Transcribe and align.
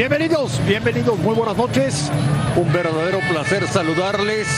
Bienvenidos, 0.00 0.58
bienvenidos, 0.66 1.18
muy 1.18 1.34
buenas 1.34 1.58
noches. 1.58 2.10
Un 2.56 2.72
verdadero 2.72 3.18
placer 3.30 3.68
saludarles 3.68 4.48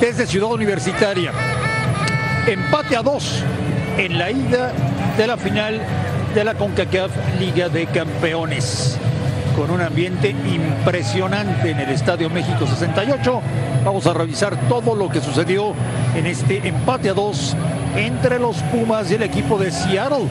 desde 0.00 0.26
Ciudad 0.26 0.50
Universitaria. 0.50 1.30
Empate 2.44 2.96
a 2.96 3.02
dos 3.02 3.44
en 3.96 4.18
la 4.18 4.32
ida 4.32 4.72
de 5.16 5.28
la 5.28 5.36
final 5.36 5.80
de 6.34 6.42
la 6.42 6.54
CONCACAF 6.54 7.12
Liga 7.38 7.68
de 7.68 7.86
Campeones. 7.86 8.98
Con 9.54 9.70
un 9.70 9.80
ambiente 9.80 10.30
impresionante 10.30 11.70
en 11.70 11.78
el 11.78 11.90
Estadio 11.90 12.28
México 12.28 12.66
68. 12.66 13.42
Vamos 13.84 14.08
a 14.08 14.12
revisar 14.12 14.56
todo 14.68 14.96
lo 14.96 15.08
que 15.08 15.20
sucedió 15.20 15.72
en 16.16 16.26
este 16.26 16.66
empate 16.66 17.10
a 17.10 17.14
dos 17.14 17.56
entre 17.94 18.40
los 18.40 18.56
Pumas 18.72 19.08
y 19.12 19.14
el 19.14 19.22
equipo 19.22 19.56
de 19.56 19.70
Seattle. 19.70 20.26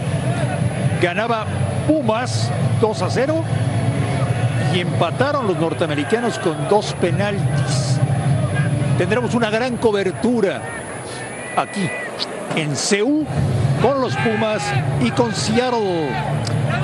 Ganaba 1.01 1.45
Pumas 1.87 2.51
2 2.81 3.01
a 3.03 3.09
0 3.09 3.45
y 4.73 4.79
empataron 4.79 5.45
los 5.45 5.57
norteamericanos 5.57 6.39
con 6.39 6.67
dos 6.67 6.93
penaltis. 6.99 7.99
Tendremos 8.97 9.35
una 9.35 9.49
gran 9.49 9.77
cobertura 9.77 10.61
aquí 11.55 11.89
en 12.55 12.75
CEU 12.75 13.25
con 13.81 14.01
los 14.01 14.15
Pumas 14.17 14.63
y 15.01 15.11
con 15.11 15.33
Seattle. 15.33 16.09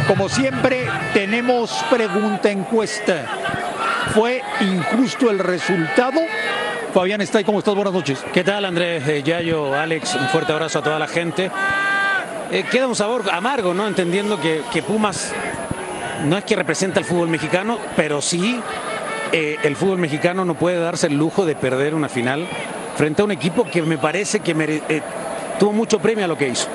Como 0.08 0.30
siempre, 0.30 0.88
tenemos 1.14 1.84
pregunta 1.90 2.52
encuesta. 2.52 3.26
¿Fue 4.14 4.42
injusto 4.62 5.30
el 5.30 5.40
resultado? 5.40 6.20
Fabián 6.94 7.22
está 7.22 7.40
ahí, 7.40 7.44
¿cómo 7.44 7.60
estás? 7.60 7.76
Buenas 7.76 7.94
noches. 7.94 8.24
¿Qué 8.34 8.44
tal, 8.44 8.66
Andrés, 8.66 9.08
eh, 9.08 9.24
Yayo, 9.24 9.74
Alex? 9.74 10.16
Un 10.16 10.28
fuerte 10.30 10.52
abrazo 10.52 10.80
a 10.80 10.84
toda 10.84 11.00
la 11.00 11.08
gente. 11.08 11.52
Eh, 12.52 12.66
queda 12.72 12.88
un 12.88 12.96
sabor 12.96 13.30
amargo, 13.32 13.76
¿no? 13.76 13.88
Entendiendo 13.88 14.40
que 14.40 14.84
Pumas 14.84 15.34
no 16.26 16.38
es 16.38 16.44
que 16.44 16.56
representa 16.56 17.00
el 17.00 17.06
fútbol 17.06 17.30
mexicano, 17.30 17.80
pero 17.96 18.22
sí 18.22 18.60
eh, 19.32 19.58
el 19.64 19.76
fútbol 19.76 20.00
mexicano 20.00 20.44
no 20.44 20.56
puede 20.56 20.80
darse 20.80 21.08
el 21.08 21.16
lujo 21.16 21.46
de 21.46 21.56
perder 21.56 21.94
una 21.94 22.10
final 22.10 22.48
frente 22.96 23.22
a 23.22 23.26
un 23.26 23.32
equipo 23.32 23.64
que 23.64 23.82
me 23.84 23.98
parece 23.98 24.40
que 24.40 24.52
eh, 24.90 25.02
tuvo 25.60 25.72
mucho 25.72 26.00
premio 26.00 26.26
a 26.26 26.28
lo 26.28 26.38
que 26.38 26.50
hizo. 26.50 26.68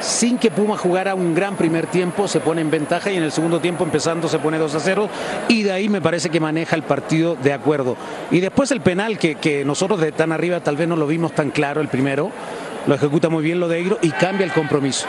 Sin 0.00 0.38
que 0.38 0.50
Puma 0.50 0.76
jugara 0.76 1.14
un 1.14 1.34
gran 1.34 1.56
primer 1.56 1.86
tiempo, 1.86 2.28
se 2.28 2.38
pone 2.38 2.60
en 2.60 2.70
ventaja 2.70 3.10
y 3.10 3.16
en 3.16 3.24
el 3.24 3.32
segundo 3.32 3.58
tiempo 3.58 3.82
empezando 3.82 4.28
se 4.28 4.38
pone 4.38 4.58
2 4.58 4.74
a 4.74 4.80
0 4.80 5.08
y 5.48 5.64
de 5.64 5.72
ahí 5.72 5.88
me 5.88 6.00
parece 6.00 6.30
que 6.30 6.38
maneja 6.38 6.76
el 6.76 6.82
partido 6.82 7.34
de 7.34 7.52
acuerdo. 7.52 7.96
Y 8.30 8.38
después 8.38 8.70
el 8.70 8.80
penal 8.80 9.18
que, 9.18 9.64
nosotros 9.64 10.00
de 10.00 10.12
tan 10.12 10.30
arriba 10.30 10.60
tal 10.60 10.76
vez 10.76 10.86
no 10.86 10.94
lo 10.94 11.06
vimos 11.06 11.32
tan 11.32 11.50
claro 11.50 11.80
el 11.80 11.88
primero, 11.88 12.30
lo 12.86 12.94
ejecuta 12.94 13.28
muy 13.28 13.42
bien 13.42 13.58
Lodeiro 13.58 13.98
y 14.00 14.10
cambia 14.10 14.44
el 14.44 14.52
compromiso. 14.52 15.08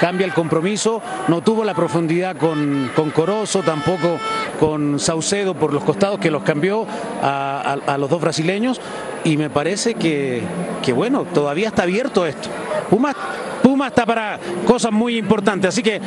Cambia 0.00 0.26
el 0.26 0.34
compromiso, 0.34 1.00
no 1.28 1.40
tuvo 1.40 1.64
la 1.64 1.74
profundidad 1.74 2.36
con, 2.36 2.90
con 2.94 3.10
Corozo, 3.10 3.62
tampoco 3.62 4.18
con 4.60 4.98
Saucedo 4.98 5.54
por 5.54 5.72
los 5.72 5.84
costados 5.84 6.18
que 6.18 6.30
los 6.30 6.42
cambió 6.42 6.86
a, 7.22 7.96
los 7.98 8.10
dos 8.10 8.20
brasileños 8.20 8.80
y 9.24 9.36
me 9.36 9.48
parece 9.48 9.94
que, 9.94 10.42
que 10.82 10.92
bueno, 10.92 11.24
todavía 11.24 11.68
está 11.68 11.84
abierto 11.84 12.26
esto. 12.26 12.48
Puma, 12.90 13.12
Puma 13.62 13.88
está 13.88 14.04
para 14.04 14.38
cosas 14.66 14.92
muy 14.92 15.16
importantes, 15.16 15.70
así 15.70 15.82
que 15.82 16.00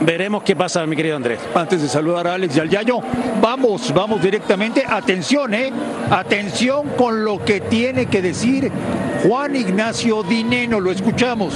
veremos 0.00 0.42
qué 0.42 0.54
pasa, 0.54 0.86
mi 0.86 0.96
querido 0.96 1.16
Andrés. 1.16 1.40
Antes 1.54 1.82
de 1.82 1.88
saludar 1.88 2.26
a 2.26 2.34
Alex 2.34 2.56
y 2.56 2.60
al 2.60 2.68
Yayo, 2.68 3.00
vamos, 3.40 3.92
vamos 3.94 4.22
directamente. 4.22 4.84
Atención, 4.86 5.54
¿eh? 5.54 5.72
Atención 6.10 6.90
con 6.96 7.24
lo 7.24 7.44
que 7.44 7.60
tiene 7.60 8.06
que 8.06 8.22
decir 8.22 8.70
Juan 9.26 9.56
Ignacio 9.56 10.22
Dineno. 10.22 10.80
Lo 10.80 10.90
escuchamos. 10.90 11.54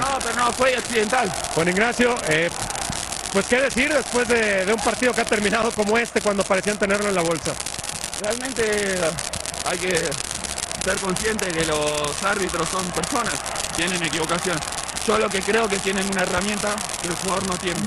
No, 0.00 0.18
pero 0.18 0.36
no, 0.36 0.52
fue 0.52 0.74
accidental. 0.76 1.30
Juan 1.54 1.68
Ignacio, 1.68 2.16
eh, 2.28 2.50
pues 3.32 3.46
qué 3.46 3.60
decir 3.60 3.92
después 3.92 4.26
de, 4.28 4.64
de 4.64 4.72
un 4.72 4.80
partido 4.80 5.12
que 5.12 5.20
ha 5.20 5.24
terminado 5.24 5.70
como 5.72 5.98
este 5.98 6.20
cuando 6.20 6.42
parecían 6.44 6.78
tenerlo 6.78 7.08
en 7.08 7.14
la 7.14 7.22
bolsa. 7.22 7.52
Realmente 8.20 8.98
hay 9.66 9.78
que 9.78 10.10
ser 10.84 10.96
consciente 11.00 11.46
que 11.46 11.64
los 11.66 12.22
árbitros 12.22 12.68
son 12.68 12.86
personas, 12.92 13.34
tienen 13.76 14.02
equivocación. 14.02 14.58
Yo 15.06 15.18
lo 15.18 15.28
que 15.28 15.40
creo 15.42 15.68
que 15.68 15.78
tienen 15.78 16.06
una 16.10 16.22
herramienta 16.22 16.74
que 17.02 17.08
el 17.08 17.14
jugador 17.16 17.46
no 17.46 17.56
tiene. 17.58 17.80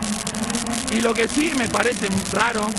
Y 0.92 1.02
lo 1.02 1.14
que 1.14 1.28
sí 1.28 1.52
me 1.56 1.68
parece 1.68 2.08
raro, 2.32 2.70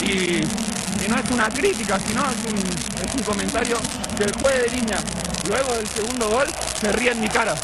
y, 0.00 0.38
y 0.42 1.08
no 1.08 1.18
es 1.18 1.30
una 1.30 1.48
crítica, 1.48 1.98
sino 1.98 2.22
es 2.30 2.52
un, 2.52 2.58
es 2.58 3.14
un 3.14 3.22
comentario 3.22 3.76
del 4.16 4.32
juez 4.40 4.62
de 4.62 4.76
línea. 4.76 4.98
Luego 5.48 5.74
del 5.74 5.88
segundo 5.88 6.28
gol 6.28 6.46
se 6.80 6.92
ríe 6.92 7.10
en 7.10 7.20
mi 7.20 7.28
cara. 7.28 7.54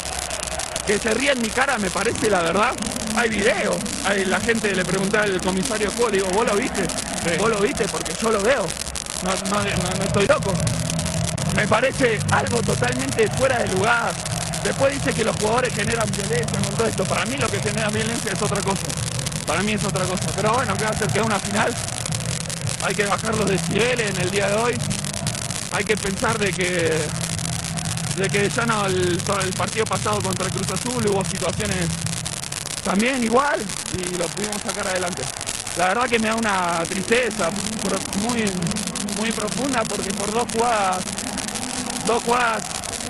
Que 0.85 0.99
se 0.99 1.13
ría 1.13 1.31
en 1.33 1.41
mi 1.41 1.49
cara 1.49 1.77
me 1.77 1.89
parece 1.89 2.29
la 2.29 2.41
verdad. 2.41 2.71
Hay 3.15 3.29
video. 3.29 3.77
Hay, 4.05 4.25
la 4.25 4.39
gente 4.39 4.73
le 4.75 4.83
pregunta 4.85 5.21
al 5.23 5.39
comisario 5.41 5.89
de 5.89 5.95
juego, 5.95 6.11
le 6.11 6.17
digo, 6.17 6.29
¿vos 6.31 6.45
lo 6.45 6.55
viste? 6.55 6.85
¿Vos 7.39 7.49
lo 7.49 7.59
viste? 7.59 7.85
Porque 7.87 8.13
yo 8.21 8.31
lo 8.31 8.41
veo. 8.41 8.67
No, 9.23 9.33
no- 9.49 9.63
no- 9.63 9.95
no 9.97 10.03
estoy 10.03 10.27
loco. 10.27 10.53
Me 11.55 11.67
parece 11.67 12.19
algo 12.31 12.61
totalmente 12.61 13.27
fuera 13.37 13.59
de 13.59 13.67
lugar. 13.69 14.13
Después 14.63 14.93
dice 14.93 15.13
que 15.13 15.23
los 15.23 15.35
jugadores 15.37 15.73
generan 15.73 16.09
violencia 16.11 16.45
con 16.61 16.75
todo 16.75 16.87
esto. 16.87 17.03
Para 17.05 17.25
mí 17.25 17.37
lo 17.37 17.47
que 17.47 17.59
genera 17.59 17.89
violencia 17.89 18.31
es 18.33 18.41
otra 18.41 18.61
cosa. 18.61 18.81
Para 19.47 19.63
mí 19.63 19.73
es 19.73 19.83
otra 19.83 20.03
cosa. 20.05 20.25
Pero 20.35 20.53
bueno, 20.53 20.75
¿qué 20.75 20.83
va 20.83 20.89
a 20.89 20.93
hacer? 20.93 21.07
Que 21.07 21.19
es 21.19 21.25
una 21.25 21.39
final. 21.39 21.73
Hay 22.83 22.93
que 22.93 23.05
bajar 23.05 23.35
los 23.35 23.49
decibeles 23.49 24.09
en 24.09 24.21
el 24.21 24.29
día 24.31 24.49
de 24.49 24.55
hoy. 24.55 24.75
Hay 25.71 25.83
que 25.83 25.95
pensar 25.95 26.37
de 26.37 26.51
que 26.51 26.97
de 28.15 28.29
que 28.29 28.49
ya 28.49 28.65
no 28.65 28.85
el, 28.85 29.19
el 29.43 29.53
partido 29.53 29.85
pasado 29.85 30.21
contra 30.21 30.49
Cruz 30.49 30.71
Azul 30.71 31.05
hubo 31.07 31.23
situaciones 31.25 31.87
también 32.83 33.23
igual 33.23 33.59
y 33.93 34.15
lo 34.15 34.27
pudimos 34.27 34.61
sacar 34.61 34.87
adelante. 34.87 35.23
La 35.77 35.89
verdad 35.89 36.07
que 36.07 36.19
me 36.19 36.27
da 36.29 36.35
una 36.35 36.83
tristeza 36.87 37.49
muy, 38.21 38.45
muy 39.17 39.31
profunda 39.31 39.83
porque 39.83 40.11
por 40.11 40.31
dos 40.31 40.45
jugadas, 40.53 41.03
dos 42.05 42.23
jugadas 42.23 42.63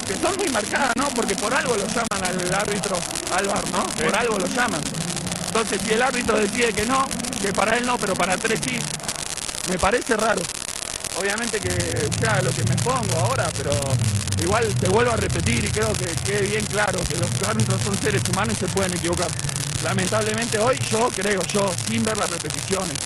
que 0.08 0.16
son 0.16 0.36
muy 0.38 0.50
marcadas, 0.50 0.92
¿no? 0.96 1.10
Porque 1.10 1.36
por 1.36 1.54
algo 1.54 1.76
lo 1.76 1.86
llaman 1.88 2.24
al 2.24 2.54
árbitro, 2.54 2.98
al 3.36 3.48
VAR, 3.48 3.70
¿no? 3.72 3.84
Por 3.84 4.16
algo 4.16 4.40
lo 4.40 4.48
llaman. 4.48 4.82
Entonces 5.48 5.82
si 5.86 5.94
el 5.94 6.02
árbitro 6.02 6.38
decide 6.38 6.74
que 6.74 6.86
no, 6.86 7.06
que 7.42 7.54
para 7.54 7.78
él 7.78 7.86
no, 7.86 7.98
pero 7.98 8.16
para 8.16 8.38
tres 8.38 8.60
sí, 8.64 8.80
me 9.70 9.78
parece 9.78 10.18
raro. 10.18 10.42
Obviamente 11.18 11.60
que 11.60 12.10
sea 12.20 12.42
lo 12.42 12.52
que 12.52 12.64
me 12.66 12.76
pongo 12.78 13.20
ahora, 13.20 13.50
pero 13.58 13.72
igual 14.42 14.68
te 14.76 14.88
vuelvo 14.90 15.12
a 15.12 15.18
repetir 15.18 15.64
y 15.64 15.70
creo 15.70 15.94
que 15.94 16.06
quede 16.26 16.42
bien 16.42 16.66
claro 16.66 17.00
que 17.08 17.16
los 17.18 17.30
árbitros 17.48 17.82
son 17.82 17.98
seres 17.98 18.22
humanos 18.30 18.56
y 18.58 18.60
se 18.66 18.68
pueden 18.68 18.94
equivocar. 18.94 19.28
Lamentablemente 19.84 20.58
hoy 20.60 20.78
yo 20.90 21.10
creo, 21.16 21.42
yo, 21.44 21.74
sin 21.88 22.04
ver 22.04 22.18
las 22.18 22.30
repeticiones, 22.30 22.98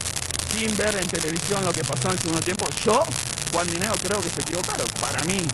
sin 0.51 0.75
ver 0.77 0.95
en 0.95 1.07
televisión 1.07 1.63
lo 1.63 1.71
que 1.71 1.83
pasó 1.83 2.07
en 2.07 2.13
el 2.13 2.19
segundo 2.19 2.41
tiempo, 2.41 2.65
yo, 2.83 3.03
Juan 3.51 3.67
Dineo, 3.67 3.93
creo 4.01 4.21
que 4.21 4.29
se 4.29 4.41
equivocaron. 4.41 4.87
Para 4.99 5.23
mí 5.25 5.47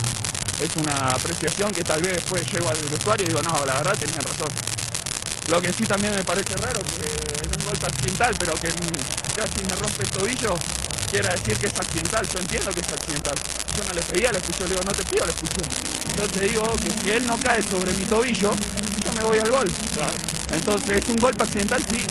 es 0.61 0.75
una 0.77 1.09
apreciación 1.09 1.71
que 1.71 1.83
tal 1.83 2.01
vez 2.01 2.13
después 2.13 2.45
llego 2.51 2.69
al 2.69 2.77
vestuario 2.77 3.25
y 3.25 3.29
digo, 3.29 3.41
no, 3.41 3.65
la 3.65 3.73
verdad 3.75 3.97
tenían 3.97 4.21
razón. 4.21 4.74
Lo 5.47 5.61
que 5.61 5.71
sí 5.71 5.83
también 5.83 6.15
me 6.15 6.23
parece 6.23 6.55
raro, 6.57 6.79
que 6.81 7.45
en 7.45 7.59
un 7.59 7.65
golpe 7.65 7.85
accidental, 7.85 8.35
pero 8.39 8.53
que 8.55 8.69
casi 9.35 9.63
me 9.67 9.75
rompe 9.75 10.03
el 10.03 10.09
tobillo, 10.09 10.55
quiera 11.11 11.29
decir 11.29 11.57
que 11.57 11.67
es 11.67 11.79
accidental. 11.79 12.27
Yo 12.27 12.39
entiendo 12.39 12.71
que 12.71 12.79
es 12.79 12.91
accidental. 12.91 13.35
Yo 13.77 13.83
no 13.83 13.93
le 13.93 14.01
pedía 14.01 14.31
la 14.31 14.39
expulsión, 14.39 14.69
le 14.69 14.75
digo, 14.75 14.85
no 14.85 14.91
te 14.93 15.03
pido 15.03 15.25
la 15.25 15.31
expulsión. 15.31 15.69
Entonces 16.09 16.41
digo 16.41 16.75
que 16.77 16.89
si 16.89 17.11
él 17.11 17.27
no 17.27 17.37
cae 17.37 17.61
sobre 17.61 17.93
mi 17.93 18.05
tobillo, 18.05 18.51
yo 19.03 19.13
me 19.13 19.23
voy 19.23 19.39
al 19.39 19.51
gol. 19.51 19.71
Entonces 20.51 21.03
es 21.03 21.09
un 21.09 21.17
golpe 21.17 21.43
accidental, 21.43 21.83
sí. 21.89 22.05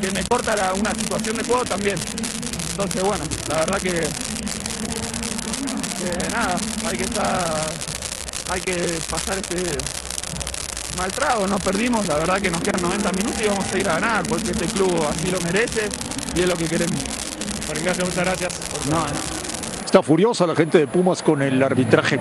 Que 0.00 0.10
me 0.10 0.24
corta 0.24 0.72
una 0.74 0.94
situación 0.94 1.36
de 1.36 1.44
juego 1.44 1.64
también. 1.64 1.98
Entonces 2.70 3.02
bueno, 3.02 3.24
la 3.48 3.58
verdad 3.60 3.80
que, 3.80 3.90
que 6.00 6.28
nada, 6.30 6.56
hay 6.86 6.96
que 6.96 7.04
estar 7.04 7.70
hay 8.50 8.60
que 8.62 9.00
pasar 9.08 9.38
este 9.38 9.78
mal 10.96 11.10
trago, 11.12 11.46
no 11.46 11.58
perdimos, 11.58 12.06
la 12.08 12.16
verdad 12.16 12.40
que 12.40 12.50
nos 12.50 12.60
quedan 12.60 12.82
90 12.82 13.12
minutos 13.12 13.40
y 13.42 13.48
vamos 13.48 13.72
a 13.72 13.78
ir 13.78 13.88
a 13.88 13.94
ganar, 13.94 14.22
porque 14.28 14.50
este 14.50 14.66
club 14.66 14.94
así 15.08 15.30
lo 15.30 15.40
merece 15.40 15.88
y 16.34 16.40
es 16.40 16.48
lo 16.48 16.56
que 16.56 16.66
queremos. 16.66 17.00
Ignacio, 17.76 18.04
muchas 18.04 18.24
gracias. 18.24 18.60
No, 18.90 18.96
no. 18.96 19.40
Está 19.84 20.02
furiosa 20.02 20.46
la 20.46 20.54
gente 20.54 20.78
de 20.78 20.86
Pumas 20.86 21.22
con 21.22 21.40
el 21.42 21.62
arbitraje. 21.62 22.18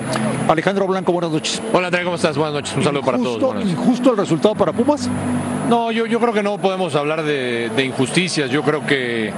Alejandro 0.48 0.88
Blanco, 0.88 1.12
buenas 1.12 1.32
noches. 1.32 1.62
Hola 1.74 1.88
André, 1.88 2.04
¿cómo 2.04 2.16
estás? 2.16 2.38
Buenas 2.38 2.54
noches, 2.54 2.76
un 2.76 2.84
saludo 2.84 3.04
para 3.04 3.18
todos. 3.18 3.36
Injusto, 3.36 3.46
buenas 3.48 3.66
noches. 3.66 3.80
injusto 3.80 4.12
el 4.12 4.18
resultado 4.18 4.56
para 4.56 4.74
Pumas. 4.74 5.10
No, 5.70 5.92
yo, 5.92 6.08
yo 6.08 6.20
creo 6.20 6.34
que 6.34 6.42
no 6.42 6.58
podemos 6.58 6.96
hablar 6.96 7.22
de, 7.24 7.70
injusticias. 7.86 8.50
Yo 8.50 8.64
creo 8.64 8.86
que 8.88 9.28
eh, 9.28 9.32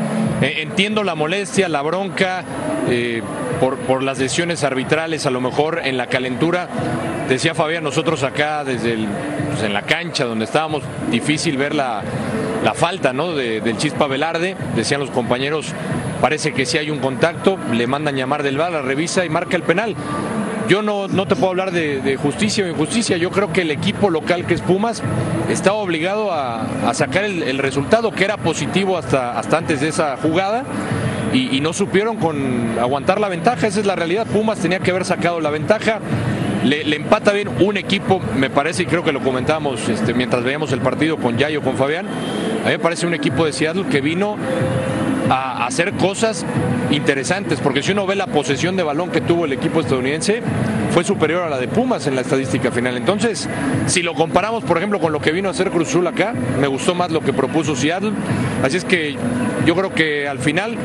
entiendo 0.62 1.04
la 1.04 1.14
molestia, 1.14 1.68
la 1.68 1.82
bronca 1.82 2.44
eh, 2.90 3.22
por, 3.60 3.78
por 3.80 4.02
las 4.02 4.18
decisiones 4.18 4.64
arbitrales, 4.64 5.26
a 5.26 5.30
lo 5.30 5.42
mejor 5.42 5.82
en 5.84 5.98
la 5.98 6.08
calentura. 6.08 6.70
Decía 7.28 7.54
Fabián, 7.54 7.84
nosotros 7.84 8.24
acá 8.24 8.64
desde 8.64 8.96
pues, 9.50 9.64
en 9.64 9.74
la 9.74 9.82
cancha 9.82 10.24
donde 10.24 10.46
estábamos, 10.46 10.84
difícil 11.10 11.58
ver 11.58 11.76
la, 11.76 12.02
la 12.64 12.74
falta 12.74 13.12
¿no? 13.12 13.34
de- 13.34 13.60
del 13.60 13.78
Chispa 13.78 14.08
Velarde. 14.08 14.56
Decían 14.76 15.02
los 15.02 15.12
compañeros, 15.12 15.68
parece 16.22 16.54
que 16.54 16.66
sí 16.66 16.78
hay 16.78 16.90
un 16.90 17.00
contacto, 17.00 17.58
le 17.74 17.88
mandan 17.88 18.16
llamar 18.16 18.42
del 18.42 18.58
VAR, 18.58 18.72
la 18.72 18.82
revisa 18.82 19.26
y 19.26 19.30
marca 19.30 19.58
el 19.58 19.64
penal. 19.64 19.96
Yo 20.72 20.82
no, 20.82 21.10
no 21.10 21.26
te 21.26 21.36
puedo 21.36 21.50
hablar 21.50 21.74
de, 21.74 22.16
justicia 22.16 22.64
o 22.64 22.68
injusticia. 22.70 23.18
Yo 23.18 23.30
creo 23.30 23.52
que 23.52 23.60
el 23.60 23.72
equipo 23.72 24.10
local 24.10 24.46
que 24.46 24.54
es 24.54 24.62
Pumas 24.62 25.04
estaba 25.50 25.76
obligado 25.76 26.32
a, 26.32 26.94
sacar 26.94 27.26
el, 27.26 27.58
resultado 27.58 28.10
que 28.14 28.24
era 28.24 28.38
positivo 28.38 28.98
hasta, 28.98 29.38
hasta 29.38 29.58
antes 29.58 29.82
de 29.82 29.90
esa 29.90 30.16
jugada 30.16 30.64
y, 31.34 31.60
no 31.60 31.74
supieron 31.74 32.16
con 32.16 32.80
aguantar 32.80 33.20
la 33.20 33.28
ventaja. 33.28 33.68
Esa 33.68 33.82
es 33.82 33.86
la 33.86 33.98
realidad. 33.98 34.26
Pumas 34.28 34.60
tenía 34.60 34.80
que 34.80 34.92
haber 34.92 35.04
sacado 35.04 35.42
la 35.42 35.50
ventaja. 35.50 36.00
Le, 36.64 36.86
le 36.86 36.96
empata 36.96 37.34
bien 37.34 37.50
un 37.60 37.76
equipo, 37.76 38.22
me 38.38 38.50
parece, 38.50 38.84
y 38.84 38.86
creo 38.86 39.04
que 39.04 39.12
lo 39.12 39.20
comentábamos 39.20 39.90
este, 39.90 40.14
mientras 40.14 40.42
veíamos 40.42 40.72
el 40.72 40.80
partido 40.80 41.18
con 41.18 41.38
Yayo, 41.38 41.62
con 41.62 41.76
Fabián. 41.76 42.06
A 42.08 42.68
mí 42.68 42.72
me 42.72 42.80
parece 42.80 43.06
un 43.06 43.14
equipo 43.14 43.46
de 43.46 43.52
Seattle 43.52 43.88
que 43.92 44.00
vino 44.00 44.38
a 45.32 45.66
hacer 45.66 45.94
cosas 45.94 46.46
interesantes, 46.90 47.60
porque 47.62 47.82
si 47.82 47.94
uno 47.94 48.06
ve 48.06 48.16
la 48.16 48.28
posesión 48.28 48.76
de 48.76 48.84
balón 48.84 49.12
que 49.12 49.22
tuvo 49.22 49.46
el 49.46 49.54
equipo 49.54 49.80
estadounidense, 49.80 50.42
fue 50.92 51.06
superior 51.06 51.44
a 51.44 51.50
la 51.50 51.58
de 51.58 51.70
Pumas 51.70 52.06
en 52.08 52.16
la 52.16 52.22
estadística 52.22 52.70
final. 52.70 52.98
Entonces, 52.98 53.48
si 53.86 54.04
lo 54.04 54.14
comparamos, 54.14 54.66
por 54.66 54.78
ejemplo, 54.78 55.00
con 55.00 55.14
lo 55.14 55.22
que 55.22 55.32
vino 55.32 55.48
a 55.48 55.52
hacer 55.52 55.72
Cruz 55.72 55.88
Azul 55.88 56.06
acá, 56.06 56.34
me 56.60 56.68
gustó 56.68 56.96
más 56.96 57.12
lo 57.12 57.22
que 57.22 57.32
propuso 57.32 57.78
Seattle. 57.78 58.12
Así 58.62 58.76
es 58.76 58.84
que 58.84 59.16
yo 59.66 59.74
creo 59.74 59.94
que 59.94 60.28
al 60.28 60.40
final 60.40 60.76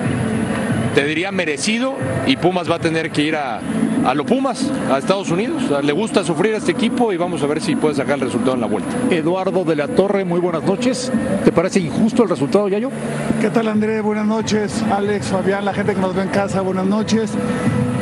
te 0.95 1.05
diría 1.05 1.33
merecido 1.33 1.97
y 2.27 2.37
Pumas 2.37 2.71
va 2.71 2.77
a 2.77 2.79
tener 2.79 3.11
que 3.11 3.23
ir 3.23 3.35
a, 3.35 3.61
a 4.07 4.15
lo 4.15 4.25
Pumas, 4.25 4.71
a 4.91 4.99
Estados 4.99 5.31
Unidos. 5.31 5.65
O 5.65 5.69
sea, 5.69 5.83
le 5.83 5.93
gusta 5.93 6.23
sufrir 6.23 6.55
a 6.55 6.59
este 6.59 6.71
equipo 6.71 7.13
y 7.13 7.17
vamos 7.17 7.43
a 7.43 7.47
ver 7.47 7.61
si 7.61 7.75
puede 7.75 7.97
sacar 7.97 8.15
el 8.15 8.21
resultado 8.21 8.55
en 8.55 8.61
la 8.61 8.69
vuelta. 8.69 8.89
Eduardo 9.11 9.65
de 9.65 9.75
la 9.75 9.89
Torre, 9.89 10.25
muy 10.25 10.39
buenas 10.39 10.63
noches. 10.63 11.11
¿Te 11.45 11.51
parece 11.51 11.81
injusto 11.81 12.23
el 12.23 12.29
resultado, 12.29 12.69
Yayo? 12.69 12.91
¿Qué 13.41 13.51
tal 13.51 13.67
André? 13.67 14.01
Buenas 14.01 14.27
noches. 14.27 14.81
Alex, 14.93 15.27
Fabián, 15.27 15.65
la 15.65 15.75
gente 15.75 15.95
que 15.95 16.01
nos 16.01 16.15
ve 16.15 16.23
en 16.23 16.29
casa, 16.29 16.61
buenas 16.61 16.87
noches. 16.87 17.33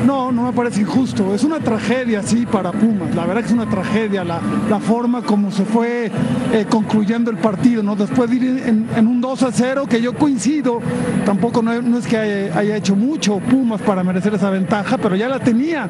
No, 0.05 0.31
no 0.31 0.43
me 0.43 0.53
parece 0.53 0.83
injusto. 0.83 1.35
Es 1.35 1.45
una 1.45 1.61
tragedia, 1.61 2.23
sí, 2.23 2.45
para 2.45 2.73
Pumas. 2.73 3.15
La 3.15 3.25
verdad 3.25 3.41
que 3.41 3.47
es 3.47 3.53
una 3.55 3.69
tragedia 3.71 4.23
la, 4.23 4.39
la 4.69 4.79
forma 4.79 5.23
como 5.23 5.51
se 5.51 5.65
fue 5.65 6.11
eh, 6.53 6.67
concluyendo 6.69 7.31
el 7.31 7.39
partido, 7.39 7.83
¿no? 7.83 7.97
Después 7.97 8.29
de 8.29 8.37
ir 8.37 8.43
en, 8.67 8.87
en 8.95 9.07
un 9.07 9.23
2 9.23 9.43
a 9.45 9.51
0, 9.51 9.87
que 9.89 10.03
yo 10.03 10.15
coincido, 10.15 10.81
tampoco 11.25 11.63
no, 11.63 11.81
no 11.81 11.97
es 11.97 12.07
que 12.07 12.19
haya, 12.19 12.59
haya 12.59 12.77
hecho 12.77 12.95
mucho 12.95 13.39
Pumas 13.39 13.81
para 13.81 14.05
merecer 14.05 14.35
esa 14.35 14.51
ventaja, 14.51 14.99
pero 14.99 15.17
ya 15.17 15.29
la 15.29 15.41
tenía. 15.41 15.89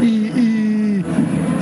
Y, 0.00 0.32
y 0.40 0.51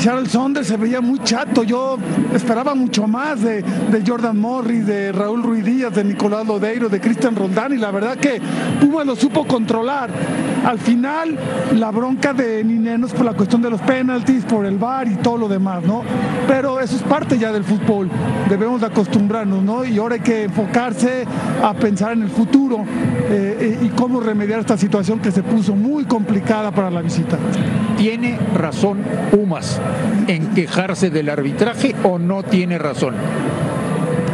Charles 0.01 0.33
Saunders 0.33 0.67
se 0.67 0.79
veía 0.79 1.03
muy 1.03 1.19
chato. 1.19 1.63
Yo 1.63 1.99
esperaba 2.35 2.75
mucho 2.75 3.07
más 3.07 3.43
de, 3.43 3.61
de 3.61 4.03
Jordan 4.07 4.39
Morris, 4.39 4.87
de 4.87 5.13
Raúl 5.13 5.43
Ruiz 5.43 5.63
Díaz, 5.63 5.95
de 5.95 6.03
Nicolás 6.03 6.47
Lodeiro, 6.47 6.89
de 6.89 6.99
Cristian 7.01 7.37
Roldán. 7.37 7.75
Y 7.75 7.77
la 7.77 7.91
verdad 7.91 8.17
que 8.17 8.41
Pumas 8.81 9.05
lo 9.05 9.15
supo 9.15 9.47
controlar. 9.47 10.09
Al 10.65 10.79
final, 10.79 11.37
la 11.75 11.91
bronca 11.91 12.33
de 12.33 12.65
Ninenos 12.65 13.13
por 13.13 13.27
la 13.27 13.35
cuestión 13.35 13.61
de 13.61 13.69
los 13.69 13.81
penaltis, 13.83 14.45
por 14.47 14.65
el 14.65 14.79
VAR 14.79 15.07
y 15.07 15.17
todo 15.17 15.37
lo 15.37 15.49
demás, 15.49 15.85
¿no? 15.85 16.03
Pero 16.49 16.81
eso 16.81 16.97
es 16.97 17.03
parte 17.03 17.39
ya 17.39 17.53
del 17.53 17.65
fútbol. 17.65 18.09
Debemos 18.49 18.81
de 18.81 18.87
acostumbrarnos, 18.87 19.63
¿no? 19.63 19.85
Y 19.85 19.99
ahora 19.99 20.15
hay 20.15 20.23
que 20.23 20.45
enfocarse 20.45 21.27
a 21.63 21.75
pensar 21.75 22.13
en 22.13 22.23
el 22.23 22.31
futuro 22.31 22.85
eh, 23.29 23.57
eh, 23.61 23.79
y 23.83 23.89
cómo 23.91 24.21
remediar 24.21 24.61
esta 24.61 24.79
situación 24.79 25.19
que 25.19 25.31
se 25.31 25.43
puso 25.43 25.75
muy 25.75 26.05
complicada 26.05 26.71
para 26.71 26.91
la 26.91 27.03
visita. 27.03 27.39
¿Tiene 28.01 28.39
razón 28.57 29.05
Pumas 29.31 29.79
en 30.27 30.47
quejarse 30.55 31.11
del 31.11 31.29
arbitraje 31.29 31.95
o 32.03 32.19
no 32.19 32.43
tiene 32.43 32.79
razón? 32.79 33.15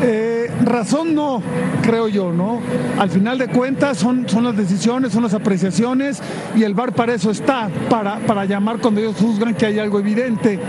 Eh, 0.04 0.48
razón 0.64 1.16
no, 1.16 1.42
creo 1.82 2.06
yo, 2.06 2.32
¿no? 2.32 2.60
Al 2.96 3.10
final 3.10 3.38
de 3.38 3.48
cuentas 3.48 3.98
son, 3.98 4.28
son 4.28 4.44
las 4.44 4.56
decisiones, 4.56 5.10
son 5.12 5.24
las 5.24 5.34
apreciaciones 5.34 6.22
y 6.54 6.62
el 6.62 6.74
VAR 6.74 6.92
para 6.92 7.14
eso 7.14 7.32
está, 7.32 7.68
para, 7.90 8.18
para 8.20 8.44
llamar 8.44 8.78
cuando 8.78 9.00
ellos 9.00 9.16
juzgan 9.18 9.52
que 9.56 9.66
hay 9.66 9.80
algo 9.80 9.98
evidente. 9.98 10.60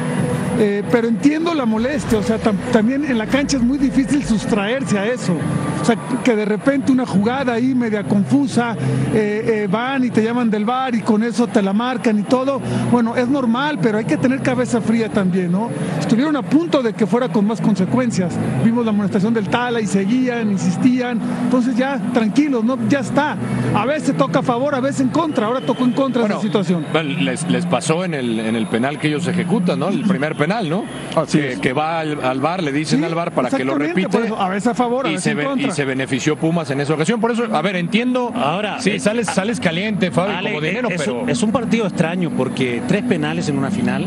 Eh, 0.60 0.82
pero 0.92 1.08
entiendo 1.08 1.54
la 1.54 1.66
molestia, 1.68 2.18
o 2.18 2.24
sea, 2.24 2.40
tam- 2.42 2.58
también 2.72 3.06
en 3.06 3.20
la 3.20 3.28
cancha 3.28 3.58
es 3.58 3.64
muy 3.64 3.78
difícil 3.78 4.26
sustraerse 4.26 4.98
a 4.98 5.06
eso. 5.06 5.36
O 5.82 5.86
sea, 5.86 5.96
que 6.24 6.36
de 6.36 6.46
repente 6.46 6.92
una 6.92 7.06
jugada 7.06 7.54
ahí 7.54 7.74
media 7.76 8.04
confusa, 8.04 8.76
eh, 9.14 9.64
eh, 9.64 9.68
van 9.70 10.04
y 10.04 10.10
te 10.10 10.24
llaman 10.24 10.50
del 10.50 10.66
bar 10.66 10.96
y 10.96 11.02
con 11.02 11.24
eso 11.24 11.48
te 11.48 11.62
la 11.62 11.74
marcan 11.74 12.20
y 12.20 12.24
todo. 12.24 12.60
Bueno, 12.92 13.16
es 13.16 13.28
normal, 13.28 13.80
pero 13.82 13.98
hay 13.98 14.06
que 14.06 14.18
tener 14.18 14.42
cabeza 14.42 14.82
fría 14.82 15.10
también, 15.10 15.52
¿no? 15.52 15.70
Estuvieron 16.00 16.36
a 16.36 16.42
punto 16.42 16.82
de 16.82 16.94
que 16.94 17.06
fuera 17.08 17.30
con 17.30 17.46
más 17.46 17.62
consecuencias. 17.62 18.34
Vimos 18.64 18.84
la 18.86 18.92
amonestación 18.92 19.34
del 19.34 19.48
Tala 19.50 19.80
y 19.82 19.88
seguían, 19.88 20.52
insistían. 20.52 21.20
Entonces 21.44 21.76
ya, 21.76 22.00
tranquilos, 22.14 22.64
¿no? 22.64 22.78
Ya 22.90 23.00
está. 23.00 23.38
A 23.76 23.86
veces 23.86 24.16
toca 24.18 24.40
a 24.40 24.44
favor, 24.44 24.76
a 24.76 24.80
veces 24.80 25.02
en 25.02 25.10
contra. 25.10 25.48
Ahora 25.48 25.62
tocó 25.62 25.84
en 25.84 25.92
contra 25.92 26.26
esa 26.26 26.40
situación. 26.42 26.86
Bueno, 26.92 27.20
les, 27.22 27.48
les 27.50 27.66
pasó 27.66 28.04
en 28.04 28.14
el, 28.14 28.40
en 28.40 28.56
el 28.56 28.68
penal 28.68 29.00
que 29.00 29.08
ellos 29.08 29.28
ejecutan, 29.28 29.80
¿no? 29.80 29.90
El 29.90 30.04
primer 30.04 30.36
penal, 30.36 30.70
¿no? 30.70 30.84
Así 31.16 31.38
que, 31.40 31.54
es. 31.54 31.60
que 31.60 31.74
va 31.74 32.00
al, 32.00 32.24
al 32.24 32.40
bar, 32.42 32.64
le 32.64 32.72
dicen 32.72 33.00
Sí, 33.00 33.06
al 33.06 33.16
bar 33.16 33.32
para 33.32 33.50
que 33.50 33.64
lo 33.66 33.76
repite. 33.76 34.26
eso, 34.26 34.40
a 34.40 34.50
veces 34.50 34.68
a 34.68 34.74
favor, 34.74 35.06
a 35.08 35.10
veces 35.12 35.28
en 35.28 35.44
contra. 35.44 35.68
y 35.68 35.72
se 35.78 35.86
benefició 35.86 36.36
Pumas 36.38 36.72
en 36.72 36.82
esa 36.82 36.96
ocasión. 36.96 37.22
Por 37.22 37.30
eso, 37.30 37.44
a 37.56 37.62
ver, 37.62 37.76
entiendo. 37.76 38.32
Ahora, 38.36 38.82
sí, 38.82 38.90
eh, 38.92 39.00
sales, 39.00 39.28
sales 39.28 39.60
caliente, 39.60 40.10
Fabio, 40.10 40.36
Ale, 40.36 40.50
como 40.50 40.62
dinero, 40.62 40.90
es, 40.90 41.00
pero. 41.02 41.22
un, 41.22 41.30
es 41.30 41.44
un 41.44 41.52
partido 41.52 41.86
extraño 41.86 42.32
porque 42.36 42.82
tres 42.88 43.04
penales 43.04 43.48
en 43.48 43.60
una 43.60 43.70
final, 43.70 44.04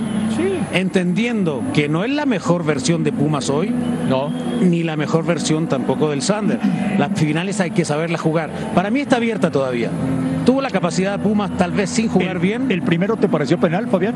entendiendo 0.73 1.63
que 1.73 1.89
no 1.89 2.03
es 2.05 2.11
la 2.11 2.27
mejor 2.27 2.65
versión 2.65 3.05
de 3.05 3.13
Pumas 3.13 3.51
hoy, 3.51 3.73
No. 4.09 4.33
ni 4.61 4.83
la 4.83 4.97
mejor 4.97 5.25
versión 5.25 5.69
tampoco 5.69 6.11
del 6.11 6.23
Sander. 6.23 6.59
Las 6.99 7.17
finales 7.17 7.61
hay 7.61 7.71
que 7.71 7.85
saberlas 7.85 8.21
jugar. 8.21 8.51
Para 8.75 8.91
mí 8.91 8.99
está 8.99 9.17
abierta 9.17 9.53
todavía. 9.53 9.91
Tuvo 10.45 10.61
la 10.61 10.71
capacidad 10.71 11.17
de 11.19 11.23
Pumas 11.23 11.57
tal 11.57 11.71
vez 11.71 11.89
sin 11.91 12.09
jugar 12.09 12.41
bien. 12.41 12.73
¿El 12.73 12.83
primero 12.83 13.17
te 13.17 13.29
pareció 13.29 13.59
penal, 13.61 13.87
Fabián? 13.87 14.15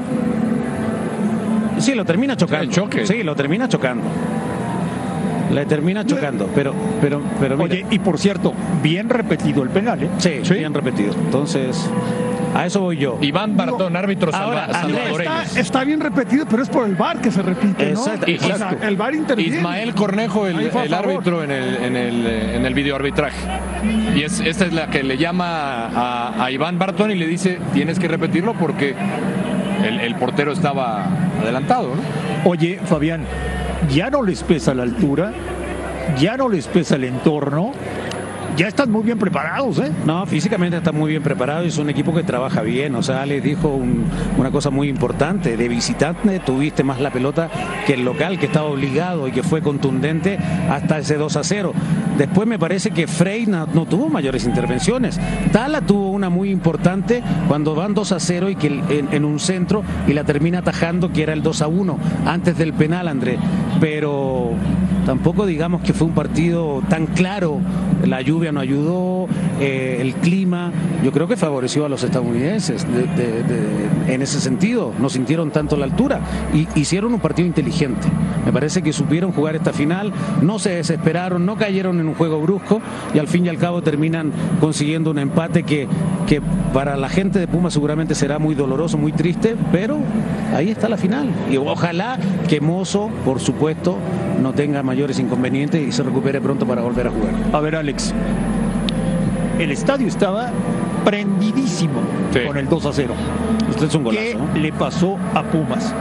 Sí, 1.78 1.94
lo 1.94 2.04
termina 2.04 2.36
chocando. 2.36 2.64
el 2.64 2.70
choque. 2.70 3.06
Sí, 3.06 3.22
lo 3.22 3.36
termina 3.36 3.68
chocando. 3.68 4.02
Le 5.54 5.66
termina 5.66 6.04
chocando, 6.04 6.48
pero, 6.54 6.74
pero, 7.00 7.22
pero 7.38 7.56
mira, 7.56 7.74
Oye, 7.74 7.86
y 7.90 7.98
por 8.00 8.18
cierto, 8.18 8.52
bien 8.82 9.08
repetido 9.08 9.62
el 9.62 9.70
penal, 9.70 10.02
¿eh? 10.02 10.08
sí, 10.18 10.40
bien 10.52 10.74
repetido. 10.74 11.14
Entonces, 11.14 11.88
a 12.54 12.66
eso 12.66 12.80
voy 12.80 12.96
yo. 12.98 13.18
Iván 13.20 13.56
Bartón, 13.56 13.96
árbitro 13.96 14.34
Ahora, 14.34 14.66
salva- 14.66 14.80
Andrés, 14.80 14.96
salvadoreño. 15.02 15.40
Está, 15.42 15.60
está 15.60 15.84
bien 15.84 16.00
repetido, 16.00 16.46
pero 16.48 16.62
es 16.62 16.68
por 16.68 16.86
el 16.86 16.96
VAR 16.96 17.20
que 17.20 17.30
se 17.30 17.42
repite, 17.42 17.92
¿no? 17.92 18.00
Exacto, 18.00 18.26
O 18.32 18.56
sea, 18.56 18.76
el 18.82 18.96
VAR 18.96 19.14
interviene. 19.14 19.56
Ismael 19.58 19.94
Cornejo, 19.94 20.46
el, 20.46 20.56
árbitro 20.92 21.44
en 21.44 21.50
el, 21.52 21.76
en 21.76 21.96
el, 21.96 22.26
en 22.26 22.66
el 22.66 22.74
videoarbitraje. 22.74 23.36
Y 24.16 24.22
es, 24.22 24.40
esta 24.40 24.66
es 24.66 24.72
la 24.72 24.88
que 24.88 25.02
le 25.02 25.18
llama 25.18 25.86
a, 25.86 26.44
a 26.44 26.50
Iván 26.50 26.78
Bartón 26.78 27.10
y 27.12 27.14
le 27.14 27.26
dice, 27.26 27.58
tienes 27.72 27.98
que 27.98 28.08
repetirlo 28.08 28.54
porque 28.54 28.94
el, 29.84 30.00
el 30.00 30.14
portero 30.16 30.52
estaba 30.52 31.06
adelantado, 31.40 31.94
¿no? 31.94 32.02
Oye, 32.50 32.78
Fabián, 32.84 33.24
ya 33.90 34.10
no 34.10 34.22
les 34.22 34.42
pesa 34.42 34.74
la 34.74 34.82
altura, 34.82 35.32
ya 36.18 36.36
no 36.36 36.48
les 36.48 36.66
pesa 36.66 36.96
el 36.96 37.04
entorno, 37.04 37.72
ya 38.56 38.68
están 38.68 38.90
muy 38.90 39.02
bien 39.02 39.18
preparados, 39.18 39.78
¿eh? 39.78 39.90
No, 40.06 40.24
físicamente 40.26 40.76
está 40.76 40.92
muy 40.92 41.10
bien 41.10 41.22
preparado 41.22 41.64
y 41.64 41.68
es 41.68 41.78
un 41.78 41.90
equipo 41.90 42.14
que 42.14 42.22
trabaja 42.22 42.62
bien. 42.62 42.94
O 42.94 43.02
sea, 43.02 43.26
les 43.26 43.42
dijo 43.42 43.68
un- 43.68 44.04
una 44.38 44.50
cosa 44.50 44.70
muy 44.70 44.88
importante. 44.88 45.56
De 45.56 45.68
visitante 45.68 46.38
tuviste 46.40 46.84
más 46.84 47.00
la 47.00 47.10
pelota 47.10 47.48
que 47.86 47.94
el 47.94 48.04
local, 48.04 48.38
que 48.38 48.46
estaba 48.46 48.66
obligado 48.68 49.26
y 49.28 49.32
que 49.32 49.42
fue 49.42 49.60
contundente 49.62 50.38
hasta 50.70 50.98
ese 50.98 51.16
2 51.16 51.36
a 51.36 51.42
0. 51.44 51.72
Después 52.18 52.46
me 52.46 52.58
parece 52.58 52.92
que 52.92 53.08
Frey 53.08 53.46
no, 53.46 53.66
tuvo 53.86 54.08
mayores 54.08 54.44
intervenciones. 54.44 55.18
Tala 55.52 55.80
tuvo 55.80 56.10
una 56.10 56.30
muy 56.30 56.50
importante 56.50 57.22
cuando 57.48 57.74
van 57.74 57.92
2 57.94 58.12
a 58.12 58.20
0 58.20 58.50
y 58.50 58.54
que 58.56 58.68
en, 58.68 59.08
en 59.10 59.24
un 59.24 59.40
centro 59.40 59.82
y 60.06 60.12
la 60.12 60.22
termina 60.22 60.58
atajando, 60.60 61.12
que 61.12 61.22
era 61.24 61.32
el 61.32 61.42
2 61.42 61.62
a 61.62 61.66
1, 61.66 61.98
antes 62.26 62.56
del 62.56 62.72
penal, 62.72 63.08
André. 63.08 63.36
Pero 63.80 64.52
tampoco 65.04 65.46
digamos 65.46 65.82
que 65.82 65.92
fue 65.92 66.06
un 66.06 66.14
partido 66.14 66.82
tan 66.88 67.06
claro. 67.06 67.60
La 68.04 68.20
lluvia 68.20 68.52
no 68.52 68.60
ayudó, 68.60 69.28
eh, 69.60 69.98
el 70.00 70.14
clima, 70.14 70.72
yo 71.02 71.12
creo 71.12 71.26
que 71.26 71.36
favoreció 71.36 71.86
a 71.86 71.88
los 71.88 72.02
estadounidenses 72.02 72.86
en 74.08 74.22
ese 74.22 74.40
sentido. 74.40 74.92
No 74.98 75.08
sintieron 75.08 75.50
tanto 75.50 75.76
la 75.76 75.84
altura 75.84 76.20
y 76.52 76.68
hicieron 76.78 77.14
un 77.14 77.20
partido 77.20 77.46
inteligente. 77.46 78.08
Me 78.44 78.52
parece 78.52 78.82
que 78.82 78.92
supieron 78.92 79.32
jugar 79.32 79.56
esta 79.56 79.72
final, 79.72 80.12
no 80.42 80.58
se 80.58 80.70
desesperaron, 80.70 81.46
no 81.46 81.56
cayeron 81.56 82.00
en 82.00 82.08
un 82.08 82.14
juego 82.14 82.40
brusco 82.40 82.80
y 83.14 83.18
al 83.18 83.28
fin 83.28 83.46
y 83.46 83.48
al 83.48 83.58
cabo 83.58 83.82
terminan 83.82 84.32
consiguiendo 84.60 85.10
un 85.10 85.18
empate 85.18 85.62
que, 85.62 85.88
que 86.26 86.42
para 86.72 86.96
la 86.96 87.08
gente 87.08 87.38
de 87.38 87.48
Puma 87.48 87.70
seguramente 87.70 88.14
será 88.14 88.38
muy 88.38 88.54
doloroso, 88.54 88.98
muy 88.98 89.12
triste, 89.12 89.56
pero 89.72 89.98
ahí 90.54 90.70
está 90.70 90.88
la 90.88 90.96
final. 90.96 91.28
Y 91.50 91.56
ojalá 91.56 92.18
que 92.48 92.60
Mozo, 92.60 93.10
por 93.24 93.40
supuesto, 93.40 93.96
no 94.42 94.52
tenga 94.52 94.82
mayores 94.82 95.18
inconvenientes 95.18 95.86
y 95.86 95.92
se 95.92 96.02
recupere 96.02 96.40
pronto 96.40 96.66
para 96.66 96.82
volver 96.82 97.08
a 97.08 97.10
jugar. 97.10 97.34
A 97.52 97.60
ver, 97.60 97.76
Alex, 97.76 98.12
el 99.58 99.70
estadio 99.70 100.08
estaba 100.08 100.50
prendidísimo 101.04 102.00
con 102.46 102.56
el 102.56 102.68
2 102.68 102.86
a 102.86 102.92
0. 102.92 103.14
Usted 103.70 103.86
es 103.86 103.94
un 103.94 104.04
golazo, 104.04 104.38
¿Qué 104.52 104.60
le 104.60 104.72
pasó 104.72 105.18
a 105.34 105.42
Pumas? 105.42 105.94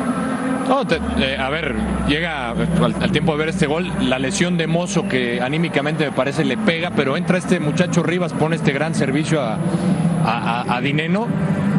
Eh, 1.19 1.37
a 1.37 1.49
ver, 1.49 1.75
llega 2.07 2.51
al, 2.51 3.11
tiempo 3.11 3.33
de 3.33 3.37
ver 3.37 3.49
este 3.49 3.67
gol, 3.67 3.91
la 4.01 4.17
lesión 4.17 4.57
de 4.57 4.65
Mozo 4.65 5.07
que 5.07 5.41
anímicamente 5.41 6.05
me 6.05 6.11
parece 6.11 6.45
le 6.45 6.57
pega, 6.57 6.91
pero 6.95 7.17
entra 7.17 7.37
este 7.37 7.59
muchacho 7.59 8.01
Rivas, 8.01 8.33
pone 8.33 8.55
este 8.55 8.71
gran 8.71 8.95
servicio 8.95 9.41
a, 9.41 9.57
a, 10.67 10.81
Dineno 10.81 11.27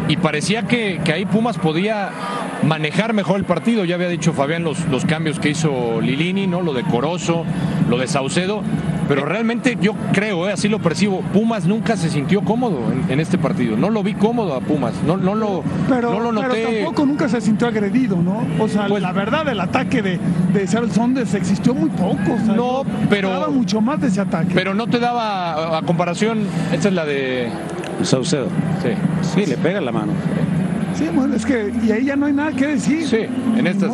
y 0.07 0.17
parecía 0.19 0.65
que, 0.65 1.01
que, 1.03 1.13
ahí 1.13 1.25
Pumas 1.25 1.57
podía 1.59 2.11
manejar 2.67 3.13
mejor 3.13 3.39
el 3.39 3.45
partido. 3.45 3.85
Ya 3.85 3.95
había 3.95 4.09
dicho 4.09 4.33
Fabián 4.33 4.65
los, 4.65 4.87
los 4.89 5.05
cambios 5.05 5.39
que 5.39 5.51
hizo 5.51 6.01
Lilini, 6.01 6.47
¿no? 6.47 6.63
Lo 6.63 6.73
de 6.73 6.83
Corozo, 6.83 7.45
lo 7.89 7.99
de 7.99 8.07
Saucedo. 8.07 8.63
Pero 9.09 9.25
realmente 9.25 9.77
yo 9.81 9.95
creo, 10.13 10.49
eh, 10.49 10.53
así 10.53 10.69
lo 10.69 10.79
percibo, 10.79 11.21
Pumas 11.21 11.67
nunca 11.67 11.97
se 11.97 12.09
sintió 12.09 12.41
cómodo 12.43 12.79
en, 13.09 13.21
este 13.21 13.39
partido. 13.39 13.77
No 13.77 13.91
lo 13.91 14.03
vi 14.03 14.15
cómodo 14.15 14.55
a 14.55 14.61
Pumas, 14.61 14.95
no, 15.07 15.17
no, 15.17 15.35
lo, 15.35 15.63
pero, 15.89 16.11
no 16.13 16.21
lo 16.21 16.33
noté. 16.33 16.49
Pero 16.49 16.71
tampoco 16.71 17.07
nunca 17.07 17.29
se 17.29 17.41
sintió 17.41 17.69
agredido, 17.69 18.17
¿no? 18.17 18.47
O 18.59 18.69
sea, 18.69 18.87
pues, 18.87 19.03
la 19.03 19.13
verdad, 19.13 19.47
el 19.49 19.61
ataque 19.61 20.01
de, 20.01 20.19
de 20.53 20.67
Saunders 20.67 21.35
existió 21.35 21.75
muy 21.75 21.91
poco. 21.91 22.39
no, 22.57 22.85
pero. 23.11 23.29
Daba 23.29 23.49
mucho 23.49 23.81
más 23.81 24.01
de 24.01 24.09
ese 24.09 24.21
ataque. 24.21 24.53
Pero 24.55 24.75
no 24.75 24.87
te 24.87 24.99
daba, 24.99 25.79
a 25.79 25.83
comparación, 25.83 26.47
esta 26.73 26.89
es 26.89 26.95
la 26.95 27.05
de. 27.05 27.51
Saucedo. 28.03 28.49
Sí. 28.83 28.91
Sí, 29.35 29.47
le 29.47 29.57
pega 29.57 29.81
la 29.81 29.93
mano. 29.93 30.13
Sí, 30.97 31.09
bueno, 31.13 31.35
es 31.35 31.45
que 31.45 31.73
y 31.85 31.91
ahí 31.91 32.05
ya 32.05 32.17
no 32.17 32.27
hay 32.27 32.33
nada 32.33 32.53
que 32.53 32.67
decir. 32.69 33.07
Sí, 33.07 33.27
en 33.57 33.67
estas. 33.67 33.93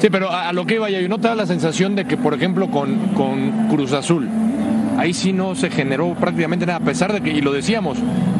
Sí, 0.00 0.08
pero 0.10 0.30
a, 0.30 0.52
lo 0.52 0.66
que 0.66 0.74
iba 0.74 0.90
yo, 0.90 1.08
¿no 1.08 1.18
te 1.18 1.28
da 1.28 1.34
la 1.34 1.46
sensación 1.46 1.96
de 1.96 2.04
que, 2.04 2.16
por 2.16 2.34
ejemplo, 2.34 2.70
con, 2.70 2.96
con 3.14 3.68
Cruz 3.68 3.92
Azul, 3.92 4.28
ahí 4.98 5.14
sí 5.14 5.32
no 5.32 5.54
se 5.54 5.70
generó 5.70 6.14
prácticamente 6.14 6.66
nada, 6.66 6.78
a 6.78 6.84
pesar 6.84 7.12
de 7.12 7.22
que, 7.22 7.30
y 7.30 7.40
lo 7.40 7.52
decíamos, 7.52 7.98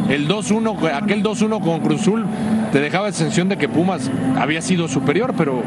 el 0.09 0.29
2-1, 0.29 0.93
aquel 0.93 1.23
2-1 1.23 1.61
con 1.63 1.81
Cruz 1.81 2.03
Azul 2.03 2.25
te 2.73 2.81
dejaba 2.81 3.07
la 3.07 3.13
sensación 3.13 3.49
de 3.49 3.57
que 3.57 3.69
Pumas 3.69 4.11
había 4.39 4.61
sido 4.61 4.87
superior, 4.87 5.35
pero 5.37 5.63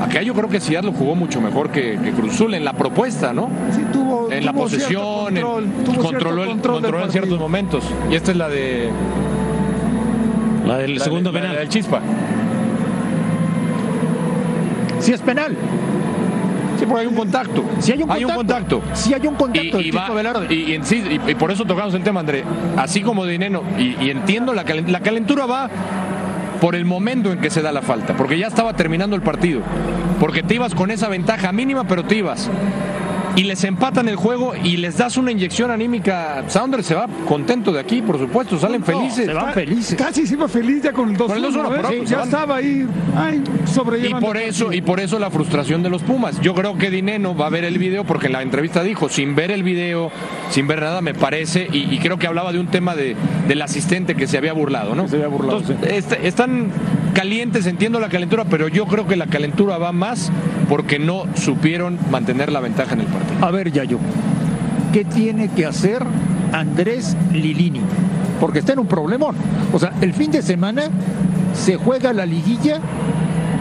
acá 0.00 0.22
yo 0.22 0.34
creo 0.34 0.48
que 0.48 0.60
Ciudad 0.60 0.82
lo 0.82 0.92
jugó 0.92 1.14
mucho 1.14 1.40
mejor 1.40 1.70
que, 1.70 1.98
que 2.02 2.12
Cruz 2.12 2.34
Azul 2.34 2.54
en 2.54 2.64
la 2.64 2.72
propuesta, 2.72 3.32
¿no? 3.32 3.50
Sí, 3.72 3.82
tuvo. 3.92 4.30
En 4.30 4.44
la 4.44 4.52
posesión, 4.52 5.34
controló, 6.00 6.44
el, 6.44 6.48
controló 6.48 7.04
en 7.04 7.10
ciertos 7.10 7.38
momentos. 7.38 7.84
Y 8.10 8.14
esta 8.14 8.30
es 8.30 8.36
la 8.36 8.48
de. 8.48 8.90
La 10.66 10.78
del 10.78 11.00
segundo 11.00 11.32
penal. 11.32 11.54
La 11.54 11.60
del 11.60 11.68
Chispa. 11.68 12.00
Si 15.00 15.12
es 15.12 15.20
penal. 15.20 15.56
Sí, 16.78 16.84
porque 16.84 17.02
hay 17.02 17.06
un 17.06 17.14
contacto. 17.14 17.64
Si 17.78 17.92
hay 17.92 18.02
un 18.02 18.08
contacto. 18.08 18.14
Hay 18.14 18.24
un 18.24 18.34
contacto. 18.34 18.82
Si 18.92 19.14
hay 19.14 19.26
un 19.26 19.34
contacto. 19.34 19.80
Y, 20.50 20.54
y, 20.54 21.20
y, 21.28 21.34
por 21.34 21.50
eso 21.50 21.64
tocamos 21.64 21.94
el 21.94 22.02
tema, 22.02 22.20
André. 22.20 22.44
Así 22.76 23.00
como 23.00 23.24
de 23.24 23.32
Dineno, 23.32 23.62
y, 23.78 24.10
entiendo 24.10 24.52
la, 24.52 24.64
la 24.64 25.00
calentura 25.00 25.46
va 25.46 25.70
por 26.60 26.74
el 26.74 26.84
momento 26.84 27.32
en 27.32 27.38
que 27.38 27.50
se 27.50 27.62
da 27.62 27.72
la 27.72 27.82
falta, 27.82 28.16
porque 28.16 28.38
ya 28.38 28.46
estaba 28.46 28.74
terminando 28.74 29.14
el 29.14 29.22
partido, 29.22 29.60
porque 30.18 30.42
te 30.42 30.54
ibas 30.54 30.74
con 30.74 30.90
esa 30.90 31.08
ventaja 31.08 31.52
mínima, 31.52 31.84
pero 31.84 32.04
te 32.04 32.16
ibas 32.16 32.50
y 33.36 33.44
les 33.44 33.62
empatan 33.64 34.08
el 34.08 34.16
juego 34.16 34.54
y 34.56 34.78
les 34.78 34.96
das 34.96 35.18
una 35.18 35.30
inyección 35.30 35.70
anímica. 35.70 36.44
Saunders 36.48 36.86
se 36.86 36.94
va 36.94 37.06
contento 37.28 37.70
de 37.70 37.80
aquí, 37.80 38.00
por 38.00 38.18
supuesto, 38.18 38.58
salen 38.58 38.82
felices. 38.82 39.26
Se 39.26 39.34
van 39.34 39.52
felices. 39.52 39.96
Casi 39.96 40.26
se 40.26 40.34
iba 40.34 40.48
feliz 40.48 40.82
ya 40.82 40.92
con 40.92 41.10
el 41.10 41.16
2 41.16 41.32
¿eh? 41.32 42.02
Ya 42.06 42.22
estaba 42.22 42.56
ahí, 42.56 42.86
ay, 43.14 43.42
Y 44.02 44.14
por 44.14 44.38
eso, 44.38 44.72
y 44.72 44.80
por 44.80 45.00
eso 45.00 45.18
la 45.18 45.30
frustración 45.30 45.82
de 45.82 45.90
los 45.90 46.02
Pumas. 46.02 46.40
Yo 46.40 46.54
creo 46.54 46.78
que 46.78 46.90
Dineno 46.90 47.36
va 47.36 47.46
a 47.46 47.50
ver 47.50 47.64
el 47.64 47.78
video, 47.78 48.04
porque 48.04 48.26
en 48.26 48.32
la 48.32 48.42
entrevista 48.42 48.82
dijo, 48.82 49.10
sin 49.10 49.34
ver 49.34 49.50
el 49.50 49.62
video, 49.62 50.10
sin 50.50 50.66
ver 50.66 50.80
nada, 50.80 51.02
me 51.02 51.12
parece, 51.12 51.68
y, 51.70 51.98
creo 51.98 52.18
que 52.18 52.26
hablaba 52.26 52.52
de 52.52 52.60
un 52.60 52.68
tema 52.68 52.94
de, 52.94 53.16
del 53.48 53.60
asistente 53.60 54.14
que 54.14 54.26
se 54.26 54.38
había 54.38 54.54
burlado, 54.54 54.94
¿no? 54.94 55.08
Se 55.08 55.16
había 55.16 55.28
burlado. 55.28 55.62
están 56.22 56.70
calientes, 57.12 57.66
entiendo 57.66 57.98
la 57.98 58.08
calentura, 58.08 58.44
pero 58.44 58.68
yo 58.68 58.86
creo 58.86 59.06
que 59.06 59.16
la 59.16 59.26
calentura 59.26 59.78
va 59.78 59.92
más 59.92 60.30
porque 60.68 60.98
no 60.98 61.24
supieron 61.34 61.98
mantener 62.10 62.52
la 62.52 62.60
ventaja 62.60 62.94
en 62.94 63.00
el 63.00 63.06
partido. 63.06 63.25
A 63.40 63.50
ver, 63.50 63.70
Yayo, 63.70 63.98
¿qué 64.92 65.04
tiene 65.04 65.48
que 65.48 65.66
hacer 65.66 66.02
Andrés 66.52 67.16
Lilini? 67.32 67.80
Porque 68.40 68.60
está 68.60 68.72
en 68.72 68.78
un 68.78 68.86
problemón. 68.86 69.36
O 69.72 69.78
sea, 69.78 69.92
el 70.00 70.14
fin 70.14 70.30
de 70.30 70.42
semana 70.42 70.84
se 71.54 71.76
juega 71.76 72.12
la 72.12 72.24
liguilla 72.24 72.80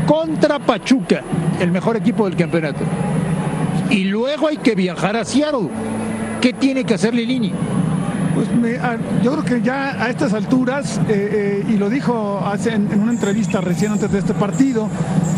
contra 0.08 0.60
Pachuca, 0.60 1.22
el 1.60 1.72
mejor 1.72 1.98
equipo 1.98 2.25
del 2.25 2.38
campeonato. 2.38 2.84
Y 3.89 4.05
luego 4.05 4.48
hay 4.48 4.58
que 4.58 4.75
viajar 4.75 5.17
a 5.17 5.25
Seattle. 5.25 5.70
¿Qué 6.41 6.53
tiene 6.53 6.84
que 6.84 6.94
hacer 6.94 7.13
Lilini? 7.13 7.51
Pues 8.36 8.50
yo 9.24 9.32
creo 9.32 9.46
que 9.46 9.62
ya 9.62 10.04
a 10.04 10.10
estas 10.10 10.34
alturas, 10.34 11.00
eh, 11.08 11.63
eh, 11.65 11.65
y 11.70 11.77
lo 11.77 11.89
dijo 11.89 12.44
hace 12.46 12.74
en, 12.74 13.00
una 13.00 13.13
entrevista 13.13 13.62
recién 13.62 13.94
antes 13.94 14.12
de 14.12 14.20
este 14.20 14.34
partido, 14.34 14.89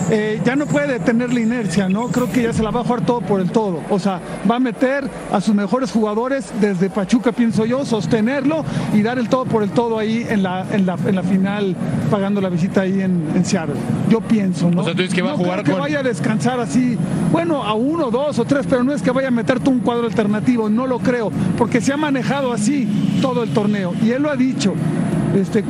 eh, 0.09 0.41
ya 0.43 0.55
no 0.55 0.65
puede 0.65 0.99
tener 0.99 1.31
la 1.31 1.39
inercia, 1.39 1.89
¿no? 1.89 2.07
Creo 2.07 2.31
que 2.31 2.41
ya 2.41 2.53
se 2.53 2.63
la 2.63 2.71
va 2.71 2.81
a 2.81 2.83
jugar 2.83 3.05
todo 3.05 3.21
por 3.21 3.39
el 3.39 3.51
todo. 3.51 3.81
O 3.91 3.99
sea, 3.99 4.19
va 4.49 4.55
a 4.55 4.59
meter 4.59 5.07
a 5.31 5.39
sus 5.41 5.53
mejores 5.53 5.91
jugadores 5.91 6.51
desde 6.59 6.89
Pachuca, 6.89 7.31
pienso 7.33 7.67
yo, 7.67 7.85
sostenerlo 7.85 8.65
y 8.95 9.03
dar 9.03 9.19
el 9.19 9.29
todo 9.29 9.45
por 9.45 9.61
el 9.61 9.69
todo 9.69 9.99
ahí 9.99 10.25
en 10.27 10.41
la, 10.41 10.65
en 10.71 10.87
la, 10.87 10.97
en 11.05 11.13
la 11.13 11.23
final, 11.23 11.75
pagando 12.09 12.41
la 12.41 12.49
visita 12.49 12.81
ahí 12.81 13.01
en, 13.01 13.29
en 13.35 13.45
Seattle. 13.45 13.75
Yo 14.09 14.21
pienso, 14.21 14.71
¿no? 14.71 14.81
O 14.81 14.85
sea, 14.85 14.93
tú 14.93 15.03
dices 15.03 15.13
que 15.13 15.21
va 15.21 15.33
a 15.33 15.37
jugar 15.37 15.63
que 15.63 15.73
vaya 15.73 15.99
a 15.99 16.03
descansar 16.03 16.59
así, 16.59 16.97
bueno, 17.31 17.63
a 17.63 17.75
uno, 17.75 18.09
dos 18.09 18.39
o 18.39 18.45
tres, 18.45 18.65
pero 18.67 18.83
no 18.83 18.91
es 18.91 19.03
que 19.03 19.11
vaya 19.11 19.27
a 19.27 19.31
meterte 19.31 19.69
un 19.69 19.81
cuadro 19.81 20.07
alternativo, 20.07 20.67
no 20.67 20.87
lo 20.87 20.97
creo, 20.97 21.31
porque 21.59 21.79
se 21.79 21.93
ha 21.93 21.97
manejado 21.97 22.53
así 22.53 22.86
todo 23.21 23.43
el 23.43 23.49
torneo. 23.49 23.93
Y 24.03 24.11
él 24.11 24.23
lo 24.23 24.31
ha 24.31 24.35
dicho. 24.35 24.73
Este, 25.35 25.63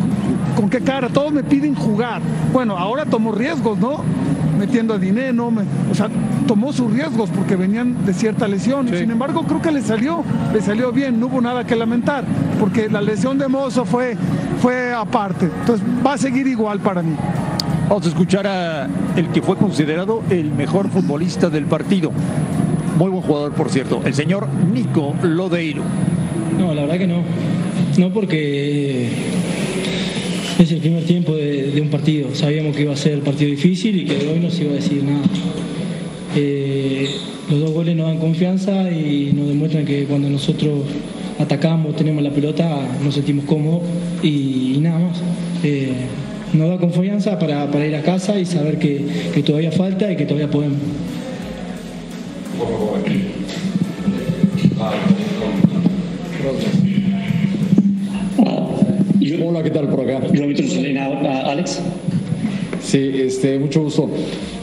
¿Con 0.56 0.70
qué 0.70 0.82
cara? 0.82 1.10
Todos 1.10 1.32
me 1.32 1.44
piden 1.44 1.76
jugar. 1.76 2.22
Bueno, 2.54 2.78
ahora 2.78 3.06
tomó 3.06 3.32
riesgos, 3.32 3.78
¿no? 3.78 4.04
Metiendo 4.58 4.96
a 4.96 4.98
dinero, 4.98 5.52
o 5.92 5.96
sea, 5.96 6.10
tomó 6.48 6.74
sus 6.74 6.92
riesgos 6.92 7.30
porque 7.30 7.56
venían 7.56 8.06
de 8.06 8.14
cierta 8.14 8.48
lesión. 8.48 8.88
Sin 8.88 9.12
embargo, 9.12 9.44
creo 9.44 9.62
que 9.62 9.72
le 9.72 9.82
salió, 9.82 10.24
le 10.52 10.62
salió 10.62 10.92
bien, 10.92 11.20
no 11.20 11.28
hubo 11.28 11.42
nada 11.42 11.64
que 11.66 11.76
lamentar, 11.76 12.24
porque 12.60 12.90
la 12.90 13.02
lesión 13.02 13.38
de 13.38 13.48
Mozo 13.48 13.86
fue, 13.86 14.18
fue 14.60 14.94
aparte. 14.94 15.46
Entonces 15.46 15.86
va 16.04 16.14
a 16.14 16.18
seguir 16.18 16.48
igual 16.48 16.80
para 16.80 17.04
mí. 17.04 17.14
Vamos 17.88 18.06
a 18.06 18.10
escuchar 18.10 18.48
a 18.48 18.88
el 19.16 19.30
que 19.30 19.42
fue 19.42 19.58
considerado 19.58 20.24
el 20.30 20.52
mejor 20.52 20.90
futbolista 20.90 21.50
del 21.50 21.66
partido. 21.66 22.12
Muy 22.98 23.12
buen 23.12 23.22
jugador, 23.22 23.54
por 23.54 23.70
cierto, 23.70 24.02
el 24.04 24.14
señor 24.16 24.48
Nico 24.74 25.14
Lodeiro. 25.22 25.84
No, 26.58 26.74
la 26.74 26.82
verdad 26.82 26.98
que 26.98 27.08
no. 27.08 27.24
No 27.98 28.12
porque 28.12 29.08
es 30.60 30.72
el 30.72 30.80
primer 30.80 31.04
tiempo 31.04 31.36
de, 31.36 31.80
un 31.82 31.90
partido. 31.90 32.34
Sabíamos 32.34 32.76
que 32.76 32.84
iba 32.84 32.94
a 32.94 32.98
ser 32.98 33.14
el 33.14 33.22
partido 33.22 33.52
difícil 33.52 34.02
y 34.02 34.06
que 34.06 34.28
hoy 34.28 34.40
no 34.40 34.50
se 34.50 34.64
iba 34.64 34.74
a 34.74 34.76
decir 34.76 35.04
nada. 35.04 35.24
Eh, 36.36 37.08
los 37.50 37.60
dos 37.60 37.72
goles 37.72 37.96
nos 37.96 38.08
dan 38.08 38.18
confianza 38.18 38.92
y 38.92 39.32
nos 39.34 39.48
demuestran 39.48 39.86
que 39.86 40.06
cuando 40.06 40.30
nosotros 40.30 40.82
atacamos, 41.40 41.96
tenemos 41.96 42.24
la 42.24 42.32
pelota, 42.32 42.82
nos 43.04 43.14
sentimos 43.14 43.46
cómodos 43.46 43.84
y, 44.24 44.78
nada 44.82 45.00
más. 45.00 45.22
Eh, 45.64 45.94
nos 46.54 46.70
da 46.70 46.78
confianza 46.78 47.38
para, 47.38 47.86
ir 47.86 47.96
a 47.96 48.02
casa 48.02 48.40
y 48.40 48.46
saber 48.46 48.80
que, 48.80 49.06
que 49.34 49.44
todavía 49.44 49.72
falta 49.72 50.12
y 50.12 50.16
que 50.16 50.26
todavía 50.26 50.50
podemos. 50.50 50.80
Hola, 59.44 59.64
¿qué 59.64 59.72
tal 59.72 59.88
por 59.88 60.02
acá? 60.02 60.22
Alex. 61.46 61.82
Sí, 62.82 63.12
este, 63.16 63.60
mucho 63.60 63.84
gusto. 63.84 64.10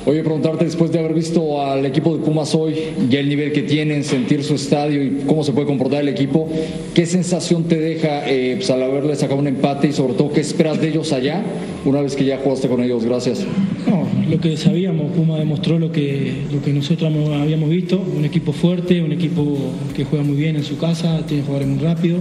Oye, 0.07 0.23
preguntarte 0.23 0.65
después 0.65 0.93
de 0.93 0.99
haber 0.99 1.15
visto 1.15 1.63
al 1.63 1.85
equipo 1.87 2.17
de 2.17 2.25
Pumas 2.25 2.55
hoy, 2.55 2.75
ya 3.09 3.21
el 3.21 3.29
nivel 3.29 3.53
que 3.53 3.63
tienen, 3.63 4.05
sentir 4.05 4.45
su 4.45 4.55
estadio 4.55 5.03
y 5.03 5.25
cómo 5.27 5.45
se 5.45 5.53
puede 5.53 5.67
comportar 5.67 6.03
el 6.03 6.09
equipo, 6.09 6.49
¿qué 6.95 7.07
sensación 7.07 7.65
te 7.65 7.79
deja 7.79 8.29
eh, 8.29 8.55
pues, 8.57 8.71
al 8.71 8.83
haberle 8.83 9.17
sacado 9.17 9.41
un 9.41 9.47
empate 9.47 9.89
y 9.89 9.93
sobre 9.93 10.15
todo 10.15 10.33
qué 10.33 10.41
esperas 10.41 10.81
de 10.81 10.89
ellos 10.89 11.13
allá 11.13 11.43
una 11.85 12.01
vez 12.01 12.17
que 12.17 12.25
ya 12.25 12.39
jugaste 12.39 12.69
con 12.69 12.83
ellos? 12.83 13.05
Gracias. 13.05 13.41
No, 13.87 14.04
lo 14.29 14.41
que 14.41 14.57
sabíamos. 14.57 15.13
Puma 15.13 15.39
demostró 15.39 15.79
lo 15.79 15.93
que, 15.93 16.45
lo 16.53 16.63
que 16.63 16.73
nosotros 16.73 17.13
habíamos 17.41 17.71
visto. 17.71 17.99
Un 17.99 18.25
equipo 18.25 18.53
fuerte, 18.53 19.03
un 19.03 19.13
equipo 19.13 19.57
que 19.95 20.05
juega 20.05 20.25
muy 20.25 20.37
bien 20.37 20.57
en 20.57 20.65
su 20.65 20.79
casa, 20.79 21.25
tiene 21.27 21.43
jugadores 21.43 21.69
muy 21.69 21.79
rápido. 21.79 22.19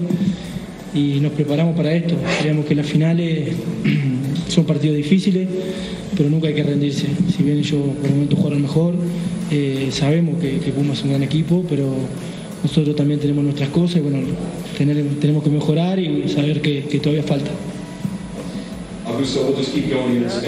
Y 0.94 1.20
nos 1.20 1.32
preparamos 1.32 1.76
para 1.76 1.94
esto. 1.94 2.16
Sabíamos 2.38 2.66
que 2.66 2.76
las 2.76 2.86
finales 2.86 3.50
son 4.48 4.66
partidos 4.66 4.98
difíciles, 4.98 5.48
pero 6.16 6.30
nunca 6.30 6.48
hay 6.48 6.54
que 6.54 6.64
rendirse. 6.64 7.08
Si 7.36 7.44
bien 7.44 7.58
ellos 7.58 7.82
por 8.00 8.06
el 8.06 8.14
momento 8.14 8.36
jugaron 8.36 8.62
mejor, 8.62 8.96
eh, 9.52 9.90
sabemos 9.92 10.40
que, 10.40 10.72
Puma 10.72 10.94
es 10.94 11.04
un 11.04 11.10
gran 11.10 11.24
equipo, 11.24 11.66
pero 11.70 11.94
nosotros 12.64 12.96
también 12.96 13.20
tenemos 13.20 13.44
nuestras 13.44 13.70
cosas 13.70 13.98
y 13.98 14.00
bueno, 14.02 14.20
tenemos 14.78 15.44
que 15.44 15.50
mejorar 15.50 16.00
y 16.00 16.30
saber 16.30 16.62
que 16.62 17.00
todavía 17.00 17.24
falta. 17.24 17.52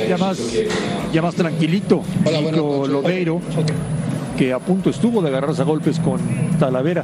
Ya 0.08 0.18
más, 0.18 0.38
ya 1.14 1.22
más 1.22 1.36
tranquilito, 1.36 2.04
Chico 2.26 2.88
Lodeiro, 2.88 3.40
que 4.38 4.54
a 4.54 4.60
punto 4.60 4.90
estuvo 4.90 5.22
de 5.22 5.30
agarrarse 5.30 5.62
a 5.62 5.66
golpes 5.66 6.00
con 6.00 6.20
Talavera, 6.60 7.04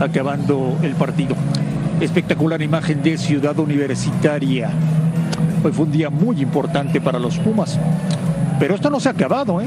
acabando 0.00 0.76
el 0.82 0.94
partido. 0.94 1.34
Espectacular 2.00 2.62
imagen 2.62 3.02
de 3.02 3.18
Ciudad 3.18 3.58
Universitaria. 3.58 4.70
Hoy 5.64 5.72
fue 5.72 5.86
un 5.86 5.92
día 5.92 6.10
muy 6.10 6.40
importante 6.40 7.00
para 7.00 7.18
los 7.18 7.38
Pumas. 7.38 7.78
Pero 8.60 8.74
esto 8.74 8.90
no 8.90 9.00
se 9.00 9.08
ha 9.08 9.12
acabado, 9.12 9.60
¿eh? 9.60 9.66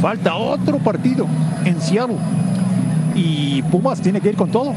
Falta 0.00 0.34
otro 0.34 0.78
partido 0.78 1.26
en 1.64 1.80
Seattle. 1.80 2.16
Y 3.14 3.62
Pumas 3.62 4.00
tiene 4.00 4.20
que 4.20 4.30
ir 4.30 4.36
con 4.36 4.50
todo. 4.50 4.74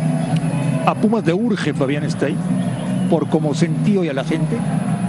A 0.85 0.95
Pumas 0.95 1.25
le 1.25 1.33
urge, 1.33 1.73
Fabián 1.73 2.03
está 2.03 2.27
ahí, 2.27 2.37
por 3.09 3.27
como 3.27 3.53
sentido 3.53 4.03
y 4.03 4.09
a 4.09 4.13
la 4.13 4.23
gente. 4.23 4.57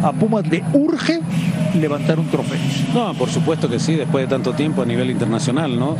A 0.02 0.12
Pumas 0.12 0.46
le 0.46 0.62
urge 0.72 1.20
levantar 1.74 2.18
un 2.18 2.28
trofeo. 2.28 2.58
No, 2.94 3.14
por 3.14 3.28
supuesto 3.28 3.68
que 3.68 3.78
sí, 3.78 3.94
después 3.94 4.24
de 4.24 4.28
tanto 4.28 4.52
tiempo 4.52 4.82
a 4.82 4.86
nivel 4.86 5.10
internacional, 5.10 5.78
¿no? 5.78 5.96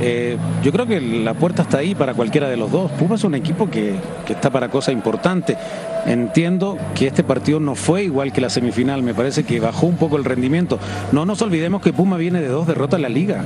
Eh, 0.00 0.38
yo 0.62 0.72
creo 0.72 0.86
que 0.86 1.00
la 1.00 1.34
puerta 1.34 1.62
está 1.62 1.78
ahí 1.78 1.94
para 1.94 2.14
cualquiera 2.14 2.48
de 2.48 2.56
los 2.56 2.70
dos. 2.72 2.90
Pumas 2.92 3.20
es 3.20 3.24
un 3.24 3.34
equipo 3.34 3.70
que, 3.70 3.96
que 4.26 4.32
está 4.32 4.50
para 4.50 4.68
cosas 4.68 4.94
importantes. 4.94 5.56
Entiendo 6.06 6.78
que 6.94 7.06
este 7.06 7.22
partido 7.22 7.60
no 7.60 7.74
fue 7.74 8.04
igual 8.04 8.32
que 8.32 8.40
la 8.40 8.48
semifinal, 8.48 9.02
me 9.02 9.14
parece 9.14 9.44
que 9.44 9.60
bajó 9.60 9.86
un 9.86 9.96
poco 9.96 10.16
el 10.16 10.24
rendimiento. 10.24 10.78
No 11.12 11.26
nos 11.26 11.42
olvidemos 11.42 11.82
que 11.82 11.92
Puma 11.92 12.16
viene 12.16 12.40
de 12.40 12.48
dos 12.48 12.66
derrotas 12.66 12.98
en 12.98 13.02
la 13.02 13.08
liga. 13.10 13.44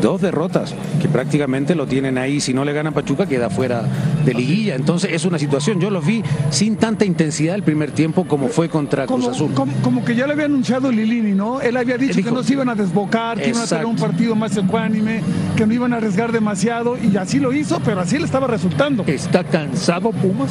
Dos 0.00 0.20
derrotas, 0.20 0.74
que 1.02 1.08
prácticamente 1.08 1.74
lo 1.74 1.86
tienen 1.86 2.18
ahí. 2.18 2.40
Si 2.40 2.54
no 2.54 2.64
le 2.64 2.72
ganan 2.72 2.92
Pachuca, 2.94 3.26
queda 3.26 3.50
fuera 3.50 3.82
de 4.24 4.32
liguilla. 4.34 4.74
Entonces 4.76 5.10
es 5.12 5.24
una 5.24 5.38
situación. 5.38 5.80
Yo 5.80 5.90
los 5.90 6.06
vi 6.06 6.22
sin 6.50 6.76
tanta 6.76 7.04
intensidad 7.04 7.54
el 7.56 7.62
primer 7.64 7.90
tiempo 7.90 8.24
como 8.24 8.48
fue 8.48 8.68
contra 8.68 9.06
Cruz 9.06 9.20
Como, 9.20 9.30
Azul. 9.34 9.52
como- 9.54 9.72
como 9.82 10.04
que 10.04 10.14
ya 10.14 10.26
le 10.26 10.34
había 10.34 10.44
anunciado 10.44 10.92
Lilini, 10.92 11.32
¿no? 11.32 11.60
Él 11.60 11.76
había 11.76 11.98
dicho 11.98 12.14
Dijo- 12.14 12.28
que 12.28 12.34
no 12.34 12.42
se 12.42 12.52
iban 12.52 12.68
a 12.68 12.74
desbocar, 12.74 13.38
que 13.40 13.48
iban 13.50 13.62
a 13.62 13.66
tener 13.66 13.84
Exacto. 13.84 13.88
un 13.88 13.96
partido 13.96 14.34
más 14.36 14.56
ecuánime, 14.56 15.20
que 15.56 15.66
no 15.66 15.74
iban 15.74 15.92
a 15.92 15.96
arriesgar 15.96 16.30
demasiado, 16.32 16.96
y 16.96 17.16
así 17.16 17.38
lo 17.40 17.52
hizo, 17.52 17.80
pero 17.84 18.00
así 18.00 18.18
le 18.18 18.24
estaba 18.24 18.46
resultando. 18.46 19.04
¿Está 19.06 19.42
cansado 19.44 20.10
Pumas? 20.12 20.50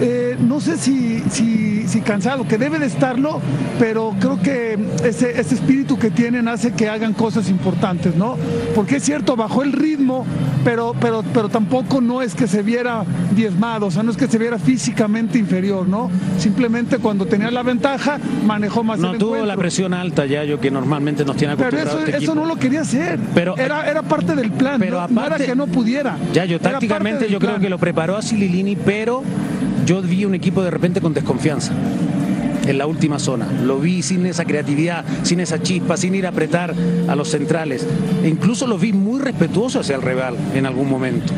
Eh, 0.00 0.36
no 0.38 0.60
sé 0.60 0.76
si, 0.76 1.20
si, 1.30 1.86
si 1.88 2.00
cansado, 2.02 2.46
que 2.46 2.56
debe 2.58 2.78
de 2.78 2.86
estarlo, 2.86 3.40
pero 3.78 4.14
creo 4.20 4.40
que 4.40 4.78
ese, 5.04 5.40
ese 5.40 5.54
espíritu 5.56 5.98
que 5.98 6.10
tienen 6.10 6.46
hace 6.48 6.72
que 6.72 6.88
hagan 6.88 7.12
cosas 7.14 7.48
importantes, 7.50 8.14
¿no? 8.14 8.36
Porque 8.74 8.96
es 8.96 9.02
cierto, 9.04 9.34
bajó 9.34 9.62
el 9.62 9.72
ritmo, 9.72 10.24
pero, 10.64 10.94
pero, 11.00 11.24
pero 11.34 11.48
tampoco 11.48 12.00
no 12.00 12.22
es 12.22 12.34
que 12.34 12.46
se 12.46 12.62
viera 12.62 13.04
diezmado, 13.34 13.86
o 13.86 13.90
sea, 13.90 14.02
no 14.04 14.10
es 14.12 14.16
que 14.16 14.28
se 14.28 14.38
viera 14.38 14.58
físicamente 14.58 15.38
inferior, 15.38 15.88
¿no? 15.88 16.10
Simplemente 16.38 16.98
cuando 16.98 17.26
tenía 17.26 17.50
la 17.50 17.62
ventaja, 17.64 18.18
manejó 18.46 18.84
más 18.84 18.98
No 19.00 19.12
el 19.12 19.18
tuvo 19.18 19.30
encuentro. 19.30 19.46
la 19.46 19.56
presión 19.56 19.94
alta 19.94 20.26
ya, 20.26 20.44
yo 20.44 20.60
que 20.60 20.70
normalmente 20.70 21.24
nos 21.24 21.36
tiene 21.36 21.56
Pero 21.56 21.68
acostumbrado 21.68 21.98
eso, 22.00 22.06
este 22.10 22.24
eso 22.24 22.34
no 22.36 22.44
lo 22.44 22.56
quería 22.56 22.82
hacer. 22.82 23.18
Pero- 23.34 23.56
era, 23.56 23.90
era 23.90 24.02
parte 24.02 24.34
del 24.36 24.52
plan. 24.52 24.78
pero 24.78 25.00
no, 25.00 25.08
no 25.08 25.20
era 25.26 25.34
aparte- 25.36 25.46
que 25.46 25.56
no 25.56 25.66
pudiera. 25.66 26.16
Ya, 26.32 26.44
yo 26.44 26.56
Era 26.56 26.58
parte 26.58 26.72
tácticamente 26.86 27.28
yo 27.28 27.38
creo 27.40 27.50
plan. 27.52 27.62
que 27.62 27.68
lo 27.68 27.78
preparó 27.78 28.16
a 28.16 28.22
Sililini, 28.22 28.76
pero 28.76 29.22
yo 29.88 30.02
vi 30.02 30.26
un 30.26 30.34
equipo 30.34 30.62
de 30.62 30.70
repente 30.70 31.00
con 31.00 31.14
desconfianza 31.14 31.72
en 32.66 32.76
la 32.76 32.86
última 32.86 33.18
zona. 33.18 33.50
Lo 33.62 33.78
vi 33.78 34.02
sin 34.02 34.26
esa 34.26 34.44
creatividad, 34.44 35.02
sin 35.22 35.40
esa 35.40 35.62
chispa, 35.62 35.96
sin 35.96 36.14
ir 36.14 36.26
a 36.26 36.28
apretar 36.28 36.74
a 37.08 37.16
los 37.16 37.30
centrales. 37.30 37.86
E 38.22 38.28
incluso 38.28 38.66
lo 38.66 38.76
vi 38.76 38.92
muy 38.92 39.18
respetuoso 39.18 39.80
hacia 39.80 39.96
el 39.96 40.02
rival 40.02 40.36
en 40.52 40.66
algún 40.66 40.90
momento. 40.90 41.32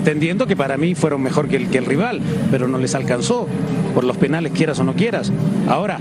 Entendiendo 0.00 0.46
que 0.46 0.56
para 0.56 0.78
mí 0.78 0.94
fueron 0.94 1.22
mejor 1.22 1.46
que 1.46 1.56
el, 1.56 1.68
que 1.68 1.76
el 1.76 1.84
rival, 1.84 2.20
pero 2.50 2.66
no 2.68 2.78
les 2.78 2.94
alcanzó 2.94 3.46
por 3.94 4.04
los 4.04 4.16
penales, 4.16 4.52
quieras 4.52 4.78
o 4.78 4.84
no 4.84 4.94
quieras. 4.94 5.30
Ahora, 5.68 5.98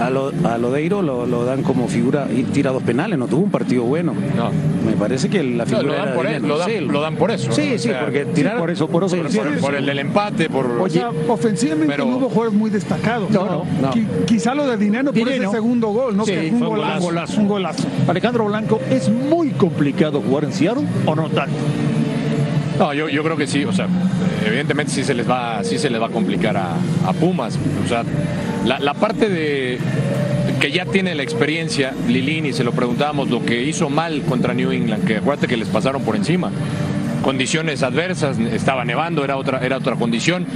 a, 0.00 0.08
lo, 0.08 0.32
a 0.44 0.56
Lodeiro 0.56 1.02
lo, 1.02 1.26
lo 1.26 1.44
dan 1.44 1.62
como 1.62 1.86
figura 1.86 2.26
y 2.34 2.44
tira 2.44 2.72
dos 2.72 2.82
penales, 2.82 3.18
no 3.18 3.26
tuvo 3.28 3.42
un 3.42 3.50
partido 3.50 3.82
bueno. 3.82 4.14
No. 4.34 4.50
Me 4.86 4.92
parece 4.96 5.28
que 5.28 5.42
la 5.44 5.64
No, 5.66 5.76
figura 5.76 5.86
lo, 5.86 5.92
dan 6.06 6.14
por, 6.14 6.26
dinero. 6.26 6.46
lo, 6.48 6.58
dan, 6.58 6.68
Sí, 6.70 6.80
lo 6.80 7.00
dan 7.02 7.16
por 7.16 7.30
eso. 7.32 7.52
Sí, 7.52 7.60
¿no? 7.68 7.74
O 7.74 7.78
sí, 7.78 7.88
sea, 7.88 8.00
porque 8.00 8.24
tirar 8.24 8.56
por 8.58 8.70
eso, 8.70 8.88
por 8.88 9.04
eso 9.04 9.14
Sí, 9.16 9.22
lo 9.22 9.28
sí, 9.30 9.36
por, 9.38 9.58
por 9.58 9.74
el 9.74 9.84
del 9.84 9.98
empate, 9.98 10.48
por. 10.48 10.64
O 10.80 10.88
sea, 10.88 11.10
ofensivamente 11.28 11.92
Pero- 11.96 12.06
no 12.06 12.16
hubo 12.16 12.28
juegos 12.30 12.54
muy 12.54 12.70
destacados. 12.70 13.28
No, 13.30 13.44
no, 13.44 13.64
no. 13.82 13.92
Qui- 13.92 14.06
Quizá 14.24 14.54
lo 14.54 14.66
de 14.66 14.78
dinero 14.78 15.04
por 15.12 15.14
Dinero. 15.14 15.42
ese 15.44 15.52
segundo 15.52 15.88
gol, 15.88 16.16
¿no? 16.16 16.24
Sí, 16.24 16.32
que 16.32 16.38
fue 16.38 16.50
un 16.52 16.58
fue 16.60 16.68
un 16.68 16.74
golazo, 16.76 17.00
golazo. 17.02 17.40
Un 17.42 17.48
golazo. 17.48 17.84
Alejandro 18.08 18.46
Blanco, 18.46 18.80
¿es 18.90 19.10
muy 19.10 19.50
complicado 19.50 20.22
jugar 20.22 20.44
en 20.44 20.52
Seattle 20.54 20.84
o 21.04 21.14
no 21.14 21.28
tanto? 21.28 21.54
No, 22.78 22.92
yo, 22.92 23.08
yo 23.08 23.22
creo 23.22 23.36
que 23.36 23.46
sí, 23.46 23.64
o 23.64 23.72
sea, 23.72 23.86
evidentemente 24.44 24.92
sí 24.92 25.04
se 25.04 25.14
les 25.14 25.28
va, 25.28 25.62
sí 25.62 25.78
se 25.78 25.90
les 25.90 26.00
va 26.00 26.06
a 26.06 26.10
complicar 26.10 26.56
a, 26.56 26.70
a 27.06 27.12
Pumas. 27.12 27.58
O 27.84 27.88
sea, 27.88 28.02
la, 28.66 28.78
la 28.80 28.94
parte 28.94 29.28
de 29.28 29.78
que 30.60 30.72
ya 30.72 30.84
tiene 30.86 31.14
la 31.14 31.22
experiencia, 31.22 31.92
Lilini, 32.08 32.52
se 32.52 32.64
lo 32.64 32.72
preguntábamos, 32.72 33.30
lo 33.30 33.44
que 33.44 33.62
hizo 33.62 33.90
mal 33.90 34.22
contra 34.22 34.54
New 34.54 34.72
England, 34.72 35.04
que 35.06 35.18
acuérdate 35.18 35.46
que 35.46 35.56
les 35.56 35.68
pasaron 35.68 36.02
por 36.02 36.16
encima. 36.16 36.50
Condiciones 37.22 37.82
adversas, 37.82 38.38
estaba 38.38 38.84
nevando, 38.84 39.24
era 39.24 39.36
otra, 39.36 39.60
era 39.64 39.76
otra 39.76 39.94
condición. 39.96 40.46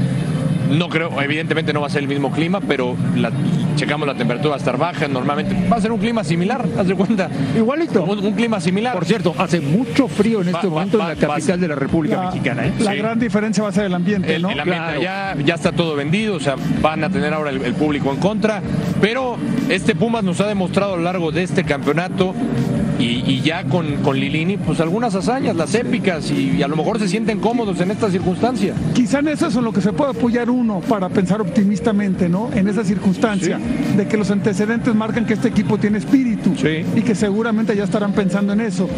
No 0.71 0.89
creo, 0.89 1.21
evidentemente 1.23 1.73
no 1.73 1.81
va 1.81 1.87
a 1.87 1.91
ser 1.91 2.03
el 2.03 2.09
mismo 2.09 2.31
clima, 2.33 2.61
pero 2.61 2.97
la- 3.17 3.31
checamos 3.79 4.07
la 4.09 4.15
temperatura 4.15 4.51
va 4.51 4.55
a 4.57 4.59
estar 4.59 4.77
baja. 4.77 5.07
Normalmente 5.09 5.57
va 5.71 5.77
a 5.77 5.81
ser 5.81 5.93
un 5.93 5.99
clima 5.99 6.25
similar, 6.25 6.65
haz 6.79 6.87
de 6.87 6.95
cuenta. 6.95 7.29
Igualito. 7.57 8.03
Un, 8.05 8.19
un 8.19 8.33
clima 8.35 8.61
similar. 8.61 8.93
Por 8.95 9.05
cierto, 9.05 9.35
hace 9.39 9.61
mucho 9.61 10.09
frío 10.09 10.41
en 10.43 10.49
Va- 10.49 10.51
este 10.53 10.67
va- 10.67 10.73
momento 10.75 10.99
va- 10.99 11.13
en 11.13 11.21
la 11.21 11.27
capital 11.29 11.61
de 11.61 11.69
la 11.69 11.75
República 11.77 12.17
La, 12.17 12.23
Mexicana. 12.31 12.67
¿eh? 12.67 12.73
la 12.81 12.93
Sí. 12.93 12.99
gran 12.99 13.19
diferencia 13.19 13.63
va 13.63 13.69
a 13.69 13.73
ser 13.73 13.85
el 13.85 13.95
ambiente, 13.95 14.35
El, 14.35 14.43
¿no? 14.43 14.51
el 14.51 14.61
ambiente 14.61 14.85
Claro. 14.99 15.01
ya, 15.03 15.37
ya 15.45 15.55
está 15.55 15.73
todo 15.73 15.95
vendido, 15.95 16.35
o 16.37 16.41
sea, 16.41 16.57
van 16.83 17.05
a 17.05 17.11
tener 17.11 17.33
ahora 17.33 17.51
el, 17.51 17.63
el 17.63 17.75
público 17.75 18.11
en 18.11 18.17
contra, 18.19 18.61
pero 19.01 19.37
este 19.69 19.95
Pumas 19.95 20.25
nos 20.25 20.41
ha 20.41 20.47
demostrado 20.47 20.95
a 20.95 20.97
lo 20.97 21.03
largo 21.03 21.31
de 21.33 21.43
este 21.45 21.65
campeonato 21.65 22.35
y, 22.99 23.23
y 23.27 23.41
ya 23.43 23.65
con, 23.65 23.87
con 24.03 24.19
Lilini, 24.19 24.57
pues 24.57 24.81
algunas 24.81 25.15
hazañas, 25.15 25.55
las 25.57 25.75
épicas, 25.75 26.31
y, 26.31 26.57
y 26.59 26.63
a 26.63 26.69
lo 26.69 26.77
mejor 26.77 26.99
se 26.99 27.09
sienten 27.09 27.39
cómodos 27.41 27.81
en 27.81 27.91
esta 27.91 28.11
circunstancia. 28.11 28.75
Quizá 28.95 29.21
en 29.21 29.29
eso 29.29 29.47
es 29.47 29.57
en 29.57 29.65
lo 29.65 29.73
que 29.73 29.81
se 29.81 29.93
puede 29.93 30.11
apoyar 30.11 30.51
uno 30.51 30.81
para 30.81 31.09
pensar 31.09 31.41
optimistamente, 31.41 32.29
¿no? 32.29 32.51
En 32.55 32.69
esa 32.69 32.85
circunstancia, 32.85 33.59
de 33.97 34.07
que 34.09 34.17
los 34.17 34.31
antecedentes 34.31 34.95
marcan 34.95 35.27
que 35.27 35.35
este 35.35 35.49
equipo 35.49 35.79
tiene 35.79 35.99
espíritu 35.99 36.55
Sí. 36.57 36.85
y 36.97 37.03
que 37.03 37.15
seguramente 37.15 37.75
ya 37.77 37.85
estarán 37.85 38.13
pensando 38.13 38.53
en 38.53 38.61
eso 38.61 38.89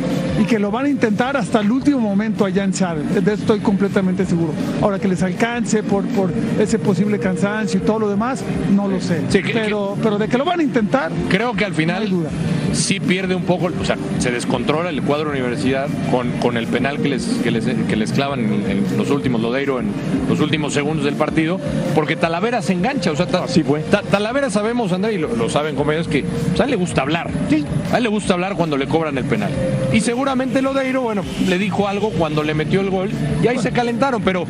y 0.40 0.44
que 0.44 0.58
lo 0.58 0.70
van 0.70 0.86
a 0.86 0.88
intentar 0.88 1.36
hasta 1.36 1.60
el 1.60 1.70
último 1.70 2.00
momento 2.00 2.44
allá 2.44 2.64
en 2.64 2.72
Seattle. 2.74 3.04
De 3.20 3.32
eso 3.32 3.42
estoy 3.42 3.60
completamente 3.60 4.24
seguro. 4.24 4.52
Ahora 4.82 4.98
que 4.98 5.08
les 5.08 5.22
alcance 5.22 5.82
por, 5.82 6.04
por 6.06 6.30
ese 6.58 6.78
posible 6.78 7.18
cansancio 7.18 7.80
y 7.80 7.82
todo 7.86 7.98
lo 7.98 8.08
demás, 8.08 8.42
no 8.74 8.88
lo 8.88 9.00
sé. 9.00 9.20
Sí, 9.28 9.42
que- 9.42 9.52
pero, 9.52 9.96
pero 10.02 10.18
de 10.18 10.28
que 10.28 10.38
lo 10.38 10.44
van 10.44 10.60
a 10.60 10.62
intentar, 10.62 11.10
Creo 11.28 11.52
que 11.54 11.64
al 11.64 11.72
no 11.72 11.76
final 11.76 12.02
hay 12.02 12.08
duda. 12.10 12.30
Sí 12.72 13.00
pierde 13.00 13.34
un 13.34 13.42
poco, 13.44 13.70
o 13.80 13.84
sea, 13.84 13.96
se 14.18 14.30
descontrola 14.30 14.90
el 14.90 15.02
cuadro 15.02 15.30
universidad 15.30 15.88
con, 16.10 16.30
con 16.40 16.56
el 16.56 16.66
penal 16.66 16.98
que 17.00 17.08
les, 17.08 17.24
que 17.42 17.50
les, 17.50 17.64
que 17.66 17.96
les 17.96 18.12
clavan 18.12 18.40
en, 18.40 18.70
en 18.70 18.96
los 18.96 19.10
últimos, 19.10 19.40
Lodeiro, 19.40 19.80
en 19.80 19.88
los 20.28 20.40
últimos 20.40 20.72
segundos 20.74 21.04
del 21.04 21.14
partido, 21.14 21.58
porque 21.94 22.16
Talavera 22.16 22.62
se 22.62 22.72
engancha, 22.72 23.10
o 23.10 23.16
sea, 23.16 23.26
Ta- 23.26 23.44
Así 23.44 23.62
fue. 23.62 23.80
Ta- 23.80 24.02
Talavera 24.02 24.50
sabemos, 24.50 24.92
André, 24.92 25.14
y 25.14 25.18
lo, 25.18 25.34
lo 25.34 25.48
saben 25.48 25.74
compañeros, 25.76 26.08
que 26.08 26.22
pues, 26.24 26.60
a 26.60 26.64
él 26.64 26.70
le 26.70 26.76
gusta 26.76 27.02
hablar. 27.02 27.30
A 27.92 27.96
él 27.96 28.02
le 28.04 28.08
gusta 28.08 28.34
hablar 28.34 28.54
cuando 28.54 28.76
le 28.76 28.86
cobran 28.86 29.16
el 29.18 29.24
penal. 29.24 29.50
Y 29.92 30.00
seguramente 30.00 30.62
Lodeiro, 30.62 31.02
bueno, 31.02 31.22
le 31.48 31.58
dijo 31.58 31.88
algo 31.88 32.10
cuando 32.10 32.42
le 32.42 32.54
metió 32.54 32.80
el 32.80 32.90
gol 32.90 33.10
y 33.42 33.46
ahí 33.48 33.58
se 33.58 33.72
calentaron, 33.72 34.22
pero 34.22 34.44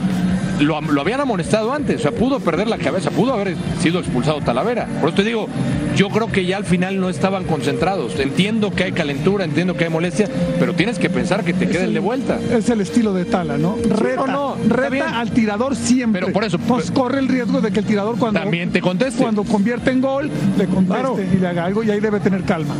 lo, 0.60 0.80
lo 0.80 1.00
habían 1.00 1.20
amonestado 1.20 1.72
antes, 1.72 1.96
o 1.96 1.98
sea, 2.00 2.12
pudo 2.12 2.38
perder 2.40 2.68
la 2.68 2.78
cabeza, 2.78 3.10
pudo 3.10 3.32
haber 3.34 3.56
sido 3.80 3.98
expulsado 4.00 4.40
Talavera. 4.40 4.86
Por 5.00 5.08
eso 5.08 5.16
te 5.16 5.24
digo, 5.24 5.48
yo 5.96 6.08
creo 6.10 6.28
que 6.30 6.44
ya 6.46 6.56
al 6.56 6.64
final 6.64 7.00
no 7.00 7.08
estaban 7.08 7.44
concentrados. 7.44 8.18
Entiendo 8.20 8.70
que 8.70 8.84
hay 8.84 8.92
calentura, 8.92 9.44
entiendo 9.44 9.76
que 9.76 9.84
hay 9.84 9.90
molestia, 9.90 10.28
pero 10.58 10.74
tienes 10.74 10.98
que 10.98 11.10
pensar 11.10 11.44
que 11.44 11.52
te 11.52 11.68
quede 11.68 11.84
el 11.84 11.94
de 11.94 12.00
vuelta. 12.00 12.38
Es 12.52 12.68
el 12.70 12.80
estilo 12.80 13.12
de 13.12 13.24
Tala, 13.24 13.58
¿no? 13.58 13.76
Reta, 13.88 14.26
no, 14.26 14.56
reta 14.68 15.18
al 15.20 15.30
tirador 15.32 15.74
siempre. 15.76 16.20
Pero 16.20 16.32
por 16.32 16.44
eso, 16.44 16.58
Pues 16.58 16.90
pero- 16.90 17.00
corre 17.02 17.18
el 17.18 17.28
riesgo 17.28 17.60
de 17.60 17.70
que 17.70 17.80
el 17.80 17.86
tirador 17.86 18.16
cuando, 18.18 18.40
También 18.40 18.70
te 18.70 18.80
conteste. 18.80 19.22
cuando 19.22 19.44
convierte 19.44 19.90
en 19.90 20.00
gol, 20.00 20.30
le 20.58 20.66
conteste 20.66 20.86
Claro. 21.00 21.16
y 21.32 21.36
le 21.38 21.46
haga 21.46 21.64
algo 21.64 21.82
y 21.82 21.90
ahí 21.90 22.00
debe 22.00 22.20
tener 22.20 22.42
calma. 22.44 22.74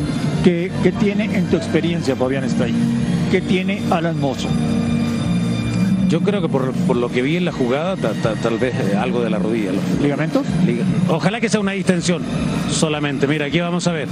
¿Qué, 0.45 0.71
qué 0.83 0.93
tiene 0.93 1.25
en 1.37 1.47
tu 1.47 1.57
experiencia, 1.57 2.15
Fabián 2.17 2.45
está 2.45 2.65
ahí? 2.65 2.75
¿Qué 3.31 3.41
tiene 3.41 3.83
Alan 3.91 4.19
Mozo? 4.19 4.49
Yo 6.11 6.21
creo 6.21 6.43
que 6.43 6.49
por, 6.49 6.73
por 6.73 6.97
lo 6.97 7.09
que 7.09 7.23
vi 7.23 7.37
en 7.37 7.45
la 7.47 7.53
jugada, 7.53 7.97
ta- 7.97 8.13
ta- 8.15 8.35
tal 8.35 8.59
vez 8.59 8.75
eh, 8.75 8.97
algo 8.97 9.23
de 9.23 9.31
la 9.31 9.39
rodilla. 9.39 9.71
lo- 9.73 10.03
¿Ligamentos? 10.03 10.45
Liga- 10.67 10.85
Ojalá 11.09 11.41
que 11.41 11.49
sea 11.49 11.61
una 11.61 11.73
distensión 11.73 12.23
solamente. 12.69 13.27
Mira, 13.29 13.47
aquí 13.47 13.61
vamos 13.61 13.87
a 13.87 13.93
ver. 13.93 14.09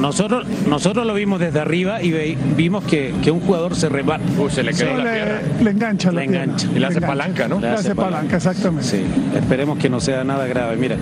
Nosotros, 0.00 0.46
nosotros 0.66 1.06
lo 1.06 1.14
vimos 1.14 1.38
desde 1.38 1.60
arriba 1.60 2.02
y 2.02 2.10
ve- 2.10 2.38
vimos 2.56 2.82
que, 2.84 3.14
que 3.22 3.30
un 3.30 3.40
jugador 3.40 3.76
se 3.76 3.88
rebate. 3.88 4.24
se 4.50 4.62
le 4.62 4.72
quedó 4.72 4.96
la 4.96 5.04
le, 5.04 5.10
pierna. 5.12 5.40
le 5.62 5.70
engancha 5.70 6.10
la 6.12 6.20
Le 6.22 6.26
pierna. 6.28 6.44
engancha. 6.44 6.66
Y 6.74 6.78
le 6.78 6.86
hace 6.86 6.96
engancha. 6.96 7.06
palanca, 7.06 7.48
¿no? 7.48 7.60
Le 7.60 7.68
hace 7.68 7.94
palanca, 7.94 8.36
exactamente. 8.36 8.88
Sí, 8.88 9.02
esperemos 9.36 9.78
que 9.78 9.88
no 9.90 10.00
sea 10.00 10.24
nada 10.24 10.46
grave. 10.46 10.76
Mira, 10.76 10.96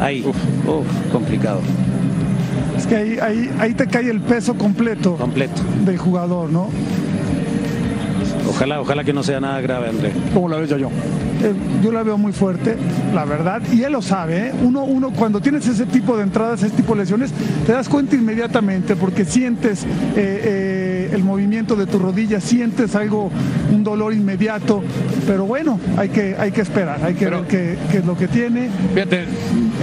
ahí, 0.00 0.22
uf, 0.24 0.36
complicado, 1.10 1.60
Es 2.76 2.86
que 2.86 2.94
ahí, 2.96 3.18
ahí, 3.20 3.50
ahí 3.58 3.74
te 3.74 3.86
cae 3.86 4.08
el 4.10 4.20
peso 4.20 4.54
completo 4.54 5.16
completo. 5.16 5.62
del 5.84 5.98
jugador, 5.98 6.50
¿no? 6.50 6.68
Ojalá, 8.50 8.80
ojalá 8.80 9.04
que 9.04 9.12
no 9.12 9.22
sea 9.22 9.38
nada 9.40 9.60
grave, 9.60 9.88
Andrés. 9.88 10.12
¿Cómo 10.34 10.48
la 10.48 10.56
ves, 10.56 10.70
yo? 10.70 10.76
Eh, 10.78 11.54
yo 11.82 11.92
la 11.92 12.02
veo 12.02 12.18
muy 12.18 12.32
fuerte, 12.32 12.76
la 13.14 13.24
verdad, 13.24 13.62
y 13.72 13.82
él 13.84 13.92
lo 13.92 14.02
sabe. 14.02 14.48
¿eh? 14.48 14.52
Uno, 14.62 14.82
uno 14.82 15.12
cuando 15.12 15.40
tienes 15.40 15.68
ese 15.68 15.86
tipo 15.86 16.16
de 16.16 16.24
entradas, 16.24 16.64
ese 16.64 16.74
tipo 16.74 16.94
de 16.94 17.02
lesiones, 17.02 17.32
te 17.64 17.72
das 17.72 17.88
cuenta 17.88 18.16
inmediatamente 18.16 18.96
porque 18.96 19.24
sientes 19.24 19.84
eh, 19.84 19.86
eh, 20.16 20.89
el 21.12 21.22
movimiento 21.24 21.76
de 21.76 21.86
tu 21.86 21.98
rodilla, 21.98 22.40
sientes 22.40 22.94
algo, 22.94 23.30
un 23.72 23.84
dolor 23.84 24.12
inmediato, 24.14 24.82
pero 25.26 25.44
bueno, 25.44 25.78
hay 25.96 26.08
que, 26.08 26.36
hay 26.38 26.52
que 26.52 26.60
esperar, 26.60 27.00
hay 27.04 27.14
que 27.14 27.24
Pero- 27.26 27.40
ver 27.42 27.48
qué, 27.48 27.78
qué 27.90 27.98
es 27.98 28.04
lo 28.04 28.16
que 28.16 28.28
tiene. 28.28 28.68
Fíjate, 28.94 29.24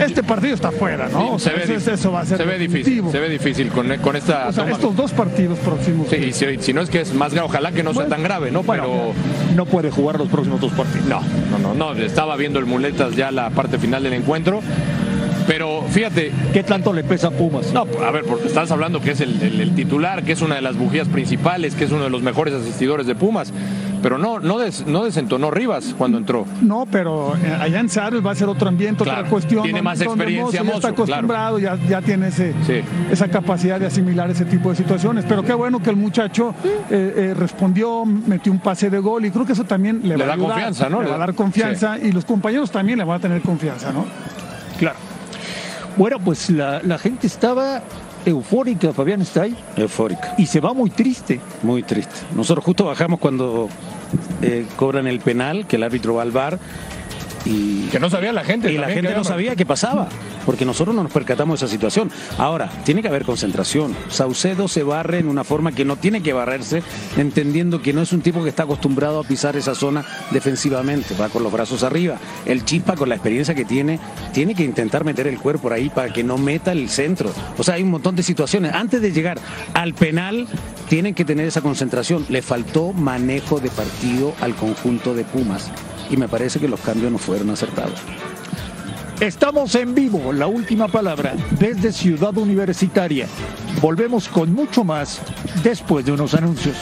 Este 0.04 0.22
partido 0.24 0.54
está 0.54 0.72
fuera, 0.72 1.10
¿no? 1.10 1.34
O 1.34 1.40
se, 1.40 1.50
ve, 1.52 1.64
eso, 1.76 2.12
va 2.12 2.22
a 2.22 2.26
ser 2.26 2.38
se 2.38 2.44
ve 2.46 2.60
difícil, 2.60 3.04
se 3.12 3.20
ve 3.20 3.30
difícil 3.30 3.70
con, 3.70 3.88
con 3.98 4.16
esta 4.16 4.48
O 4.50 4.54
sea, 4.54 4.70
estos 4.70 4.96
dos 4.96 5.12
partidos 5.12 5.58
próximos. 5.60 6.08
Sí, 6.10 6.18
y 6.18 6.34
si, 6.34 6.46
si 6.60 6.74
no 6.74 6.82
es 6.82 6.90
que 6.90 7.02
es 7.02 7.14
más 7.14 7.34
grave, 7.34 7.48
ojalá 7.48 7.72
que 7.72 7.82
no 7.84 7.94
sea 7.94 8.08
tan 8.08 8.22
grave, 8.24 8.52
¿no? 8.52 8.64
Pero 8.64 9.14
No 9.56 9.66
puede 9.66 9.90
jugar 9.90 10.20
los 10.20 10.28
próximos 10.28 10.62
dos 10.62 10.72
partidos. 10.74 11.08
no, 11.08 11.22
no, 11.60 11.74
no, 11.74 11.94
no, 11.94 12.00
estaba 12.02 12.36
viendo 12.36 12.60
el 12.60 12.66
muletas 12.66 13.16
ya 13.16 13.32
la 13.32 13.50
parte 13.50 13.78
final 13.80 14.04
del 14.04 14.14
encuentro. 14.14 14.62
Pero 15.48 15.82
fíjate, 15.90 16.32
¿Qué 16.52 16.62
tanto 16.64 16.92
le 16.94 17.04
pesa 17.04 17.28
a 17.30 17.32
Pumas? 17.32 17.72
no, 17.74 17.86
a 18.06 18.12
ver, 18.12 18.26
porque 18.26 18.48
estás 18.48 18.70
hablando 18.72 19.00
que 19.02 19.12
es 19.12 19.22
el, 19.22 19.42
el- 19.42 19.62
el 19.62 19.76
titular, 19.76 20.24
que 20.24 20.34
es 20.34 20.42
una 20.42 20.56
de 20.56 20.62
las 20.62 20.76
bujías 20.78 21.08
principales, 21.08 21.74
que 21.74 21.86
es 21.86 21.92
uno 21.92 22.04
de 22.04 22.10
los 22.10 22.22
mejores 22.22 22.54
asistidores 22.54 23.08
de 23.08 23.16
Pumas. 23.16 23.54
Pero 24.04 24.18
no, 24.20 24.40
no, 24.40 24.60
des- 24.60 24.86
no 24.86 25.04
desentonó 25.06 25.50
Rivas 25.50 25.96
cuando 25.98 26.18
entró. 26.20 26.46
No, 26.62 26.86
pero 26.92 27.36
eh, 27.38 27.58
allá 27.60 27.80
en 27.80 27.90
Seattle 27.90 28.20
va 28.20 28.32
a 28.32 28.36
ser 28.36 28.48
otro 28.48 28.68
ambiente, 28.70 29.04
Claro, 29.04 29.20
otra 29.22 29.30
cuestión. 29.32 29.64
tiene 29.64 29.82
más 29.82 30.00
experiencia 30.02 30.62
Mozo 30.64 30.74
ya 30.74 30.76
está 30.76 30.94
claro. 30.94 31.04
acostumbrado, 31.04 31.60
ya, 31.60 31.78
ya 31.90 32.02
tiene 32.02 32.28
ese, 32.28 32.54
Sí. 32.66 32.82
esa 33.12 33.28
capacidad 33.30 33.80
de 33.80 33.88
asimilar 33.88 34.30
ese 34.30 34.46
tipo 34.46 34.70
de 34.70 34.76
situaciones. 34.76 35.26
Pero 35.28 35.44
qué 35.44 35.54
bueno 35.54 35.80
que 35.82 35.90
el 35.90 35.96
muchacho 35.96 36.54
eh, 36.92 37.14
eh, 37.16 37.34
respondió, 37.34 38.06
metió 38.06 38.52
un 38.52 38.60
pase 38.60 38.90
de 38.92 39.00
gol 39.00 39.26
y 39.26 39.32
creo 39.32 39.46
que 39.46 39.54
eso 39.54 39.64
también 39.64 40.02
le, 40.04 40.10
Le 40.10 40.18
va 40.18 40.24
a 40.26 40.28
da 40.28 40.34
ayudar, 40.34 40.50
confianza, 40.52 40.90
¿no? 40.90 40.98
Le 41.00 41.06
Le 41.06 41.10
va 41.10 41.16
a 41.16 41.20
da- 41.20 41.26
dar 41.28 41.36
confianza 41.36 41.98
y 41.98 42.12
los 42.12 42.24
compañeros 42.26 42.70
también 42.70 43.00
le 43.00 43.06
van 43.06 43.18
a 43.18 43.20
tener 43.22 43.42
confianza, 43.42 43.92
¿no? 43.92 44.06
Claro. 44.78 44.98
Bueno, 45.98 46.20
pues 46.20 46.50
la, 46.52 46.82
la 46.84 47.00
gente 47.00 47.26
estaba 47.26 47.82
eufórica, 48.26 48.94
Fabián 48.94 49.22
está 49.22 49.44
ahí, 49.44 49.56
Eufórica, 49.76 50.36
y 50.38 50.46
se 50.46 50.60
va 50.60 50.74
muy 50.74 50.90
triste. 50.90 51.40
muy 51.64 51.82
triste. 51.82 52.14
Nosotros 52.36 52.64
justo 52.64 52.86
bajamos 52.86 53.20
cuando 53.20 53.68
eh, 54.42 54.66
cobran 54.76 55.08
el 55.08 55.20
penal, 55.20 55.66
que 55.66 55.78
el 55.78 55.84
árbitro 55.84 56.16
va 56.16 56.22
al 56.22 56.32
bar 56.32 56.60
y 57.46 57.88
Que 57.88 58.00
no 58.00 58.10
sabía 58.10 58.34
la 58.34 58.44
gente. 58.44 58.72
Y 58.72 58.78
la 58.78 58.90
gente 58.90 59.14
no 59.14 59.24
sabía 59.24 59.56
qué 59.56 59.66
pasaba, 59.66 60.08
porque 60.46 60.66
nosotros 60.66 60.96
no 60.96 61.04
nos 61.04 61.12
percatamos 61.12 61.60
de 61.60 61.66
esa 61.66 61.72
situación. 61.72 62.12
Ahora, 62.38 62.70
tiene 62.84 63.02
que 63.02 63.08
haber 63.08 63.26
concentración. 63.26 63.96
Saucedo 64.10 64.68
se 64.68 64.84
barre 64.84 65.20
en 65.20 65.28
una 65.28 65.44
forma 65.44 65.72
que 65.72 65.86
no 65.86 65.96
tiene 65.96 66.22
que 66.22 66.34
barrerse, 66.34 66.84
entendiendo 67.18 67.82
que 67.82 67.94
no 67.94 68.02
es 68.02 68.14
un 68.14 68.22
tipo 68.22 68.44
que 68.44 68.50
está 68.50 68.64
acostumbrado 68.64 69.20
a 69.20 69.24
pisar 69.24 69.56
esa 69.56 69.76
zona 69.76 70.06
defensivamente, 70.32 71.16
va 71.20 71.30
con 71.30 71.44
los 71.44 71.52
brazos 71.52 71.84
arriba. 71.84 72.18
El 72.46 72.66
Chispa, 72.66 72.96
con 72.96 73.10
la 73.10 73.16
experiencia 73.16 73.56
que 73.56 73.66
tiene, 73.66 74.00
tiene 74.34 74.56
que 74.56 74.64
intentar 74.64 75.04
meter 75.04 75.28
el 75.28 75.40
cuerpo 75.40 75.64
por 75.64 75.74
ahí 75.74 75.90
para 75.90 76.14
que 76.14 76.24
no 76.24 76.38
meta 76.38 76.72
el 76.72 76.88
centro. 76.90 77.32
O 77.58 77.64
sea, 77.64 77.76
hay 77.76 77.84
un 77.84 77.92
montón 77.92 78.16
de 78.16 78.24
situaciones. 78.24 78.74
Antes 78.74 79.02
de 79.02 79.12
llegar 79.12 79.40
al 79.74 79.94
penal, 79.94 80.48
tienen 80.88 81.14
que 81.14 81.26
tener 81.26 81.48
esa 81.48 81.62
concentración. 81.62 82.26
Le 82.30 82.42
faltó 82.42 82.94
manejo 82.94 83.60
de 83.60 83.70
partido 83.70 84.34
al 84.40 84.56
conjunto 84.56 85.14
de 85.14 85.24
Pumas. 85.24 85.72
Y 86.10 86.18
me 86.18 86.28
parece 86.28 86.60
que 86.60 86.68
los 86.68 86.80
cambios 86.80 87.12
no 87.12 87.18
fueron 87.18 87.50
acertados. 87.50 88.00
Estamos 89.20 89.74
en 89.74 89.96
vivo, 89.96 90.32
la 90.32 90.46
última 90.46 90.88
palabra, 90.88 91.34
desde 91.60 91.92
Ciudad 91.92 92.38
Universitaria. 92.38 93.28
Volvemos 93.82 94.28
con 94.28 94.54
mucho 94.54 94.84
más 94.84 95.20
después 95.64 96.06
de 96.06 96.12
unos 96.12 96.36
anuncios. 96.36 96.78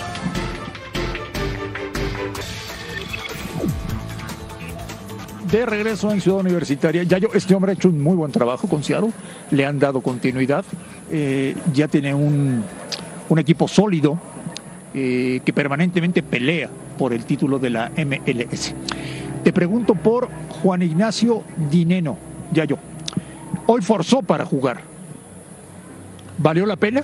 De 5.50 5.66
regreso 5.66 6.12
en 6.12 6.20
Ciudad 6.20 6.42
Universitaria, 6.42 7.04
ya 7.04 7.18
yo, 7.18 7.30
este 7.34 7.56
hombre 7.56 7.72
ha 7.72 7.76
hecho 7.76 7.88
un 7.88 8.02
muy 8.02 8.18
buen 8.18 8.34
trabajo 8.34 8.68
con 8.68 8.84
Seattle, 8.84 9.12
le 9.52 9.66
han 9.66 9.80
dado 9.80 10.02
continuidad, 10.02 10.66
eh, 11.10 11.56
ya 11.74 11.88
tiene 11.88 12.14
un, 12.14 12.66
un 13.30 13.40
equipo 13.40 13.68
sólido 13.70 14.20
eh, 14.94 15.40
que 15.46 15.54
permanentemente 15.54 16.22
pelea 16.22 16.70
por 16.98 17.14
el 17.14 17.26
título 17.26 17.60
de 17.60 17.70
la 17.70 17.92
MLS. 17.98 18.74
Te 19.44 19.54
pregunto 19.54 19.96
por 19.96 20.30
Juan 20.62 20.82
Ignacio 20.82 21.44
Dineno, 21.70 22.18
ya 22.52 22.66
yo. 22.66 22.78
Hoy 23.68 23.82
forzó 23.82 24.22
para 24.22 24.46
jugar. 24.46 24.82
¿Valió 26.38 26.66
la 26.66 26.76
pena? 26.76 27.04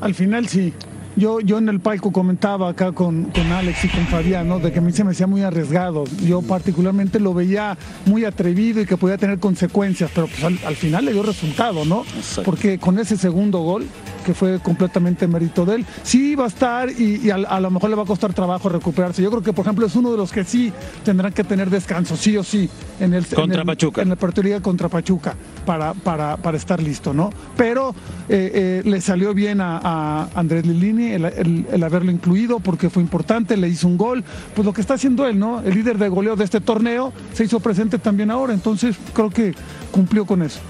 Al 0.00 0.14
final 0.14 0.48
sí. 0.48 0.72
Yo, 1.16 1.40
yo 1.40 1.58
en 1.58 1.68
el 1.68 1.80
palco 1.80 2.12
comentaba 2.12 2.68
acá 2.68 2.92
con, 2.92 3.24
con 3.24 3.50
Alex 3.50 3.84
y 3.86 3.88
con 3.88 4.06
Fabián, 4.06 4.46
¿no? 4.46 4.60
De 4.60 4.70
que 4.70 4.78
a 4.78 4.82
mí 4.82 4.92
se 4.92 5.02
me 5.02 5.10
hacía 5.10 5.26
muy 5.26 5.42
arriesgado. 5.42 6.04
Yo 6.24 6.42
particularmente 6.42 7.18
lo 7.18 7.34
veía 7.34 7.76
muy 8.06 8.24
atrevido 8.24 8.80
y 8.80 8.86
que 8.86 8.96
podía 8.96 9.18
tener 9.18 9.40
consecuencias, 9.40 10.12
pero 10.14 10.28
pues 10.28 10.44
al, 10.44 10.58
al 10.64 10.76
final 10.76 11.06
le 11.06 11.12
dio 11.12 11.24
resultado, 11.24 11.84
¿no? 11.84 12.04
Porque 12.44 12.78
con 12.78 13.00
ese 13.00 13.16
segundo 13.16 13.58
gol, 13.60 13.86
que 14.28 14.34
fue 14.34 14.60
completamente 14.60 15.26
mérito 15.26 15.64
de 15.64 15.76
él, 15.76 15.86
sí 16.02 16.34
va 16.34 16.44
a 16.44 16.48
estar 16.48 16.90
y, 16.90 17.18
y 17.24 17.30
a, 17.30 17.36
a 17.36 17.60
lo 17.60 17.70
mejor 17.70 17.88
le 17.88 17.96
va 17.96 18.02
a 18.02 18.06
costar 18.06 18.34
trabajo 18.34 18.68
recuperarse. 18.68 19.22
Yo 19.22 19.30
creo 19.30 19.42
que, 19.42 19.54
por 19.54 19.64
ejemplo, 19.64 19.86
es 19.86 19.96
uno 19.96 20.10
de 20.12 20.18
los 20.18 20.32
que 20.32 20.44
sí 20.44 20.70
tendrán 21.02 21.32
que 21.32 21.44
tener 21.44 21.70
descanso, 21.70 22.14
sí 22.14 22.36
o 22.36 22.44
sí, 22.44 22.68
en 23.00 23.14
el, 23.14 23.24
Contra 23.26 23.44
en 23.44 23.60
el- 23.60 23.66
Pachuca. 23.66 24.02
en 24.02 24.10
la 24.10 24.16
partido 24.16 24.60
contra 24.60 24.90
Pachuca 24.90 25.34
para, 25.64 25.94
para, 25.94 26.36
para 26.36 26.58
estar 26.58 26.82
listo, 26.82 27.14
¿no? 27.14 27.30
Pero 27.56 27.94
eh, 28.28 28.82
eh, 28.84 28.88
le 28.88 29.00
salió 29.00 29.32
bien 29.32 29.62
a, 29.62 29.80
a 29.82 30.28
Andrés 30.34 30.66
Lilini 30.66 31.12
el, 31.12 31.24
el- 31.24 31.66
el 31.72 31.82
haberlo 31.82 32.10
incluido 32.10 32.60
porque 32.60 32.90
fue 32.90 33.02
importante, 33.02 33.56
le 33.56 33.68
hizo 33.70 33.88
un 33.88 33.96
gol. 33.96 34.22
Pues 34.54 34.66
lo 34.66 34.74
que 34.74 34.82
está 34.82 34.92
haciendo 34.94 35.26
él, 35.26 35.38
¿no? 35.38 35.60
El 35.62 35.74
líder 35.74 35.96
de 35.96 36.10
goleo 36.10 36.36
de 36.36 36.44
este 36.44 36.60
torneo 36.60 37.14
se 37.32 37.44
hizo 37.44 37.60
presente 37.60 37.98
también 37.98 38.30
ahora, 38.30 38.52
entonces 38.52 38.94
creo 39.14 39.30
que 39.30 39.54
cumplió 39.90 40.26
con 40.26 40.42
eso. 40.42 40.60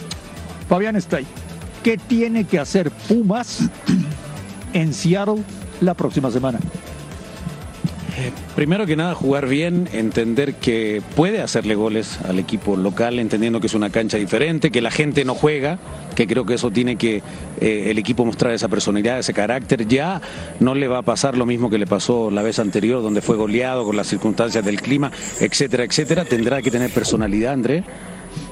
Fabián 0.68 0.94
está 0.94 1.16
ahí. 1.16 1.26
¿Qué 1.82 1.96
tiene 1.96 2.44
que 2.44 2.58
hacer 2.58 2.90
Pumas 2.90 3.68
en 4.72 4.92
Seattle 4.92 5.42
la 5.80 5.94
próxima 5.94 6.30
semana? 6.30 6.58
Primero 8.56 8.86
que 8.86 8.96
nada, 8.96 9.14
jugar 9.14 9.46
bien, 9.48 9.88
entender 9.92 10.54
que 10.54 11.00
puede 11.14 11.40
hacerle 11.40 11.76
goles 11.76 12.18
al 12.28 12.40
equipo 12.40 12.76
local, 12.76 13.20
entendiendo 13.20 13.60
que 13.60 13.68
es 13.68 13.74
una 13.74 13.90
cancha 13.90 14.16
diferente, 14.16 14.72
que 14.72 14.80
la 14.80 14.90
gente 14.90 15.24
no 15.24 15.34
juega, 15.34 15.78
que 16.16 16.26
creo 16.26 16.44
que 16.44 16.54
eso 16.54 16.72
tiene 16.72 16.96
que 16.96 17.22
eh, 17.60 17.90
el 17.90 17.98
equipo 17.98 18.24
mostrar 18.24 18.52
esa 18.52 18.68
personalidad, 18.68 19.20
ese 19.20 19.32
carácter. 19.32 19.86
Ya 19.86 20.20
no 20.58 20.74
le 20.74 20.88
va 20.88 20.98
a 20.98 21.02
pasar 21.02 21.36
lo 21.36 21.46
mismo 21.46 21.70
que 21.70 21.78
le 21.78 21.86
pasó 21.86 22.30
la 22.32 22.42
vez 22.42 22.58
anterior, 22.58 23.02
donde 23.02 23.22
fue 23.22 23.36
goleado 23.36 23.84
con 23.84 23.96
las 23.96 24.08
circunstancias 24.08 24.64
del 24.64 24.80
clima, 24.80 25.12
etcétera, 25.40 25.84
etcétera. 25.84 26.24
Tendrá 26.24 26.60
que 26.60 26.72
tener 26.72 26.90
personalidad, 26.90 27.52
André. 27.52 27.84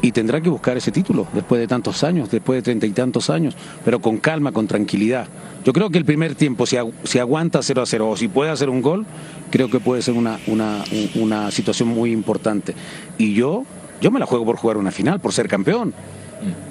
Y 0.02 0.12
tendrá 0.12 0.40
que 0.40 0.48
buscar 0.48 0.76
ese 0.76 0.90
título 0.92 1.26
después 1.32 1.60
de 1.60 1.66
tantos 1.66 2.02
años, 2.04 2.30
después 2.30 2.58
de 2.58 2.62
treinta 2.62 2.86
y 2.86 2.90
tantos 2.90 3.30
años, 3.30 3.54
pero 3.84 4.00
con 4.00 4.18
calma, 4.18 4.52
con 4.52 4.66
tranquilidad. 4.66 5.26
Yo 5.64 5.72
creo 5.72 5.90
que 5.90 5.98
el 5.98 6.04
primer 6.04 6.34
tiempo, 6.34 6.64
si, 6.66 6.76
agu- 6.76 6.92
si 7.04 7.18
aguanta 7.18 7.60
0 7.62 7.82
a 7.82 7.86
0 7.86 8.10
o 8.10 8.16
si 8.16 8.28
puede 8.28 8.50
hacer 8.50 8.68
un 8.70 8.82
gol, 8.82 9.04
creo 9.50 9.68
que 9.70 9.80
puede 9.80 10.02
ser 10.02 10.14
una, 10.14 10.38
una, 10.46 10.84
un- 10.92 11.22
una 11.22 11.50
situación 11.50 11.88
muy 11.88 12.12
importante. 12.12 12.74
Y 13.18 13.34
yo, 13.34 13.64
yo 14.00 14.10
me 14.10 14.20
la 14.20 14.26
juego 14.26 14.44
por 14.44 14.56
jugar 14.56 14.76
una 14.76 14.90
final, 14.92 15.20
por 15.20 15.32
ser 15.32 15.48
campeón. 15.48 15.92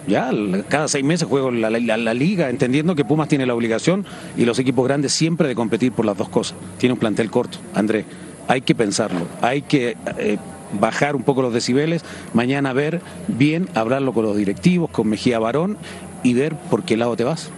Ya, 0.07 0.29
l- 0.29 0.63
cada 0.69 0.87
seis 0.87 1.03
meses 1.03 1.27
juego 1.27 1.51
la, 1.51 1.69
la- 1.71 1.97
la 1.97 2.13
liga, 2.13 2.49
entendiendo 2.49 2.95
que 2.95 3.03
Pumas 3.03 3.27
tiene 3.27 3.45
la 3.45 3.55
obligación 3.55 4.05
y 4.37 4.45
los 4.45 4.59
equipos 4.59 4.85
grandes 4.87 5.11
siempre 5.11 5.47
de 5.47 5.55
competir 5.55 5.91
por 5.91 6.05
las 6.05 6.15
dos 6.17 6.29
cosas. 6.29 6.55
Tiene 6.77 6.93
un 6.93 6.99
plantel 6.99 7.29
corto, 7.31 7.57
André. 7.73 8.05
Hay 8.47 8.61
que 8.61 8.75
pensarlo, 8.75 9.25
hay 9.41 9.63
que 9.63 9.97
eh, 10.17 10.37
bajar 10.79 11.15
un 11.15 11.23
poco 11.23 11.41
los 11.41 11.53
decibeles, 11.53 12.03
mañana 12.33 12.73
ver 12.73 13.01
bien, 13.27 13.69
hablarlo 13.75 14.13
con 14.13 14.25
los 14.25 14.35
directivos, 14.37 14.89
con 14.89 15.07
Mejía 15.07 15.39
Barón 15.39 15.77
y 16.23 16.33
ver 16.33 16.55
por 16.55 16.83
qué 16.83 16.97
lado 16.97 17.15
te 17.15 17.23
vas. 17.23 17.49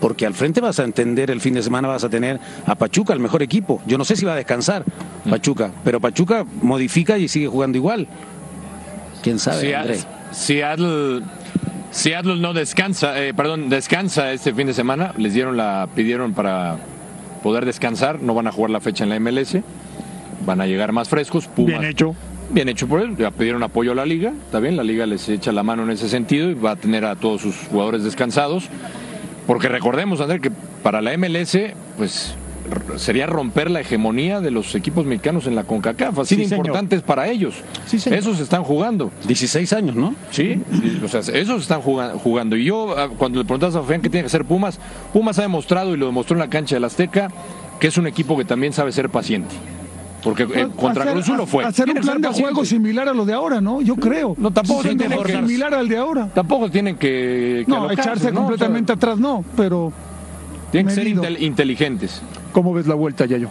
Porque 0.00 0.24
al 0.24 0.32
frente 0.32 0.62
vas 0.62 0.78
a 0.80 0.84
entender, 0.84 1.30
el 1.30 1.42
fin 1.42 1.52
de 1.54 1.62
semana 1.62 1.86
vas 1.88 2.04
a 2.04 2.08
tener 2.08 2.40
a 2.64 2.74
Pachuca, 2.74 3.12
el 3.12 3.20
mejor 3.20 3.42
equipo. 3.42 3.82
Yo 3.86 3.98
no 3.98 4.04
sé 4.04 4.16
si 4.16 4.24
va 4.24 4.32
a 4.32 4.36
descansar 4.36 4.82
Pachuca, 5.28 5.72
pero 5.84 6.00
Pachuca 6.00 6.46
modifica 6.62 7.18
y 7.18 7.28
sigue 7.28 7.48
jugando 7.48 7.76
igual. 7.76 8.08
¿Quién 9.22 9.38
sabe, 9.38 9.60
Sea- 9.60 9.80
André? 9.82 9.98
Seattle, 10.32 11.22
Seattle 11.90 12.36
no 12.36 12.54
descansa, 12.54 13.20
eh, 13.22 13.34
perdón, 13.34 13.68
descansa 13.68 14.32
este 14.32 14.54
fin 14.54 14.66
de 14.68 14.74
semana. 14.74 15.12
Les 15.18 15.34
dieron 15.34 15.56
la, 15.56 15.88
pidieron 15.94 16.32
para 16.32 16.78
poder 17.42 17.66
descansar. 17.66 18.22
No 18.22 18.32
van 18.32 18.46
a 18.46 18.52
jugar 18.52 18.70
la 18.70 18.80
fecha 18.80 19.04
en 19.04 19.10
la 19.10 19.16
MLS. 19.20 19.58
Van 20.46 20.60
a 20.60 20.66
llegar 20.66 20.92
más 20.92 21.08
frescos. 21.08 21.46
Pumas, 21.46 21.78
Bien 21.80 21.84
hecho. 21.90 22.14
Bien 22.50 22.68
hecho 22.68 22.88
por 22.88 23.00
él. 23.00 23.16
Ya 23.16 23.30
pidieron 23.30 23.62
apoyo 23.62 23.92
a 23.92 23.94
la 23.94 24.04
liga. 24.04 24.32
Está 24.46 24.60
bien, 24.60 24.76
la 24.76 24.84
liga 24.84 25.06
les 25.06 25.28
echa 25.28 25.52
la 25.52 25.62
mano 25.62 25.84
en 25.84 25.90
ese 25.90 26.08
sentido 26.08 26.50
y 26.50 26.54
va 26.54 26.72
a 26.72 26.76
tener 26.76 27.04
a 27.04 27.16
todos 27.16 27.42
sus 27.42 27.56
jugadores 27.70 28.02
descansados. 28.02 28.68
Porque 29.46 29.68
recordemos, 29.68 30.20
André, 30.20 30.40
que 30.40 30.50
para 30.82 31.00
la 31.00 31.16
MLS, 31.16 31.56
pues 31.96 32.34
sería 32.96 33.26
romper 33.26 33.70
la 33.70 33.80
hegemonía 33.80 34.40
de 34.40 34.50
los 34.50 34.74
equipos 34.74 35.06
mexicanos 35.06 35.46
en 35.46 35.54
la 35.54 35.64
CONCACAF. 35.64 36.18
Así 36.18 36.36
de 36.36 36.44
importantes 36.44 37.02
para 37.02 37.28
ellos. 37.28 37.54
esos 37.90 38.40
están 38.40 38.64
jugando. 38.64 39.10
16 39.26 39.72
años, 39.72 39.96
¿no? 39.96 40.14
Sí, 40.30 40.62
o 41.04 41.08
sea, 41.08 41.20
esos 41.20 41.62
están 41.62 41.80
jugando. 41.80 42.56
Y 42.56 42.64
yo, 42.64 42.96
ah, 42.98 43.08
cuando 43.16 43.38
le 43.38 43.44
preguntas 43.44 43.74
a 43.74 43.82
Fabián 43.82 44.02
qué 44.02 44.10
tiene 44.10 44.22
que 44.22 44.28
hacer 44.28 44.44
Pumas, 44.44 44.78
Pumas 45.12 45.38
ha 45.38 45.42
demostrado, 45.42 45.94
y 45.94 45.96
lo 45.96 46.06
demostró 46.06 46.34
en 46.34 46.40
la 46.40 46.50
cancha 46.50 46.76
del 46.76 46.84
Azteca, 46.84 47.30
que 47.78 47.86
es 47.88 47.96
un 47.96 48.06
equipo 48.06 48.36
que 48.36 48.44
también 48.44 48.72
sabe 48.72 48.92
ser 48.92 49.08
paciente. 49.08 49.54
Porque 50.22 50.42
eh, 50.42 50.68
contra 50.76 51.12
Cruz 51.12 51.28
lo 51.28 51.46
fue. 51.46 51.64
Hacer 51.64 51.88
un 51.88 51.96
plan 51.96 52.20
de 52.20 52.28
juego 52.28 52.64
similar 52.64 53.08
a 53.08 53.14
lo 53.14 53.24
de 53.24 53.32
ahora, 53.32 53.60
¿no? 53.60 53.80
Yo 53.80 53.96
creo. 53.96 54.34
No, 54.38 54.50
tampoco 54.50 54.82
tienen 54.82 55.10
que 55.10 55.32
similar 55.32 55.74
al 55.74 55.88
de 55.88 55.96
ahora. 55.96 56.28
Tampoco 56.34 56.70
tienen 56.70 56.96
que, 56.96 57.64
no, 57.66 57.90
echarse 57.90 58.32
completamente 58.32 58.92
atrás, 58.92 59.18
no, 59.18 59.44
pero 59.56 59.92
tienen 60.70 60.88
que 60.88 60.94
ser 60.94 61.42
inteligentes. 61.42 62.22
¿Cómo 62.52 62.72
ves 62.72 62.86
la 62.86 62.94
vuelta, 62.94 63.26
Yayo? 63.26 63.48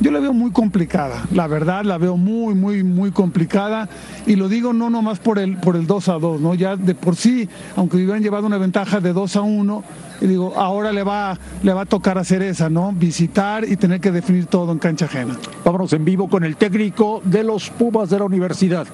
Yo 0.00 0.10
la 0.10 0.20
veo 0.20 0.32
muy 0.32 0.50
complicada, 0.50 1.24
la 1.32 1.46
verdad 1.46 1.84
la 1.84 1.98
veo 1.98 2.16
muy, 2.16 2.54
muy, 2.54 2.82
muy 2.82 3.12
complicada 3.12 3.88
y 4.26 4.36
lo 4.36 4.48
digo 4.48 4.72
no 4.72 4.90
nomás 4.90 5.20
por 5.20 5.38
el, 5.38 5.56
por 5.58 5.76
el 5.76 5.86
2 5.86 6.08
a 6.08 6.12
2, 6.14 6.40
¿no? 6.40 6.54
Ya 6.54 6.76
de 6.76 6.94
por 6.94 7.14
sí, 7.14 7.48
aunque 7.76 7.96
hubieran 7.96 8.22
llevado 8.22 8.46
una 8.46 8.58
ventaja 8.58 9.00
de 9.00 9.12
2 9.12 9.36
a 9.36 9.42
1, 9.42 9.84
y 10.22 10.26
digo, 10.26 10.54
ahora 10.56 10.92
le 10.92 11.02
va, 11.02 11.36
le 11.62 11.72
va 11.72 11.82
a 11.82 11.86
tocar 11.86 12.16
hacer 12.16 12.42
esa, 12.42 12.70
¿no? 12.70 12.92
Visitar 12.92 13.64
y 13.68 13.76
tener 13.76 14.00
que 14.00 14.12
definir 14.12 14.46
todo 14.46 14.70
en 14.70 14.78
cancha 14.78 15.06
ajena. 15.06 15.36
Vámonos 15.64 15.92
en 15.92 16.04
vivo 16.04 16.28
con 16.28 16.44
el 16.44 16.56
técnico 16.56 17.20
de 17.24 17.42
los 17.42 17.70
Pumas 17.70 18.08
de 18.08 18.18
la 18.20 18.24
universidad, 18.24 18.86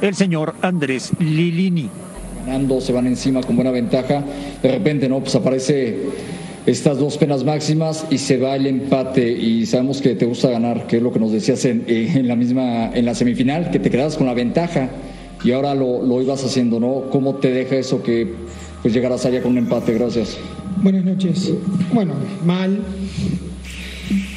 el 0.00 0.14
señor 0.14 0.54
Andrés 0.62 1.12
Lilini. 1.18 1.90
Ganando, 2.46 2.80
se 2.80 2.92
van 2.92 3.08
encima 3.08 3.40
con 3.42 3.56
buena 3.56 3.72
ventaja, 3.72 4.22
de 4.62 4.70
repente, 4.70 5.08
¿no? 5.08 5.18
Pues 5.18 5.34
aparece 5.34 6.08
estas 6.66 6.98
dos 6.98 7.16
penas 7.16 7.44
máximas 7.44 8.06
y 8.10 8.18
se 8.18 8.38
va 8.38 8.56
el 8.56 8.66
empate 8.66 9.30
y 9.30 9.66
sabemos 9.66 10.02
que 10.02 10.14
te 10.16 10.26
gusta 10.26 10.50
ganar, 10.50 10.86
que 10.88 10.96
es 10.96 11.02
lo 11.02 11.12
que 11.12 11.20
nos 11.20 11.30
decías 11.30 11.64
en, 11.64 11.84
eh, 11.86 12.22
la 12.24 12.34
misma, 12.34 12.90
en 12.92 13.04
la 13.04 13.14
semifinal, 13.14 13.70
que 13.70 13.78
te 13.78 13.88
quedabas 13.88 14.16
con 14.16 14.26
la 14.26 14.34
ventaja 14.34 14.90
y 15.44 15.52
ahora 15.52 15.74
lo, 15.74 16.02
lo, 16.02 16.20
ibas 16.20 16.44
haciendo, 16.44 16.80
¿no? 16.80 17.04
¿Cómo 17.10 17.36
te 17.36 17.52
deja 17.52 17.76
eso 17.76 18.02
que 18.02 18.34
pues 18.82 18.92
llegarás 18.92 19.24
allá 19.26 19.42
con 19.42 19.52
un 19.52 19.58
empate? 19.58 19.94
Gracias. 19.94 20.36
Buenas 20.82 21.04
noches. 21.04 21.52
Bueno, 21.92 22.14
mal, 22.44 22.80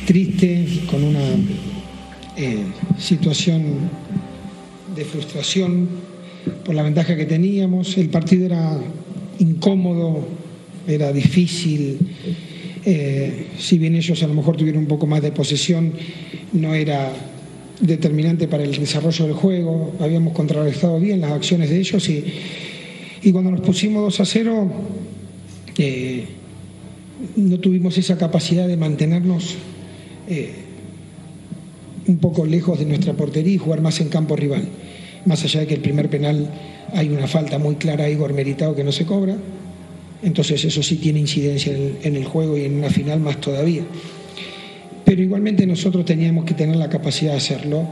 triste, 0.05 0.67
con 0.89 1.03
una 1.03 1.19
eh, 2.37 2.63
situación 2.97 3.89
de 4.95 5.03
frustración 5.03 5.87
por 6.63 6.75
la 6.75 6.83
ventaja 6.83 7.15
que 7.15 7.25
teníamos. 7.25 7.97
El 7.97 8.09
partido 8.09 8.45
era 8.45 8.77
incómodo, 9.39 10.25
era 10.89 11.13
difícil. 11.13 11.97
Eh, 12.83 13.47
si 13.57 13.77
bien 13.77 13.95
ellos 13.95 14.21
a 14.23 14.27
lo 14.27 14.33
mejor 14.33 14.57
tuvieron 14.57 14.81
un 14.81 14.87
poco 14.87 15.05
más 15.05 15.21
de 15.21 15.31
posesión, 15.31 15.93
no 16.53 16.73
era 16.73 17.11
determinante 17.79 18.47
para 18.47 18.63
el 18.63 18.71
desarrollo 18.71 19.25
del 19.25 19.33
juego. 19.35 19.93
Habíamos 19.99 20.33
contrarrestado 20.33 20.99
bien 20.99 21.21
las 21.21 21.31
acciones 21.31 21.69
de 21.69 21.79
ellos 21.79 22.09
y, 22.09 22.23
y 23.21 23.31
cuando 23.31 23.51
nos 23.51 23.61
pusimos 23.61 24.03
2 24.03 24.19
a 24.19 24.25
0, 24.25 24.71
eh, 25.77 26.25
no 27.35 27.59
tuvimos 27.59 27.97
esa 27.97 28.17
capacidad 28.17 28.67
de 28.67 28.77
mantenernos 28.77 29.55
eh, 30.27 30.53
un 32.07 32.17
poco 32.17 32.45
lejos 32.45 32.79
de 32.79 32.85
nuestra 32.85 33.13
portería 33.13 33.53
y 33.53 33.57
jugar 33.57 33.81
más 33.81 34.01
en 34.01 34.09
campo 34.09 34.35
rival. 34.35 34.67
Más 35.25 35.43
allá 35.43 35.59
de 35.59 35.67
que 35.67 35.75
el 35.75 35.81
primer 35.81 36.09
penal 36.09 36.49
hay 36.93 37.09
una 37.09 37.27
falta 37.27 37.59
muy 37.59 37.75
clara 37.75 38.05
a 38.05 38.09
Igor 38.09 38.33
Meritado 38.33 38.75
que 38.75 38.83
no 38.83 38.91
se 38.91 39.05
cobra 39.05 39.37
entonces 40.21 40.65
eso 40.65 40.83
sí 40.83 40.97
tiene 40.97 41.19
incidencia 41.19 41.73
en 41.73 42.15
el, 42.15 42.25
juego 42.25 42.57
y 42.57 42.65
en 42.65 42.75
una 42.75 42.89
final 42.89 43.19
más 43.19 43.39
todavía. 43.39 43.83
Pero 45.05 45.21
igualmente 45.21 45.65
nosotros 45.65 46.05
teníamos 46.05 46.45
que 46.45 46.53
tener 46.53 46.75
la 46.75 46.89
capacidad 46.89 47.31
de 47.31 47.37
hacerlo, 47.37 47.87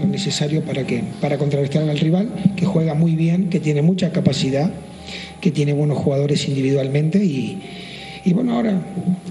lo 0.00 0.06
necesario 0.06 0.62
para, 0.62 0.86
que, 0.86 1.02
para 1.20 1.38
contrarrestar 1.38 1.88
al 1.88 1.98
rival, 1.98 2.30
que 2.56 2.66
juega 2.66 2.94
muy 2.94 3.14
bien, 3.14 3.48
que 3.48 3.60
tiene 3.60 3.82
mucha 3.82 4.12
capacidad, 4.12 4.72
que 5.40 5.50
tiene 5.50 5.72
buenos 5.72 5.98
jugadores 5.98 6.48
individualmente 6.48 7.22
y, 7.24 7.60
bueno, 8.32 8.54
ahora 8.54 8.80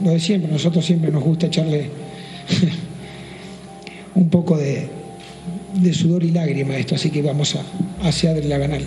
lo 0.03 0.11
de 0.11 0.19
siempre, 0.19 0.51
nosotros 0.51 0.85
siempre 0.85 1.11
nos 1.11 1.23
gusta 1.23 1.47
echarle 1.47 1.89
un 4.15 4.29
poco 4.29 4.57
de, 4.57 4.89
sudor 5.93 6.23
y 6.23 6.31
lágrima 6.31 6.73
a 6.73 6.77
esto, 6.77 6.95
así 6.95 7.09
que 7.09 7.21
vamos 7.21 7.55
a 7.55 8.07
hacia 8.07 8.33
la 8.33 8.57
ganar. 8.57 8.81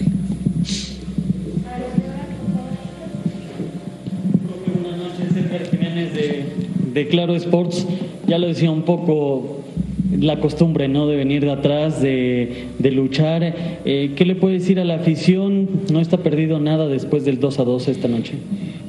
De, 6.92 7.08
Claro 7.08 7.34
Sports, 7.34 7.86
ya 8.26 8.38
lo 8.38 8.48
decía 8.48 8.70
un 8.70 8.82
poco 8.82 9.60
la 10.18 10.40
costumbre 10.40 10.88
¿no? 10.88 11.06
de 11.06 11.16
venir 11.16 11.42
de 11.42 11.52
atrás, 11.52 12.00
de, 12.02 12.66
luchar. 12.92 13.54
Eh, 13.84 14.12
¿Qué 14.16 14.24
le 14.24 14.34
puede 14.34 14.54
decir 14.54 14.80
a 14.80 14.84
la 14.84 14.96
afición? 14.96 15.68
¿No 15.90 16.00
está 16.00 16.18
perdido 16.18 16.58
nada 16.60 16.88
después 16.88 17.24
del 17.24 17.40
2 17.40 17.58
a 17.58 17.64
2 17.64 17.88
esta 17.88 18.08
noche? 18.08 18.34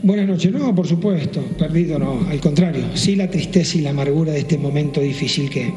Buenas 0.04 0.28
noches, 0.28 0.52
no, 0.52 0.74
por 0.74 0.88
supuesto, 0.88 1.42
perdido 1.60 2.00
no, 2.00 2.26
al 2.28 2.40
contrario, 2.40 2.84
sí 2.96 3.16
la 3.16 3.30
tristeza 3.30 3.78
y 3.78 3.82
la 3.82 3.92
amargura 3.92 4.32
de 4.32 4.40
este 4.40 4.58
momento 4.58 5.00
difícil 5.00 5.48
que, 5.52 5.72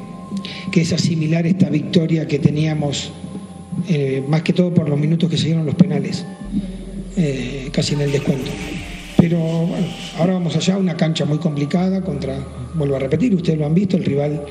que 0.72 0.80
es 0.80 0.94
asimilar 0.94 1.46
esta 1.46 1.68
victoria 1.68 2.26
que 2.26 2.38
teníamos, 2.38 3.12
eh, 3.86 4.22
más 4.26 4.42
que 4.42 4.54
todo 4.54 4.72
por 4.72 4.88
los 4.88 4.98
minutos 4.98 5.28
que 5.28 5.36
se 5.36 5.48
dieron 5.48 5.66
los 5.66 5.74
penales, 5.74 6.24
eh, 7.18 7.68
casi 7.70 7.94
en 7.94 8.00
el 8.00 8.12
descuento. 8.12 8.50
Pero 9.26 9.38
bueno, 9.38 9.86
ahora 10.18 10.34
vamos 10.34 10.54
allá, 10.54 10.76
una 10.76 10.98
cancha 10.98 11.24
muy 11.24 11.38
complicada 11.38 12.02
contra, 12.02 12.36
vuelvo 12.74 12.96
a 12.96 12.98
repetir, 12.98 13.34
ustedes 13.34 13.58
lo 13.58 13.64
han 13.64 13.72
visto, 13.72 13.96
el 13.96 14.04
rival 14.04 14.44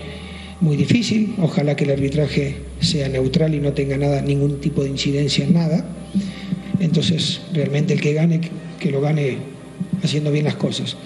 muy 0.61 0.75
difícil. 0.75 1.35
Ojalá 1.37 1.75
que 1.75 1.83
el 1.83 1.91
arbitraje 1.91 2.55
sea 2.79 3.07
neutral 3.07 3.53
y 3.53 3.59
no 3.59 3.73
tenga 3.73 3.97
nada, 3.97 4.23
ningún 4.23 4.59
tipo 4.59 4.83
de 4.83 4.89
incidencia 4.89 5.45
en 5.45 5.53
nada. 5.53 5.85
Entonces, 6.79 7.41
realmente 7.53 7.93
el 7.93 8.01
que 8.01 8.13
gane, 8.13 8.41
que 8.79 8.89
lo 8.89 8.99
gane 8.99 9.37
haciendo 10.03 10.31
bien 10.31 10.45
las 10.45 10.55
cosas. 10.55 10.97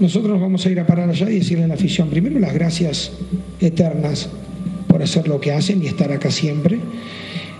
Nosotros 0.00 0.40
vamos 0.40 0.64
a 0.64 0.70
ir 0.70 0.80
a 0.80 0.86
parar 0.86 1.10
allá 1.10 1.28
y 1.28 1.40
decirle 1.40 1.64
a 1.64 1.68
la 1.68 1.74
afición, 1.74 2.08
primero 2.08 2.38
las 2.38 2.54
gracias 2.54 3.12
eternas 3.60 4.30
por 4.86 5.02
hacer 5.02 5.28
lo 5.28 5.38
que 5.38 5.52
hacen 5.52 5.82
y 5.82 5.86
estar 5.86 6.10
acá 6.12 6.30
siempre, 6.30 6.78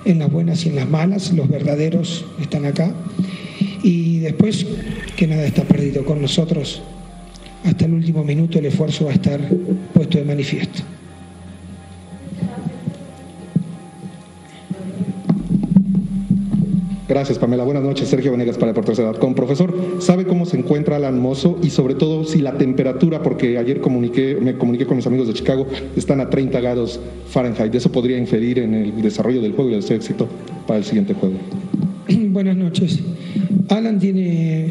en 0.06 0.18
las 0.18 0.32
buenas 0.32 0.64
y 0.64 0.70
en 0.70 0.76
las 0.76 0.88
malas, 0.88 1.30
los 1.34 1.46
verdaderos 1.46 2.24
están 2.40 2.64
acá. 2.64 2.94
Y 3.82 4.20
después 4.20 4.66
que 5.16 5.26
nada 5.26 5.44
está 5.44 5.64
perdido 5.64 6.04
con 6.04 6.20
nosotros. 6.20 6.82
Hasta 7.64 7.84
el 7.84 7.94
último 7.94 8.24
minuto 8.24 8.58
el 8.58 8.66
esfuerzo 8.66 9.06
va 9.06 9.12
a 9.12 9.14
estar 9.14 9.40
puesto 9.92 10.18
de 10.18 10.24
manifiesto. 10.24 10.82
Gracias, 17.12 17.38
Pamela. 17.38 17.62
Buenas 17.64 17.82
noches, 17.82 18.08
Sergio 18.08 18.32
Venegas 18.32 18.56
para 18.56 18.72
el 18.72 18.94
Ciudad. 18.94 19.16
Con 19.16 19.34
profesor, 19.34 19.74
¿sabe 19.98 20.24
cómo 20.24 20.46
se 20.46 20.56
encuentra 20.56 20.96
Alan 20.96 21.20
Mozo 21.20 21.58
y 21.62 21.68
sobre 21.68 21.94
todo 21.94 22.24
si 22.24 22.40
la 22.40 22.56
temperatura, 22.56 23.22
porque 23.22 23.58
ayer 23.58 23.82
comuniqué, 23.82 24.38
me 24.40 24.56
comuniqué 24.56 24.86
con 24.86 24.96
mis 24.96 25.06
amigos 25.06 25.28
de 25.28 25.34
Chicago, 25.34 25.66
están 25.94 26.22
a 26.22 26.30
30 26.30 26.58
grados 26.60 27.00
Fahrenheit? 27.28 27.74
¿Eso 27.74 27.92
podría 27.92 28.16
inferir 28.16 28.60
en 28.60 28.72
el 28.72 29.02
desarrollo 29.02 29.42
del 29.42 29.52
juego 29.52 29.70
y 29.72 29.74
el 29.74 29.84
éxito 29.84 30.26
para 30.66 30.78
el 30.78 30.84
siguiente 30.84 31.12
juego? 31.12 31.34
Buenas 32.08 32.56
noches. 32.56 32.98
Alan 33.68 33.98
tiene 33.98 34.70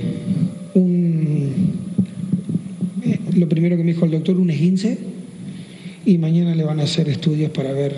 un, 0.73 1.49
eh, 3.03 3.19
lo 3.37 3.47
primero 3.47 3.77
que 3.77 3.83
me 3.83 3.93
dijo 3.93 4.05
el 4.05 4.11
doctor, 4.11 4.37
un 4.37 4.49
esguince, 4.49 4.97
y 6.05 6.17
mañana 6.17 6.55
le 6.55 6.63
van 6.63 6.79
a 6.79 6.83
hacer 6.83 7.07
estudios 7.07 7.51
para 7.51 7.71
ver 7.71 7.95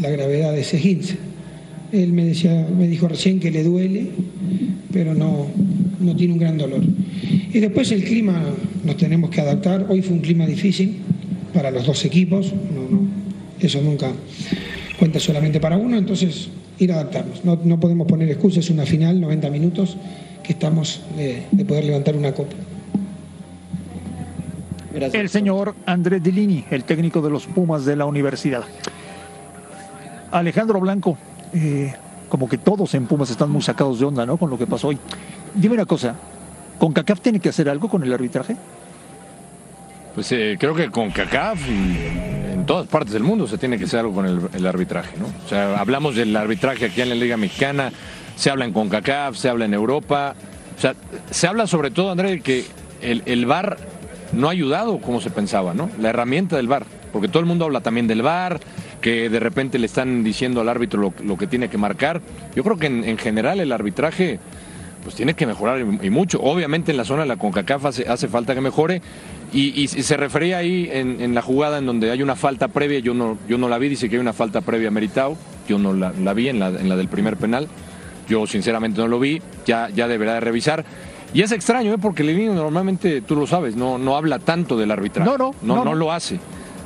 la 0.00 0.08
gravedad 0.10 0.52
de 0.52 0.60
ese 0.60 0.78
esguince. 0.78 1.16
Él 1.92 2.12
me, 2.12 2.24
decía, 2.24 2.66
me 2.76 2.88
dijo 2.88 3.06
recién 3.06 3.38
que 3.38 3.50
le 3.50 3.64
duele, 3.64 4.06
pero 4.92 5.14
no, 5.14 5.48
no 6.00 6.16
tiene 6.16 6.32
un 6.32 6.38
gran 6.38 6.56
dolor. 6.56 6.82
Y 7.52 7.58
después 7.60 7.92
el 7.92 8.02
clima 8.04 8.42
nos 8.84 8.96
tenemos 8.96 9.28
que 9.28 9.42
adaptar. 9.42 9.86
Hoy 9.90 10.00
fue 10.00 10.14
un 10.14 10.22
clima 10.22 10.46
difícil 10.46 10.96
para 11.52 11.70
los 11.70 11.84
dos 11.84 12.04
equipos, 12.06 12.52
no, 12.74 12.88
no, 12.88 13.08
eso 13.60 13.82
nunca 13.82 14.10
cuenta 14.98 15.20
solamente 15.20 15.60
para 15.60 15.76
uno, 15.76 15.98
entonces 15.98 16.48
ir 16.82 16.92
a 16.92 16.96
adaptarnos. 16.96 17.44
No, 17.44 17.58
no 17.62 17.78
podemos 17.78 18.06
poner 18.06 18.28
excusas, 18.28 18.64
es 18.64 18.70
una 18.70 18.84
final, 18.84 19.20
90 19.20 19.50
minutos, 19.50 19.96
que 20.42 20.52
estamos 20.52 21.02
de, 21.16 21.46
poder 21.64 21.84
levantar 21.84 22.16
una 22.16 22.32
copa. 22.32 22.54
El 24.94 25.28
señor 25.28 25.74
Andrés 25.86 26.22
Dilini, 26.22 26.64
el 26.70 26.84
técnico 26.84 27.22
de 27.22 27.30
los 27.30 27.46
Pumas 27.46 27.84
de 27.84 27.96
la 27.96 28.04
universidad. 28.04 28.64
Alejandro 30.30 30.80
Blanco, 30.80 31.16
eh, 31.54 31.94
como 32.28 32.48
que 32.48 32.58
todos 32.58 32.94
en 32.94 33.06
Pumas 33.06 33.30
están 33.30 33.50
muy 33.50 33.62
sacados 33.62 33.98
de 33.98 34.06
onda, 34.06 34.26
¿no? 34.26 34.36
Con 34.36 34.50
lo 34.50 34.58
que 34.58 34.66
pasó 34.66 34.88
hoy. 34.88 34.98
Dime 35.54 35.74
una 35.74 35.86
cosa, 35.86 36.14
¿con 36.78 36.92
CACAF 36.92 37.20
tiene 37.20 37.40
que 37.40 37.48
hacer 37.48 37.68
algo 37.68 37.88
con 37.88 38.02
el 38.02 38.12
arbitraje? 38.12 38.56
Pues 40.14 40.30
eh, 40.32 40.56
creo 40.58 40.74
que 40.74 40.90
con 40.90 41.10
CACAF 41.10 41.60
y 41.68 42.51
en 42.62 42.66
todas 42.66 42.86
partes 42.86 43.12
del 43.12 43.24
mundo 43.24 43.48
se 43.48 43.58
tiene 43.58 43.76
que 43.76 43.86
hacer 43.86 43.98
algo 43.98 44.14
con 44.14 44.48
el, 44.54 44.66
arbitraje, 44.66 45.16
¿no? 45.18 45.26
O 45.44 45.48
sea, 45.48 45.80
hablamos 45.80 46.14
del 46.14 46.36
arbitraje 46.36 46.84
aquí 46.84 47.00
en 47.00 47.08
la 47.08 47.16
Liga 47.16 47.36
Mexicana, 47.36 47.90
se 48.36 48.50
habla 48.50 48.64
en 48.64 48.72
CONCACAF, 48.72 49.36
se 49.36 49.48
habla 49.48 49.64
en 49.64 49.74
Europa. 49.74 50.36
O 50.76 50.80
sea, 50.80 50.94
se 51.32 51.48
habla 51.48 51.66
sobre 51.66 51.90
todo, 51.90 52.12
André, 52.12 52.40
que 52.40 52.64
el, 53.00 53.24
el 53.26 53.46
VAR 53.46 53.78
no 54.32 54.46
ha 54.46 54.52
ayudado 54.52 54.98
como 54.98 55.20
se 55.20 55.30
pensaba, 55.30 55.74
¿no? 55.74 55.90
La 55.98 56.10
herramienta 56.10 56.54
del 56.54 56.68
VAR, 56.68 56.86
porque 57.12 57.26
todo 57.26 57.40
el 57.40 57.46
mundo 57.46 57.64
habla 57.64 57.80
también 57.80 58.06
del 58.06 58.22
VAR, 58.22 58.60
que 59.00 59.28
de 59.28 59.40
repente 59.40 59.80
le 59.80 59.86
están 59.86 60.22
diciendo 60.22 60.60
al 60.60 60.68
árbitro 60.68 61.12
lo, 61.20 61.36
que 61.36 61.48
tiene 61.48 61.68
que 61.68 61.78
marcar. 61.78 62.20
Yo 62.54 62.62
creo 62.62 62.76
que 62.76 62.86
en, 62.86 63.02
en 63.02 63.18
general 63.18 63.58
el 63.58 63.72
arbitraje 63.72 64.38
pues 65.02 65.16
tiene 65.16 65.34
que 65.34 65.46
mejorar 65.46 65.80
y, 65.80 66.10
mucho. 66.10 66.40
Obviamente 66.40 66.92
en 66.92 66.96
la 66.96 67.04
zona 67.04 67.22
de 67.22 67.28
la 67.28 67.38
CONCACAF 67.38 67.86
hace 67.86 68.28
falta 68.28 68.54
que 68.54 68.60
mejore. 68.60 69.02
Y, 69.54 69.86
se 69.88 70.16
refería 70.16 70.58
ahí 70.58 70.88
en, 70.90 71.20
en 71.20 71.34
la 71.34 71.42
jugada 71.42 71.78
en 71.78 71.84
donde 71.84 72.10
hay 72.10 72.22
una 72.22 72.36
falta 72.36 72.68
previa, 72.68 73.00
yo 73.00 73.12
no, 73.12 73.36
yo 73.48 73.58
no 73.58 73.68
la 73.68 73.76
vi, 73.76 73.90
dice 73.90 74.08
que 74.08 74.16
hay 74.16 74.20
una 74.20 74.32
falta 74.32 74.62
previa 74.62 74.88
a 74.88 74.90
Meritao, 74.90 75.36
yo 75.68 75.78
no 75.78 75.92
la, 75.92 76.12
la 76.12 76.32
vi 76.32 76.48
en 76.48 76.58
la, 76.58 76.68
en 76.68 76.88
la 76.88 76.96
del 76.96 77.08
primer 77.08 77.36
penal, 77.36 77.68
yo 78.28 78.46
sinceramente 78.46 79.00
no 79.00 79.08
lo 79.08 79.20
vi, 79.20 79.42
ya, 79.66 79.90
ya 79.90 80.08
deberá 80.08 80.34
de 80.34 80.40
revisar. 80.40 80.84
Y 81.34 81.42
es 81.42 81.52
extraño, 81.52 81.92
¿eh? 81.92 81.98
porque 82.00 82.24
Levine 82.24 82.54
normalmente, 82.54 83.20
tú 83.22 83.36
lo 83.36 83.46
sabes, 83.46 83.76
no, 83.76 83.98
no 83.98 84.16
habla 84.16 84.38
tanto 84.38 84.76
del 84.76 84.90
arbitraje. 84.90 85.30
No, 85.30 85.36
no, 85.36 85.54
no 85.62 85.84
no. 85.84 85.94
lo 85.94 86.12
hace. 86.12 86.38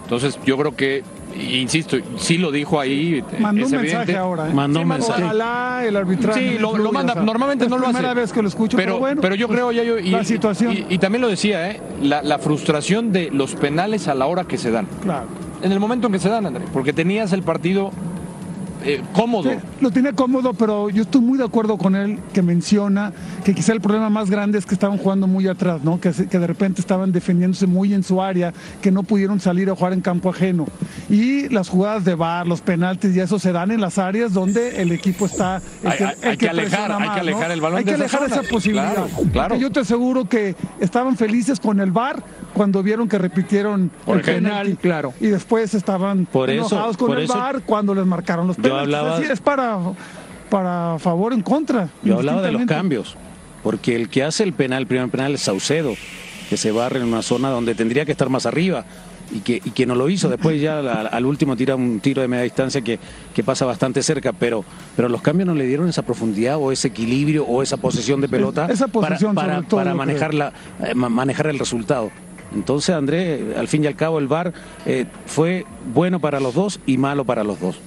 Entonces 0.03 0.39
yo 0.45 0.57
creo 0.57 0.77
que, 0.77 1.03
insisto, 1.37 1.97
sí 2.17 2.39
lo 2.39 2.51
dijo 2.51 2.81
ahí. 2.81 3.23
Mandó 3.39 3.67
es 3.67 3.73
un 3.73 3.81
mensaje 3.81 4.17
ahora. 4.17 4.49
¿eh? 4.49 4.55
Mandó 4.55 4.79
Sí, 4.81 4.83
un 4.83 4.89
mensaje. 4.89 5.25
Ojalá 5.25 5.83
el 5.87 5.97
arbitraje. 5.97 6.53
Sí, 6.53 6.59
lo, 6.59 6.77
lo 6.77 6.93
manda. 6.93 7.13
o 7.13 7.17
sea, 7.17 7.23
Normalmente 7.25 7.65
es 7.65 7.71
no 7.71 7.79
lo 7.79 7.85
hace. 7.87 7.95
primera 7.95 8.15
vez 8.15 8.33
que 8.33 8.43
lo 8.43 8.49
escucho, 8.49 8.77
pero, 8.77 8.93
Pero, 8.95 8.99
bueno. 9.01 9.21
pero 9.21 9.35
yo 9.35 9.47
pues, 9.47 9.57
creo, 9.59 9.73
ya 9.73 9.83
yo. 9.85 9.99
Y, 9.99 10.11
la 10.11 10.25
situación. 10.25 10.73
Y, 10.73 10.87
y 10.89 10.99
también 10.99 11.23
lo 11.23 11.29
decía, 11.29 11.71
¿eh? 11.71 11.81
La, 12.03 12.23
la 12.23 12.39
frustración 12.39 13.13
de 13.13 13.31
los 13.31 13.55
penales 13.55 14.09
a 14.09 14.15
la 14.15 14.27
hora 14.27 14.45
que 14.45 14.59
se 14.59 14.71
dan. 14.71 14.87
Claro. 15.03 15.27
En 15.63 15.73
el 15.73 15.81
momento 15.81 16.07
en 16.09 16.13
que 16.13 16.19
se 16.19 16.29
dan, 16.29 16.47
André. 16.47 16.65
Porque 16.73 16.93
tenías 16.93 17.33
el 17.33 17.43
partido 17.43 17.91
eh, 18.87 19.03
cómodo. 19.13 19.51
Sí, 19.51 19.57
lo 19.81 19.91
tiene 19.91 20.13
cómodo, 20.13 20.55
pero 20.55 20.89
yo 20.91 21.03
estoy 21.03 21.21
muy 21.21 21.39
de 21.39 21.45
acuerdo 21.45 21.77
con 21.79 21.95
él 21.97 22.19
que 22.33 22.43
menciona 22.43 23.13
que 23.45 23.55
quizá 23.55 23.73
el 23.73 23.81
problema 23.81 24.09
más 24.11 24.31
grande 24.31 24.59
es 24.59 24.67
que 24.67 24.75
estaban 24.75 24.99
jugando 24.99 25.27
muy 25.27 25.49
atrás, 25.49 25.83
¿no? 25.85 26.01
Que, 26.01 26.13
que 26.13 26.39
de 26.39 26.47
repente 26.47 26.81
estaban 26.81 27.13
defendiéndose 27.13 27.67
muy 27.67 27.93
en 27.95 28.03
su 28.03 28.23
área, 28.23 28.53
que 28.81 28.91
no 28.91 29.03
pudieron 29.03 29.41
salir 29.41 29.69
a 29.71 29.75
jugar 29.77 29.93
en 29.93 30.01
campo 30.01 30.31
ajeno. 30.31 30.67
Y 31.11 31.49
las 31.49 31.69
jugadas 31.69 32.05
de 32.05 32.15
bar, 32.15 32.47
los 32.47 32.61
penaltis 32.61 33.15
y 33.17 33.21
eso 33.21 33.39
se 33.39 33.53
dan 33.53 33.71
en 33.71 33.81
las 33.81 33.99
áreas 33.99 34.33
donde 34.33 34.81
el 34.83 34.93
equipo 34.93 35.27
está. 35.27 35.61
el 35.83 35.91
Hay- 35.91 35.99
hay- 36.01 36.31
hay 36.31 36.37
que 36.37 36.49
alejar, 36.49 36.87
presiona 36.89 36.97
hay 37.05 37.11
que 37.15 37.21
alejar 37.21 37.49
¿no? 37.49 37.55
el 37.55 37.61
balón 37.61 37.79
Hay 37.79 37.85
de 37.85 37.91
que 37.91 38.05
esa 38.05 38.17
alejar 38.19 38.29
zona. 38.31 38.43
esa 38.43 38.51
posibilidad. 38.53 38.93
Claro, 38.95 39.09
claro. 39.33 39.57
Yo 39.57 39.71
te 39.71 39.81
aseguro 39.81 40.25
que 40.27 40.55
estaban 40.81 41.17
felices 41.17 41.61
con 41.61 41.81
el 41.81 41.91
bar 41.93 42.23
cuando 42.57 42.83
vieron 42.83 43.07
que 43.07 43.19
repitieron 43.19 43.91
Por 44.07 44.17
el 44.17 44.23
penal. 44.23 44.79
claro. 44.81 45.13
Y 45.21 45.27
después 45.27 45.75
estaban 45.75 46.25
Por 46.25 46.49
eso- 46.49 46.67
enojados 46.75 46.97
con 46.97 47.09
por 47.09 47.19
el 47.19 47.25
eso- 47.25 47.35
bar 47.37 47.61
cuando 47.67 47.95
les 47.95 48.07
marcaron 48.07 48.47
los 48.47 48.57
penaltis. 48.57 48.81
hablaba- 48.83 49.17
Así 49.19 49.25
es 49.31 49.41
para, 49.41 49.79
para 50.49 50.97
favor 50.99 51.33
o 51.33 51.35
en 51.35 51.43
contra. 51.43 51.91
Yo 52.03 52.17
hablaba 52.17 52.41
de 52.41 52.53
los 52.53 52.65
cambios, 52.65 53.15
porque 53.63 53.95
el 53.95 54.09
que 54.09 54.25
hace 54.25 54.43
el 54.43 54.55
penal, 54.55 54.81
el 54.83 54.87
primer 54.87 55.11
penal 55.11 55.35
es 55.35 55.43
Saucedo, 55.43 55.95
que 56.49 56.57
se 56.57 56.73
barre 56.73 56.99
en 57.01 57.07
una 57.07 57.21
zona 57.21 57.51
donde 57.51 57.75
tendría 57.75 58.07
que 58.07 58.13
estar 58.13 58.31
más 58.31 58.47
arriba 58.47 58.87
y 59.31 59.41
que, 59.41 59.57
y 59.63 59.71
que 59.73 59.85
no 59.85 59.95
lo 59.95 60.09
hizo. 60.09 60.31
Después 60.31 60.59
ya 60.59 60.79
al, 60.79 61.09
al 61.13 61.27
último 61.27 61.57
tira 61.57 61.75
un 61.77 62.01
tiro 62.01 62.23
de 62.23 62.29
media 62.29 62.45
distancia 62.45 62.81
que, 62.81 62.99
que 63.35 63.43
pasa 63.45 63.67
bastante 63.67 64.03
cerca, 64.03 64.33
pero, 64.33 64.65
pero 64.95 65.11
los 65.11 65.21
cambios 65.21 65.47
no 65.49 65.55
le 65.55 65.67
dieron 65.67 65.89
esa 65.91 66.03
profundidad 66.03 66.57
o 66.57 66.73
ese 66.73 66.89
equilibrio 66.89 67.45
o 67.45 67.63
esa 67.63 67.77
posesión 67.77 68.23
de 68.23 68.29
pelota 68.31 68.67
Esa 68.71 68.87
posesión, 68.89 69.35
para, 69.35 69.61
para, 69.63 69.95
manejar, 69.95 70.33
la, 70.33 70.53
eh, 70.83 70.95
ma- 70.95 71.09
manejar 71.11 71.49
el 71.49 71.59
resultado. 71.59 72.11
Entonces, 72.57 72.95
André, 72.95 73.55
al 73.57 73.69
fin 73.69 73.85
y 73.85 73.87
al 73.87 73.95
cabo, 73.95 74.19
el 74.19 74.27
VAR 74.29 74.53
eh, 74.87 75.05
fue 75.27 75.65
bueno 75.93 76.19
para 76.21 76.41
los 76.41 76.55
dos 76.55 76.81
y 76.87 76.97
malo 76.99 77.25
para 77.25 77.45
los 77.45 77.61
dos. 77.61 77.79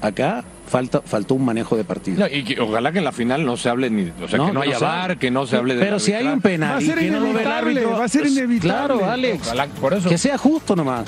Acá 0.00 0.42
falta, 0.66 1.02
faltó 1.02 1.34
un 1.34 1.44
manejo 1.44 1.76
de 1.76 1.84
partido. 1.84 2.20
No, 2.20 2.26
y 2.34 2.42
que 2.42 2.58
ojalá 2.58 2.90
que 2.92 2.98
en 2.98 3.04
la 3.04 3.12
final 3.12 3.44
no 3.44 3.58
se 3.58 3.68
hable 3.68 3.90
ni. 3.90 4.10
O 4.22 4.26
sea, 4.28 4.38
No, 4.38 4.46
que 4.46 4.52
no 4.52 4.54
no 4.54 4.60
haya 4.62 4.78
VAR, 4.78 5.02
hable. 5.10 5.16
que 5.18 5.30
no 5.30 5.46
se 5.46 5.56
hable 5.56 5.74
de. 5.74 5.80
Pero 5.84 5.98
si 5.98 6.14
hay 6.14 6.26
un 6.26 6.40
penal 6.40 6.72
Va 6.72 6.76
a 6.78 6.82
y 6.82 6.86
que 6.88 7.10
no 7.10 7.20
lo 7.20 7.24
ve 7.24 7.30
el 7.30 7.34
inevitable, 7.36 7.70
árbitro, 7.80 7.90
va 7.98 8.04
a 8.04 8.08
ser 8.08 8.22
pues, 8.22 8.32
inevitable. 8.32 8.70
Claro, 8.96 9.10
Alex. 9.10 9.46
Ojalá, 9.46 9.66
por 9.66 9.92
eso. 9.94 10.08
Que 10.08 10.18
sea 10.18 10.38
justo 10.38 10.74
nomás. 10.74 11.06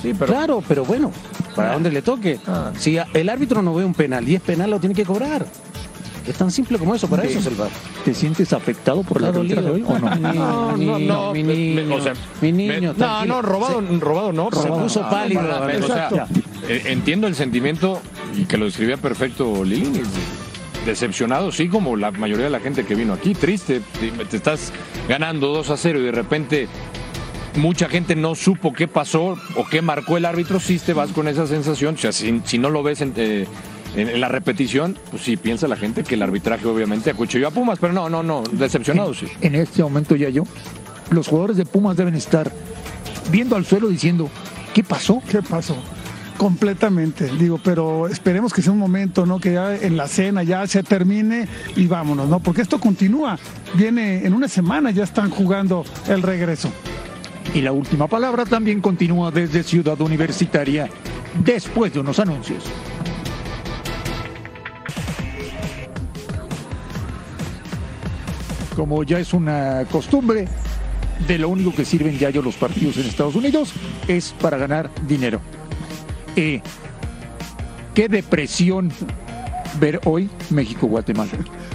Sí, 0.00 0.14
pero. 0.16 0.32
Claro, 0.32 0.62
pero 0.68 0.84
bueno, 0.84 1.10
para 1.56 1.72
donde 1.72 1.90
le 1.90 2.02
toque. 2.02 2.38
Ah. 2.46 2.70
Si 2.78 2.96
el 3.14 3.28
árbitro 3.28 3.62
no 3.62 3.74
ve 3.74 3.84
un 3.84 3.94
penal 3.94 4.28
y 4.28 4.36
es 4.36 4.40
penal, 4.40 4.70
lo 4.70 4.78
tiene 4.78 4.94
que 4.94 5.04
cobrar. 5.04 5.44
Es 6.28 6.36
tan 6.36 6.50
simple 6.50 6.78
como 6.78 6.94
eso, 6.94 7.08
para 7.08 7.22
eso 7.24 7.38
es 7.38 7.46
el. 7.46 7.54
¿Te 8.04 8.12
sientes 8.12 8.52
afectado 8.52 9.02
por 9.02 9.20
la 9.22 9.28
arbitraje 9.28 9.66
dolido. 9.68 9.88
hoy 9.88 9.96
o 9.96 9.98
no? 9.98 10.10
Mi 10.16 10.20
niño, 10.20 10.34
No, 10.34 10.76
mi 10.76 10.84
no, 10.84 10.98
niño, 10.98 11.14
no, 11.14 11.32
mi 11.32 11.42
niño, 11.42 11.82
me- 11.86 11.94
o 11.96 12.00
sea, 12.02 12.12
mi 12.42 12.52
niño, 12.52 12.94
no, 12.96 13.24
no, 13.24 13.42
robado, 13.42 13.80
robado 13.98 14.32
no. 14.32 14.50
Se 14.52 14.68
puso 14.68 15.00
pálido, 15.08 15.40
o 15.40 15.86
sea, 15.86 16.10
eh, 16.68 16.82
entiendo 16.86 17.26
el 17.26 17.34
sentimiento 17.34 18.00
y 18.36 18.44
que 18.44 18.56
lo 18.58 18.66
describía 18.66 18.96
perfecto 18.98 19.64
Lili. 19.64 20.02
Decepcionado, 20.86 21.50
sí, 21.52 21.68
como 21.68 21.96
la 21.96 22.10
mayoría 22.12 22.44
de 22.44 22.50
la 22.50 22.60
gente 22.60 22.84
que 22.84 22.94
vino 22.94 23.12
aquí. 23.12 23.34
Triste, 23.34 23.80
te 24.30 24.36
estás 24.36 24.72
ganando 25.08 25.48
2 25.48 25.70
a 25.70 25.76
0 25.76 25.98
y 26.00 26.04
de 26.04 26.12
repente 26.12 26.68
mucha 27.56 27.88
gente 27.88 28.14
no 28.16 28.34
supo 28.34 28.72
qué 28.72 28.86
pasó 28.88 29.36
o 29.56 29.64
qué 29.70 29.82
marcó 29.82 30.16
el 30.16 30.24
árbitro. 30.24 30.60
Sí, 30.60 30.78
te 30.78 30.92
vas 30.94 31.10
con 31.10 31.28
esa 31.28 31.46
sensación. 31.46 31.96
O 31.96 31.98
sea, 31.98 32.12
si, 32.12 32.40
si 32.44 32.58
no 32.58 32.70
lo 32.70 32.82
ves 32.82 33.00
en, 33.02 33.12
eh, 33.16 33.46
en- 33.96 34.08
en 34.08 34.20
la 34.20 34.28
repetición, 34.28 34.96
pues 35.10 35.22
sí, 35.22 35.36
piensa 35.36 35.66
la 35.68 35.76
gente 35.76 36.02
que 36.04 36.14
el 36.14 36.22
arbitraje 36.22 36.66
obviamente 36.66 37.10
acuchilló 37.10 37.48
a 37.48 37.50
Pumas, 37.50 37.78
pero 37.80 37.92
no, 37.92 38.08
no, 38.08 38.22
no, 38.22 38.42
decepcionado 38.52 39.14
sí. 39.14 39.26
En 39.40 39.54
este 39.54 39.82
momento 39.82 40.14
ya 40.16 40.28
yo, 40.28 40.44
los 41.10 41.26
jugadores 41.28 41.56
de 41.56 41.64
Pumas 41.66 41.96
deben 41.96 42.14
estar 42.14 42.50
viendo 43.30 43.56
al 43.56 43.64
suelo 43.64 43.88
diciendo, 43.88 44.30
¿qué 44.74 44.82
pasó? 44.84 45.22
¿Qué 45.28 45.42
pasó? 45.42 45.76
Completamente, 46.36 47.28
digo, 47.36 47.58
pero 47.62 48.06
esperemos 48.06 48.52
que 48.52 48.62
sea 48.62 48.72
un 48.72 48.78
momento, 48.78 49.26
¿no? 49.26 49.40
Que 49.40 49.54
ya 49.54 49.74
en 49.74 49.96
la 49.96 50.06
cena 50.06 50.44
ya 50.44 50.64
se 50.68 50.84
termine 50.84 51.48
y 51.74 51.86
vámonos, 51.88 52.28
¿no? 52.28 52.38
Porque 52.38 52.62
esto 52.62 52.78
continúa. 52.78 53.36
Viene 53.74 54.24
en 54.24 54.32
una 54.32 54.46
semana, 54.46 54.92
ya 54.92 55.02
están 55.02 55.30
jugando 55.30 55.84
el 56.06 56.22
regreso. 56.22 56.70
Y 57.54 57.60
la 57.60 57.72
última 57.72 58.06
palabra 58.06 58.44
también 58.44 58.80
continúa 58.80 59.32
desde 59.32 59.64
Ciudad 59.64 60.00
Universitaria 60.00 60.88
después 61.44 61.92
de 61.92 61.98
unos 62.00 62.20
anuncios. 62.20 62.62
Como 68.78 69.02
ya 69.02 69.18
es 69.18 69.32
una 69.34 69.84
costumbre, 69.90 70.46
de 71.26 71.36
lo 71.36 71.48
único 71.48 71.74
que 71.74 71.84
sirven 71.84 72.16
ya 72.16 72.30
yo 72.30 72.42
los 72.42 72.54
partidos 72.54 72.96
en 72.96 73.06
Estados 73.06 73.34
Unidos 73.34 73.72
es 74.06 74.32
para 74.40 74.56
ganar 74.56 74.88
dinero. 75.08 75.40
Eh, 76.36 76.60
qué 77.92 78.08
depresión 78.08 78.92
ver 79.80 80.00
hoy 80.04 80.30
México-Guatemala. 80.50 81.32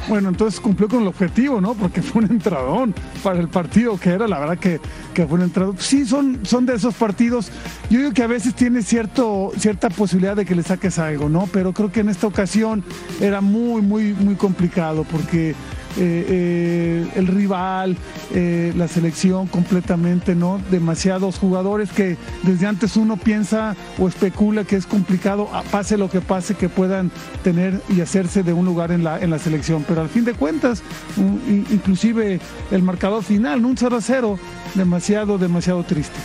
Bueno, 0.08 0.30
entonces 0.30 0.62
cumplió 0.62 0.88
con 0.88 1.02
el 1.02 1.10
objetivo, 1.10 1.60
¿no? 1.60 1.74
Porque 1.74 2.02
fue 2.02 2.24
un 2.24 2.32
entradón 2.32 2.96
para 3.22 3.42
el 3.42 3.50
partido 3.50 4.00
que 4.00 4.12
era, 4.12 4.26
la 4.26 4.40
verdad 4.40 4.58
que, 4.58 4.80
que 5.14 5.28
fue 5.28 5.40
un 5.40 5.44
entradón. 5.44 5.76
Sí, 5.80 6.06
son, 6.06 6.40
son 6.46 6.66
de 6.66 6.76
esos 6.76 6.96
partidos. 6.96 7.52
Yo 7.90 8.00
digo 8.00 8.14
que 8.14 8.24
a 8.24 8.28
veces 8.28 8.56
tiene 8.56 8.82
cierto, 8.82 9.52
cierta 9.58 9.90
posibilidad 9.90 10.38
de 10.38 10.46
que 10.46 10.56
le 10.56 10.64
saques 10.64 11.00
algo, 11.00 11.28
¿no? 11.28 11.50
Pero 11.52 11.74
creo 11.74 11.92
que 11.92 12.00
en 12.00 12.08
esta 12.08 12.28
ocasión 12.28 12.82
era 13.20 13.42
muy, 13.42 13.82
muy, 13.82 14.14
muy 14.14 14.36
complicado 14.36 15.04
porque 15.04 15.54
eh, 15.98 16.26
eh, 16.30 17.08
el 17.16 17.28
rival, 17.28 17.98
eh, 18.34 18.74
la 18.76 18.88
selección 18.88 19.48
completamente, 19.48 20.36
¿no? 20.36 20.60
Demasiados 20.72 21.38
jugadores 21.40 21.92
que 21.92 22.18
desde 22.44 22.66
antes 22.68 22.96
uno 22.98 23.18
piensa 23.18 23.76
o 24.00 24.08
especula 24.08 24.64
que 24.64 24.76
es 24.76 24.86
complicado, 24.86 25.50
a- 25.54 25.62
pase 25.64 25.98
lo 25.98 26.10
que 26.10 26.22
pase, 26.22 26.56
que 26.56 26.70
puedan 26.70 27.12
tener 27.44 27.82
y 27.90 28.02
hacerse 28.02 28.44
de 28.44 28.54
un 28.54 28.66
lugar 28.66 28.92
en 28.92 29.04
la, 29.04 29.20
en 29.20 29.30
la 29.30 29.40
selección. 29.40 29.84
Pero 29.88 30.02
al 30.02 30.10
fin 30.10 30.26
de 30.26 30.34
cuentas, 30.34 30.82
inclusive 31.72 32.40
el 32.72 32.82
marcador 32.84 33.24
final, 33.24 33.64
un 33.66 33.78
0 33.78 33.98
a 33.98 34.02
0, 34.02 34.40
demasiado, 34.76 35.38
demasiado 35.38 35.84
triste. 35.84 36.18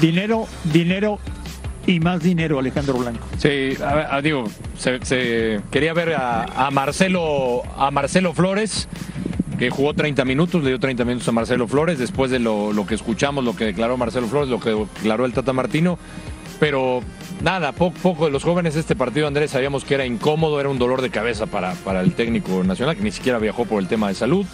Dinero, 0.00 0.46
dinero 0.72 1.18
y 1.88 2.00
más 2.00 2.22
dinero, 2.22 2.58
Alejandro 2.58 2.94
Blanco. 2.98 3.26
Sí, 3.38 3.72
a 3.82 4.16
a- 4.16 4.22
digo, 4.22 4.44
se, 4.76 5.60
quería 5.70 5.92
ver 5.94 6.14
a, 6.14 6.68
Marcelo 6.70 7.62
a 7.76 7.90
Marcelo 7.90 8.34
Flores, 8.34 8.88
que 9.58 9.70
jugó 9.70 9.94
30 9.94 10.24
minutos, 10.24 10.62
le 10.62 10.68
dio 10.70 10.78
30 10.78 11.04
minutos 11.04 11.26
a 11.28 11.32
Marcelo 11.32 11.66
Flores, 11.66 11.98
después 11.98 12.30
de 12.30 12.38
lo, 12.38 12.72
lo 12.72 12.86
que 12.86 12.94
escuchamos, 12.94 13.42
lo 13.44 13.56
que 13.56 13.64
declaró 13.64 13.96
Marcelo 13.96 14.28
Flores, 14.28 14.48
lo 14.48 14.60
que 14.60 14.70
declaró 14.70 15.24
el 15.24 15.32
Tata 15.32 15.52
Martino, 15.52 15.98
pero 16.60 17.00
nada, 17.42 17.72
poco, 17.72 17.96
poco 18.02 18.24
de 18.26 18.30
los 18.32 18.44
jóvenes 18.44 18.76
este 18.76 18.94
partido, 18.94 19.26
Andrés, 19.26 19.52
sabíamos 19.52 19.84
que 19.84 19.94
era 19.94 20.04
incómodo, 20.04 20.60
era 20.60 20.68
un 20.68 20.78
dolor 20.78 21.00
de 21.02 21.10
cabeza 21.10 21.46
para, 21.46 21.72
para 21.72 22.02
el 22.02 22.12
técnico 22.12 22.62
nacional, 22.64 22.96
que 22.96 23.02
ni 23.02 23.12
siquiera 23.12 23.38
viajó 23.38 23.64
por 23.64 23.80
el 23.80 23.88
tema 23.88 24.08
de 24.08 24.14
salud. 24.14 24.44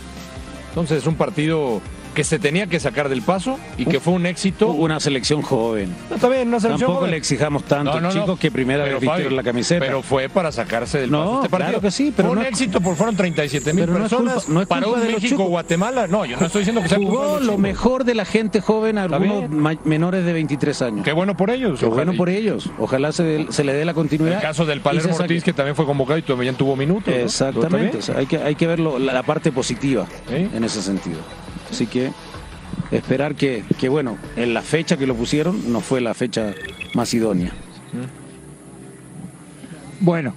Entonces 0.69 0.99
es 0.99 1.07
un 1.07 1.17
partido 1.17 1.81
que 2.15 2.25
se 2.25 2.39
tenía 2.39 2.67
que 2.67 2.79
sacar 2.81 3.09
del 3.09 3.23
paso 3.23 3.59
y 3.77 3.85
que 3.87 4.01
fue 4.01 4.13
un 4.15 4.27
éxito. 4.27 4.69
Una 4.71 5.01
selección 5.01 5.43
joven. 5.43 5.95
No, 6.09 6.17
está 6.17 6.29
bien, 6.29 6.49
una 6.49 6.61
selección 6.61 6.81
Tampoco 6.81 6.99
joven. 7.01 7.11
le 7.11 7.17
exijamos 7.17 7.65
tanto, 7.65 7.95
No, 7.95 8.01
no, 8.01 8.09
no. 8.15 8.21
chicos, 8.21 8.39
que 8.39 8.51
primera 8.51 8.85
Pero, 8.85 9.01
vez 9.01 9.03
vistieron 9.09 9.37
la 9.37 9.43
camiseta. 9.43 9.85
Pero 9.85 10.03
fue 10.03 10.29
para 10.29 10.53
sacarse 10.53 11.01
del 11.01 11.11
No, 11.11 11.19
paso 11.25 11.35
este 11.37 11.49
partido. 11.51 11.69
claro 11.71 11.81
que 11.83 11.91
sí, 11.91 12.13
pero 12.17 12.29
fue 12.29 12.35
no 12.37 12.41
un 12.43 12.47
es- 12.47 12.53
éxito, 12.53 12.81
porque 12.81 12.97
fueron 12.97 13.17
37 13.17 13.73
mil 13.73 13.85
personas. 13.87 14.45
culpa- 14.45 14.67
para 14.67 14.87
un 14.87 14.95
de 14.95 14.99
los 15.07 15.15
México, 15.23 15.29
chicos. 15.29 15.49
Guatemala. 15.49 16.07
No, 16.07 16.25
yo 16.25 16.37
no 16.39 16.47
estoy 16.47 16.61
diciendo 16.61 16.83
que 16.83 16.89
sea 16.89 16.99
culpa 16.99 17.13
de 17.13 17.19
Jugó 17.29 17.41
lo 17.41 17.59
mejor 17.59 18.05
de 18.05 18.15
la 18.15 18.25
gente 18.25 18.61
joven, 18.61 18.99
algunos 18.99 19.51
menores 19.85 20.25
de 20.25 20.33
23 20.33 20.81
años. 20.83 21.05
Qué 21.05 21.13
bueno 21.13 21.37
por 21.37 21.51
ellos. 21.51 21.81
Qué 21.81 21.87
bueno 21.87 22.13
por 22.15 22.29
ellos. 22.29 22.71
Ojalá 22.79 23.13
se, 23.13 23.23
dé- 23.25 23.47
se 23.51 23.65
le 23.65 23.73
dé 23.75 23.85
la 23.85 23.95
continuidad. 23.95 24.37
El 24.37 24.43
caso 24.43 24.65
del 24.67 24.81
Palermo 24.81 25.15
Ortiz, 25.17 25.43
que 25.43 25.53
también 25.53 25.75
fue 25.77 25.85
convocado 25.87 26.19
y 26.19 26.23
también 26.23 26.55
tuvo 26.55 26.77
minutos. 26.77 27.09
¿no? 27.09 27.15
¿Está 27.21 27.49
Exactamente. 27.49 27.99
o 27.99 28.03
sea, 28.03 28.19
hay, 28.19 28.27
que, 28.27 28.37
hay 28.39 28.55
que 28.55 28.67
ver 28.67 28.79
la, 28.81 28.99
la 28.99 29.23
parte 29.23 29.51
positiva 29.53 30.07
Sí. 30.29 30.49
en 30.55 30.65
ese 30.65 30.81
sentido. 30.83 31.19
Así 31.75 31.89
que 31.89 32.13
esperar 32.93 33.35
que, 33.35 33.65
que, 33.81 33.89
bueno, 33.89 34.17
en 34.37 34.55
la 34.55 34.63
fecha 34.63 34.97
que 34.97 35.09
lo 35.09 35.17
pusieron 35.17 35.73
no 35.73 35.81
fue 35.81 36.01
la 36.01 36.15
fecha 36.15 36.55
más 36.95 37.13
idónea. 37.15 37.51
Bueno, 39.99 40.35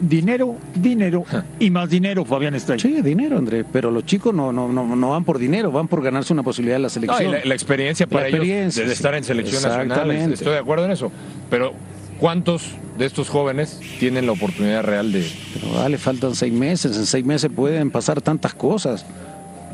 dinero, 0.00 0.56
dinero 0.74 1.26
y 1.58 1.68
más 1.68 1.90
dinero, 1.90 2.24
Fabián 2.24 2.54
está 2.54 2.72
ahí. 2.72 2.80
Sí, 2.80 3.02
dinero, 3.02 3.36
Andrés, 3.36 3.66
pero 3.70 3.90
los 3.90 4.06
chicos 4.06 4.32
no, 4.32 4.50
no, 4.50 4.72
no, 4.72 4.96
no 4.96 5.10
van 5.10 5.24
por 5.24 5.38
dinero, 5.38 5.70
van 5.70 5.88
por 5.88 6.02
ganarse 6.02 6.32
una 6.32 6.42
posibilidad 6.42 6.76
en 6.76 6.84
la 6.84 6.88
selección. 6.88 7.32
No, 7.32 7.32
la, 7.32 7.44
la, 7.44 7.54
experiencia 7.54 8.06
para 8.06 8.22
la 8.22 8.28
experiencia, 8.30 8.80
ellos 8.80 8.88
de 8.88 8.94
estar 8.94 9.14
en 9.14 9.24
selección 9.24 9.62
nacional, 9.62 10.10
estoy 10.10 10.52
de 10.52 10.58
acuerdo 10.58 10.86
en 10.86 10.92
eso. 10.92 11.12
Pero, 11.50 11.74
¿cuántos 12.18 12.70
de 12.96 13.04
estos 13.04 13.28
jóvenes 13.28 13.78
tienen 14.00 14.24
la 14.24 14.32
oportunidad 14.32 14.84
real 14.84 15.12
de...? 15.12 15.30
Pero 15.52 15.74
vale, 15.74 15.98
faltan 15.98 16.34
seis 16.34 16.52
meses, 16.54 16.96
en 16.96 17.04
seis 17.04 17.26
meses 17.26 17.50
pueden 17.54 17.90
pasar 17.90 18.22
tantas 18.22 18.54
cosas 18.54 19.04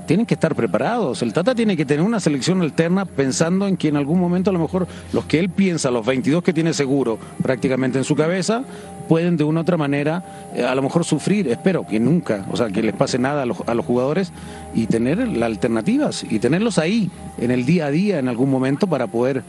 tienen 0.06 0.26
que 0.26 0.34
estar 0.34 0.54
preparados. 0.54 1.22
El 1.22 1.32
Tata 1.32 1.54
tiene 1.54 1.76
que 1.76 1.84
tener 1.84 2.04
una 2.04 2.20
selección 2.20 2.60
alterna 2.60 3.04
pensando 3.04 3.66
en 3.66 3.76
que 3.76 3.88
en 3.88 3.96
algún 3.96 4.20
momento 4.20 4.50
a 4.50 4.52
lo 4.52 4.58
mejor 4.58 4.86
los 5.12 5.24
que 5.24 5.38
él 5.38 5.48
piensa, 5.50 5.90
los 5.90 6.04
22 6.04 6.42
que 6.42 6.52
tiene 6.52 6.72
seguro 6.72 7.18
prácticamente 7.42 7.98
en 7.98 8.04
su 8.04 8.14
cabeza, 8.14 8.64
pueden 9.08 9.36
de 9.36 9.44
una 9.44 9.60
u 9.60 9.62
otra 9.62 9.76
manera 9.76 10.50
eh, 10.54 10.64
a 10.64 10.74
lo 10.74 10.82
mejor 10.82 11.04
sufrir, 11.04 11.48
espero 11.48 11.86
que 11.86 12.00
nunca, 12.00 12.46
o 12.50 12.56
sea, 12.56 12.68
que 12.68 12.82
les 12.82 12.94
pase 12.94 13.18
nada 13.18 13.42
a 13.42 13.46
los, 13.46 13.58
a 13.66 13.74
los 13.74 13.84
jugadores 13.84 14.32
y 14.74 14.86
tener 14.86 15.18
las 15.18 15.42
alternativas 15.44 16.24
y 16.28 16.38
tenerlos 16.38 16.78
ahí 16.78 17.10
en 17.38 17.50
el 17.50 17.64
día 17.64 17.86
a 17.86 17.90
día 17.90 18.18
en 18.18 18.28
algún 18.28 18.50
momento 18.50 18.86
para 18.86 19.06
poder 19.06 19.42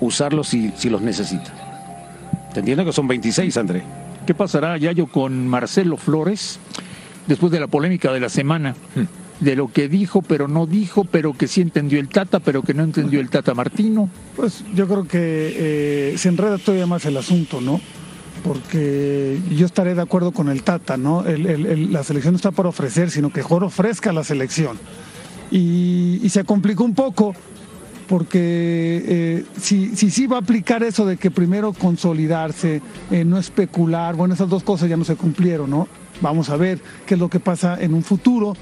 usarlos 0.00 0.48
si, 0.48 0.72
si 0.76 0.90
los 0.90 1.02
necesita. 1.02 1.52
Te 2.52 2.60
entiendo 2.60 2.84
que 2.84 2.92
son 2.92 3.06
26, 3.06 3.56
André. 3.56 3.82
¿Qué 4.26 4.34
pasará, 4.34 4.76
Yayo, 4.76 5.06
con 5.06 5.46
Marcelo 5.46 5.96
Flores 5.96 6.58
después 7.26 7.52
de 7.52 7.60
la 7.60 7.68
polémica 7.68 8.12
de 8.12 8.20
la 8.20 8.28
semana? 8.28 8.74
Hmm 8.94 9.19
de 9.40 9.56
lo 9.56 9.68
que 9.68 9.88
dijo, 9.88 10.22
pero 10.22 10.48
no 10.48 10.66
dijo, 10.66 11.04
pero 11.04 11.32
que 11.32 11.48
sí 11.48 11.60
entendió 11.60 11.98
el 11.98 12.08
Tata, 12.08 12.40
pero 12.40 12.62
que 12.62 12.74
no 12.74 12.82
entendió 12.82 13.20
el 13.20 13.30
Tata 13.30 13.54
Martino. 13.54 14.08
Pues 14.36 14.62
yo 14.74 14.86
creo 14.86 15.08
que 15.08 16.12
eh, 16.12 16.18
se 16.18 16.28
enreda 16.28 16.58
todavía 16.58 16.86
más 16.86 17.04
el 17.06 17.16
asunto, 17.16 17.60
¿no? 17.60 17.80
Porque 18.44 19.38
yo 19.50 19.66
estaré 19.66 19.94
de 19.94 20.02
acuerdo 20.02 20.32
con 20.32 20.48
el 20.48 20.62
Tata, 20.62 20.96
¿no? 20.96 21.24
El, 21.26 21.92
la 21.92 22.04
selección 22.04 22.34
no 22.34 22.36
está 22.36 22.50
por 22.50 22.66
ofrecer, 22.66 23.10
sino 23.10 23.30
que 23.30 23.42
Joro 23.42 23.66
ofrezca 23.66 24.12
la 24.12 24.24
selección. 24.24 24.78
Y, 25.50 26.28
se 26.28 26.44
complicó 26.44 26.84
un 26.84 26.94
poco 26.94 27.34
porque 28.08 29.02
eh, 29.06 29.44
si, 29.60 29.96
si 29.96 30.10
sí 30.10 30.26
va 30.26 30.36
a 30.36 30.40
aplicar 30.40 30.82
eso 30.82 31.06
de 31.06 31.16
que 31.16 31.30
primero 31.30 31.72
consolidarse, 31.72 32.82
eh, 33.10 33.24
no 33.24 33.38
especular, 33.38 34.16
bueno, 34.16 34.34
esas 34.34 34.48
dos 34.48 34.62
cosas 34.62 34.88
ya 34.88 34.96
no 34.96 35.04
se 35.04 35.16
cumplieron, 35.16 35.70
¿no? 35.70 35.88
Vamos 36.20 36.50
a 36.50 36.56
ver 36.56 36.80
qué 37.06 37.14
es 37.14 37.20
lo 37.20 37.28
que 37.28 37.40
pasa 37.40 37.78
en 37.80 37.94
un 37.94 38.02
futuro 38.02 38.54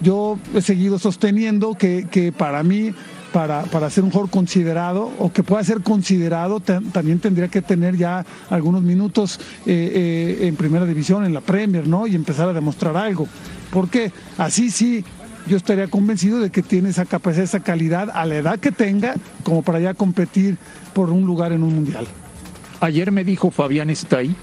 yo 0.00 0.38
he 0.54 0.62
seguido 0.62 0.98
sosteniendo 0.98 1.74
que, 1.74 2.06
que 2.10 2.32
para 2.32 2.62
mí, 2.62 2.92
para, 3.32 3.62
para, 3.64 3.90
ser 3.90 4.04
un 4.04 4.10
jugador 4.10 4.30
considerado 4.30 5.10
o 5.18 5.32
que 5.32 5.42
pueda 5.42 5.62
ser 5.62 5.82
considerado, 5.82 6.60
también 6.60 7.20
tendría 7.20 7.48
que 7.48 7.62
tener 7.62 7.96
ya 7.96 8.24
algunos 8.48 8.82
minutos 8.82 9.38
eh, 9.66 10.38
eh, 10.40 10.46
en 10.48 10.56
primera 10.56 10.86
división, 10.86 11.24
en 11.24 11.34
la 11.34 11.40
Premier, 11.40 11.86
¿no? 11.86 12.06
Y 12.06 12.14
empezar 12.14 12.48
a 12.48 12.52
demostrar 12.52 12.96
algo. 12.96 13.28
Porque 13.70 14.12
así 14.38 14.70
sí, 14.70 15.04
yo 15.46 15.56
estaría 15.56 15.88
convencido 15.88 16.40
de 16.40 16.50
que 16.50 16.62
tiene 16.62 16.90
esa 16.90 17.04
capacidad, 17.04 17.44
esa 17.44 17.60
calidad 17.60 18.10
a 18.12 18.26
la 18.26 18.36
edad 18.36 18.58
que 18.58 18.72
tenga, 18.72 19.14
como 19.44 19.62
para 19.62 19.80
ya 19.80 19.94
competir 19.94 20.56
por 20.92 21.10
un 21.10 21.24
lugar 21.24 21.52
en 21.52 21.62
un 21.62 21.74
mundial. 21.74 22.06
Ayer 22.80 23.12
me 23.12 23.24
dijo 23.24 23.50
Fabián 23.50 23.90
Stay 23.90 24.34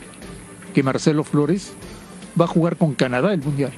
que 0.74 0.84
Marcelo 0.84 1.24
Flores 1.24 1.74
va 2.40 2.46
a 2.46 2.48
jugar 2.48 2.78
con 2.78 2.94
Canadá 2.94 3.34
el 3.34 3.42
mundial. 3.42 3.72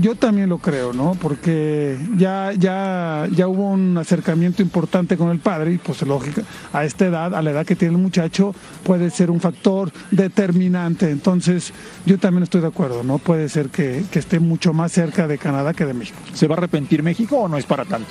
Yo 0.00 0.14
también 0.14 0.48
lo 0.48 0.58
creo, 0.58 0.92
¿no? 0.92 1.16
Porque 1.20 1.98
ya, 2.16 2.52
ya, 2.52 3.26
ya 3.34 3.48
hubo 3.48 3.70
un 3.70 3.98
acercamiento 3.98 4.62
importante 4.62 5.16
con 5.16 5.30
el 5.30 5.40
padre 5.40 5.72
y 5.72 5.78
pues 5.78 6.02
lógica, 6.02 6.42
a 6.72 6.84
esta 6.84 7.06
edad, 7.06 7.34
a 7.34 7.42
la 7.42 7.50
edad 7.50 7.66
que 7.66 7.74
tiene 7.74 7.94
el 7.94 8.00
muchacho, 8.00 8.54
puede 8.84 9.10
ser 9.10 9.30
un 9.30 9.40
factor 9.40 9.90
determinante. 10.10 11.10
Entonces, 11.10 11.72
yo 12.06 12.18
también 12.18 12.44
estoy 12.44 12.60
de 12.60 12.68
acuerdo, 12.68 13.02
¿no? 13.02 13.18
Puede 13.18 13.48
ser 13.48 13.70
que, 13.70 14.04
que 14.10 14.18
esté 14.18 14.38
mucho 14.38 14.72
más 14.72 14.92
cerca 14.92 15.26
de 15.26 15.38
Canadá 15.38 15.74
que 15.74 15.84
de 15.84 15.94
México. 15.94 16.18
¿Se 16.34 16.46
va 16.46 16.54
a 16.54 16.58
arrepentir 16.58 17.02
México 17.02 17.36
o 17.38 17.48
no 17.48 17.56
es 17.56 17.66
para 17.66 17.84
tanto? 17.84 18.10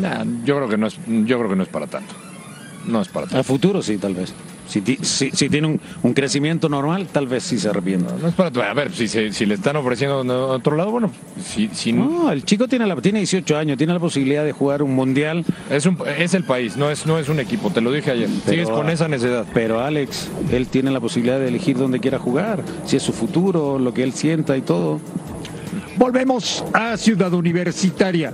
Nah, 0.00 0.24
yo 0.44 0.56
creo 0.56 0.68
que 0.68 0.78
no 0.78 0.86
es, 0.86 0.98
yo 1.06 1.38
creo 1.38 1.50
que 1.50 1.56
no 1.56 1.62
es 1.62 1.68
para 1.68 1.86
tanto. 1.86 2.14
No 2.86 3.00
es 3.00 3.08
para 3.08 3.26
tanto. 3.26 3.38
A 3.38 3.44
futuro 3.44 3.82
sí, 3.82 3.98
tal 3.98 4.14
vez. 4.14 4.34
Si, 4.72 4.80
si, 5.02 5.30
si, 5.32 5.50
tiene 5.50 5.66
un, 5.66 5.80
un, 6.02 6.14
crecimiento 6.14 6.66
normal, 6.70 7.06
tal 7.12 7.26
vez 7.26 7.42
sí 7.42 7.58
se 7.58 7.68
arrepienta. 7.68 8.12
No, 8.12 8.18
no 8.20 8.28
es 8.28 8.34
para, 8.34 8.70
a 8.70 8.72
ver, 8.72 8.90
si, 8.92 9.06
si, 9.06 9.44
le 9.44 9.54
están 9.54 9.76
ofreciendo 9.76 10.24
de 10.24 10.30
otro 10.32 10.76
lado, 10.76 10.90
bueno, 10.90 11.10
si, 11.44 11.68
si 11.74 11.92
no. 11.92 12.32
el 12.32 12.42
chico 12.44 12.66
tiene, 12.68 12.86
la, 12.86 12.96
tiene 12.96 13.18
18 13.18 13.58
años, 13.58 13.76
tiene 13.76 13.92
la 13.92 14.00
posibilidad 14.00 14.44
de 14.44 14.52
jugar 14.52 14.82
un 14.82 14.94
mundial. 14.94 15.44
Es, 15.68 15.84
un, 15.84 15.98
es 16.18 16.32
el 16.32 16.44
país, 16.44 16.78
no 16.78 16.90
es, 16.90 17.04
no 17.04 17.18
es 17.18 17.28
un 17.28 17.38
equipo, 17.38 17.68
te 17.68 17.82
lo 17.82 17.92
dije 17.92 18.12
ayer. 18.12 18.30
Pero, 18.46 18.50
Sigues 18.50 18.70
con 18.70 18.88
esa 18.88 19.08
necesidad. 19.08 19.44
Pero 19.52 19.80
Alex, 19.80 20.30
él 20.50 20.68
tiene 20.68 20.90
la 20.90 21.00
posibilidad 21.00 21.38
de 21.38 21.48
elegir 21.48 21.76
dónde 21.76 22.00
quiera 22.00 22.18
jugar, 22.18 22.62
si 22.86 22.96
es 22.96 23.02
su 23.02 23.12
futuro, 23.12 23.78
lo 23.78 23.92
que 23.92 24.02
él 24.02 24.14
sienta 24.14 24.56
y 24.56 24.62
todo. 24.62 25.00
Volvemos 25.98 26.64
a 26.72 26.96
Ciudad 26.96 27.32
Universitaria. 27.34 28.32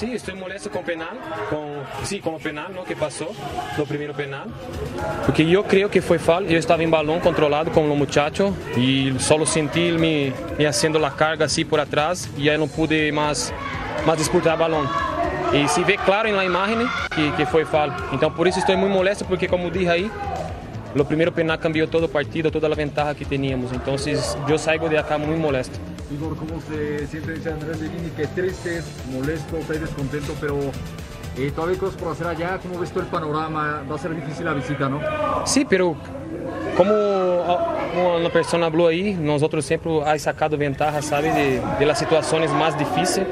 Sí, 0.00 0.14
estoy 0.14 0.34
molesto 0.34 0.70
con 0.70 0.82
penal, 0.82 1.10
con, 1.50 2.06
sí, 2.06 2.20
con 2.20 2.38
penal 2.38 2.72
¿no? 2.74 2.84
que 2.84 2.96
pasó, 2.96 3.28
lo 3.76 3.84
primero 3.84 4.14
penal, 4.14 4.48
porque 5.26 5.44
yo 5.44 5.64
creo 5.64 5.90
que 5.90 6.00
fue 6.00 6.18
falta, 6.18 6.50
yo 6.50 6.56
estaba 6.56 6.82
en 6.82 6.90
balón 6.90 7.20
controlado 7.20 7.70
con 7.70 7.86
los 7.86 7.98
muchachos 7.98 8.54
y 8.78 9.12
solo 9.18 9.44
sentí 9.44 9.92
me, 9.92 10.32
me 10.56 10.66
haciendo 10.66 10.98
la 10.98 11.10
carga 11.10 11.44
así 11.44 11.66
por 11.66 11.80
atrás 11.80 12.30
y 12.38 12.44
ya 12.44 12.56
no 12.56 12.66
pude 12.66 13.12
más, 13.12 13.52
más 14.06 14.16
disputar 14.16 14.56
balón. 14.56 14.88
Y 15.52 15.68
se 15.68 15.84
ve 15.84 15.98
claro 16.02 16.30
en 16.30 16.36
la 16.38 16.46
imagen 16.46 16.78
que, 17.14 17.34
que 17.34 17.44
fue 17.44 17.66
falta. 17.66 18.02
Então 18.10 18.32
por 18.32 18.48
isso 18.48 18.58
estou 18.58 18.74
muito 18.78 18.96
molesto, 18.96 19.26
porque 19.26 19.46
como 19.48 19.68
dije 19.68 19.90
aí, 19.90 20.10
o 20.98 21.04
primeiro 21.04 21.30
penal 21.30 21.58
cambiou 21.58 21.86
todo 21.86 22.04
o 22.04 22.08
partido, 22.08 22.50
toda 22.50 22.66
a 22.68 22.74
ventaja 22.74 23.14
que 23.14 23.26
teníamos. 23.26 23.70
Então 23.70 23.96
eu 24.48 24.58
saio 24.58 24.88
de 24.88 24.96
acá 24.96 25.18
muito 25.18 25.38
molesto. 25.38 25.78
Igor, 26.12 26.36
¿cómo 26.36 26.60
se 26.60 27.06
siente? 27.06 27.34
Dice 27.34 27.52
Andrés 27.52 27.80
Levini 27.80 28.10
que 28.10 28.26
triste, 28.26 28.82
molesto, 29.12 29.58
está 29.58 29.74
descontento, 29.74 30.34
pero 30.40 30.58
eh, 31.38 31.52
todavía 31.54 31.74
hay 31.74 31.80
cosas 31.80 31.96
por 31.96 32.12
hacer 32.12 32.26
allá. 32.26 32.58
¿Cómo 32.60 32.80
ves 32.80 32.90
todo 32.90 33.04
el 33.04 33.08
panorama? 33.08 33.84
Va 33.88 33.94
a 33.94 33.98
ser 33.98 34.14
difícil 34.14 34.44
la 34.44 34.52
visita, 34.52 34.88
¿no? 34.88 35.00
Sí, 35.46 35.64
pero 35.64 35.96
como 36.76 36.92
uma 38.18 38.30
pessoa 38.30 38.68
falou 38.70 38.88
aí, 38.88 39.14
nós 39.14 39.42
outros 39.42 39.64
sempre 39.64 39.88
há 40.04 40.18
sacado 40.18 40.58
ventaja, 40.58 41.00
sabe, 41.00 41.30
de, 41.30 41.60
de 41.78 41.94
situações 41.94 42.50
mais 42.50 42.76
difíceis, 42.76 43.26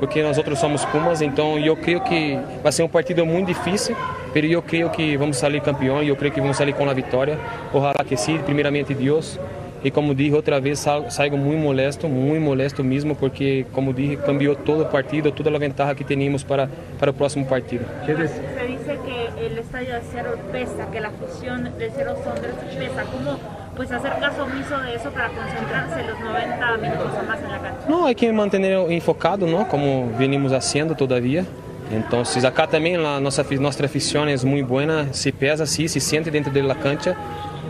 porque 0.00 0.20
nós 0.20 0.36
outros 0.36 0.58
somos 0.58 0.84
Pumas, 0.86 1.22
então 1.22 1.58
eu 1.58 1.76
creio 1.76 2.00
que 2.00 2.38
vai 2.60 2.72
ser 2.72 2.82
um 2.82 2.88
partido 2.88 3.24
muito 3.24 3.46
difícil, 3.46 3.96
mas 4.34 4.50
eu 4.50 4.62
creio 4.62 4.90
que 4.90 5.16
vamos 5.16 5.36
sair 5.36 5.60
campeão, 5.60 6.02
eu 6.02 6.16
creio 6.16 6.34
que 6.34 6.40
vamos 6.40 6.56
sair 6.56 6.72
com 6.72 6.90
a 6.90 6.92
vitória. 6.92 7.38
Ojalá 7.72 8.04
que 8.04 8.16
sim, 8.16 8.38
primeiramente 8.38 8.94
Deus. 8.94 9.38
E 9.84 9.90
como 9.90 10.14
dije 10.14 10.34
outra 10.34 10.60
vez, 10.60 10.80
saio 10.80 11.36
muito 11.36 11.62
molesto, 11.62 12.08
muito 12.08 12.42
molesto 12.42 12.82
mesmo, 12.82 13.14
porque, 13.14 13.66
como 13.72 13.92
dije, 13.92 14.16
cambiou 14.16 14.56
todo 14.56 14.82
o 14.82 14.86
partido, 14.86 15.30
toda 15.30 15.54
a 15.54 15.58
ventaja 15.58 15.94
que 15.94 16.04
tínhamos 16.04 16.42
para, 16.42 16.68
para 16.98 17.10
o 17.10 17.14
próximo 17.14 17.46
partido. 17.46 17.84
Se 18.04 18.14
dice 18.14 18.98
que 19.04 19.46
el 19.46 19.58
estadio 19.58 19.94
de 19.94 20.00
cero 20.10 20.38
pesa, 20.50 20.90
que 20.90 21.00
la 21.00 21.10
fusión 21.10 21.64
de 21.78 21.90
cero 21.94 22.16
Sondres 22.24 22.54
pesa. 22.76 23.04
¿Cómo 23.04 23.38
pues, 23.76 23.92
hacer 23.92 24.12
caso 24.18 24.44
omiso 24.44 24.78
de 24.78 24.94
eso 24.94 25.10
para 25.10 25.28
concentrarse 25.28 26.02
los 26.04 26.18
90 26.20 26.76
minutos 26.78 27.12
o 27.12 27.26
más 27.26 27.42
en 27.42 27.48
la 27.50 27.58
cancha? 27.58 27.86
No, 27.88 28.06
hay 28.06 28.14
que 28.14 28.32
mantener 28.32 28.90
enfocado, 28.90 29.46
¿no? 29.46 29.68
Como 29.68 30.10
venimos 30.18 30.52
haciendo 30.52 30.94
todavía. 30.94 31.44
Entonces, 31.92 32.44
acá 32.44 32.66
también 32.66 33.02
la, 33.02 33.20
nuestra, 33.20 33.44
nuestra 33.60 33.86
afición 33.86 34.28
es 34.28 34.44
muy 34.44 34.62
buena, 34.62 35.12
se 35.12 35.32
pesa 35.32 35.62
así, 35.62 35.86
se 35.86 36.00
siente 36.00 36.30
dentro 36.30 36.52
de 36.52 36.62
la 36.62 36.74
cancha. 36.74 37.14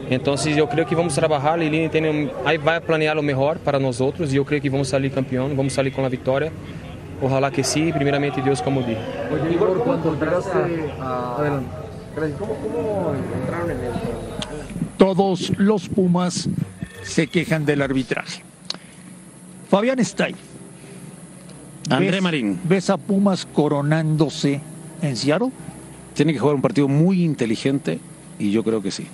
Então, 0.08 0.34
eu 0.56 0.68
creio 0.68 0.86
que 0.86 0.94
vamos 0.94 1.14
trabalhar, 1.14 1.56
Lilini 1.56 1.88
tem, 1.88 2.30
aí 2.44 2.58
vai 2.58 2.80
planear 2.80 3.18
o 3.18 3.22
melhor 3.22 3.58
para 3.58 3.78
nós 3.78 4.00
outros 4.00 4.32
e 4.32 4.36
eu 4.36 4.44
creio 4.44 4.62
que 4.62 4.70
vamos 4.70 4.88
sair 4.88 5.10
campeão, 5.10 5.48
vamos 5.54 5.72
sair 5.72 5.90
com 5.90 6.04
a 6.04 6.08
vitória. 6.08 6.52
Ojalá 7.20 7.50
que 7.50 7.64
sim, 7.64 7.92
primeiramente 7.92 8.40
Deus, 8.40 8.60
como 8.60 8.82
dije. 8.82 9.00
Oye, 9.32 9.54
Igor, 9.54 9.82
a... 11.00 11.36
Adelante. 11.38 11.68
¿Cómo, 12.38 12.54
¿Cómo 12.54 13.14
entraron 13.42 13.70
en 13.70 13.76
el... 13.78 13.92
Todos 14.96 15.52
los 15.58 15.88
Pumas 15.88 16.48
se 17.02 17.26
quejan 17.26 17.64
del 17.64 17.82
arbitraje. 17.82 18.42
Fabián 19.68 19.98
Stay. 20.00 20.34
André 21.90 22.20
Marín. 22.20 22.58
¿Ves 22.64 22.90
a 22.90 22.96
Pumas 22.96 23.46
coronándose 23.46 24.60
en 25.02 25.16
Seattle? 25.16 25.50
Tiene 26.14 26.32
que 26.32 26.38
jugar 26.38 26.54
un 26.54 26.62
partido 26.62 26.88
muy 26.88 27.22
inteligente 27.22 27.98
y 28.38 28.50
yo 28.50 28.62
creo 28.62 28.82
que 28.82 28.90
sí. 28.90 29.06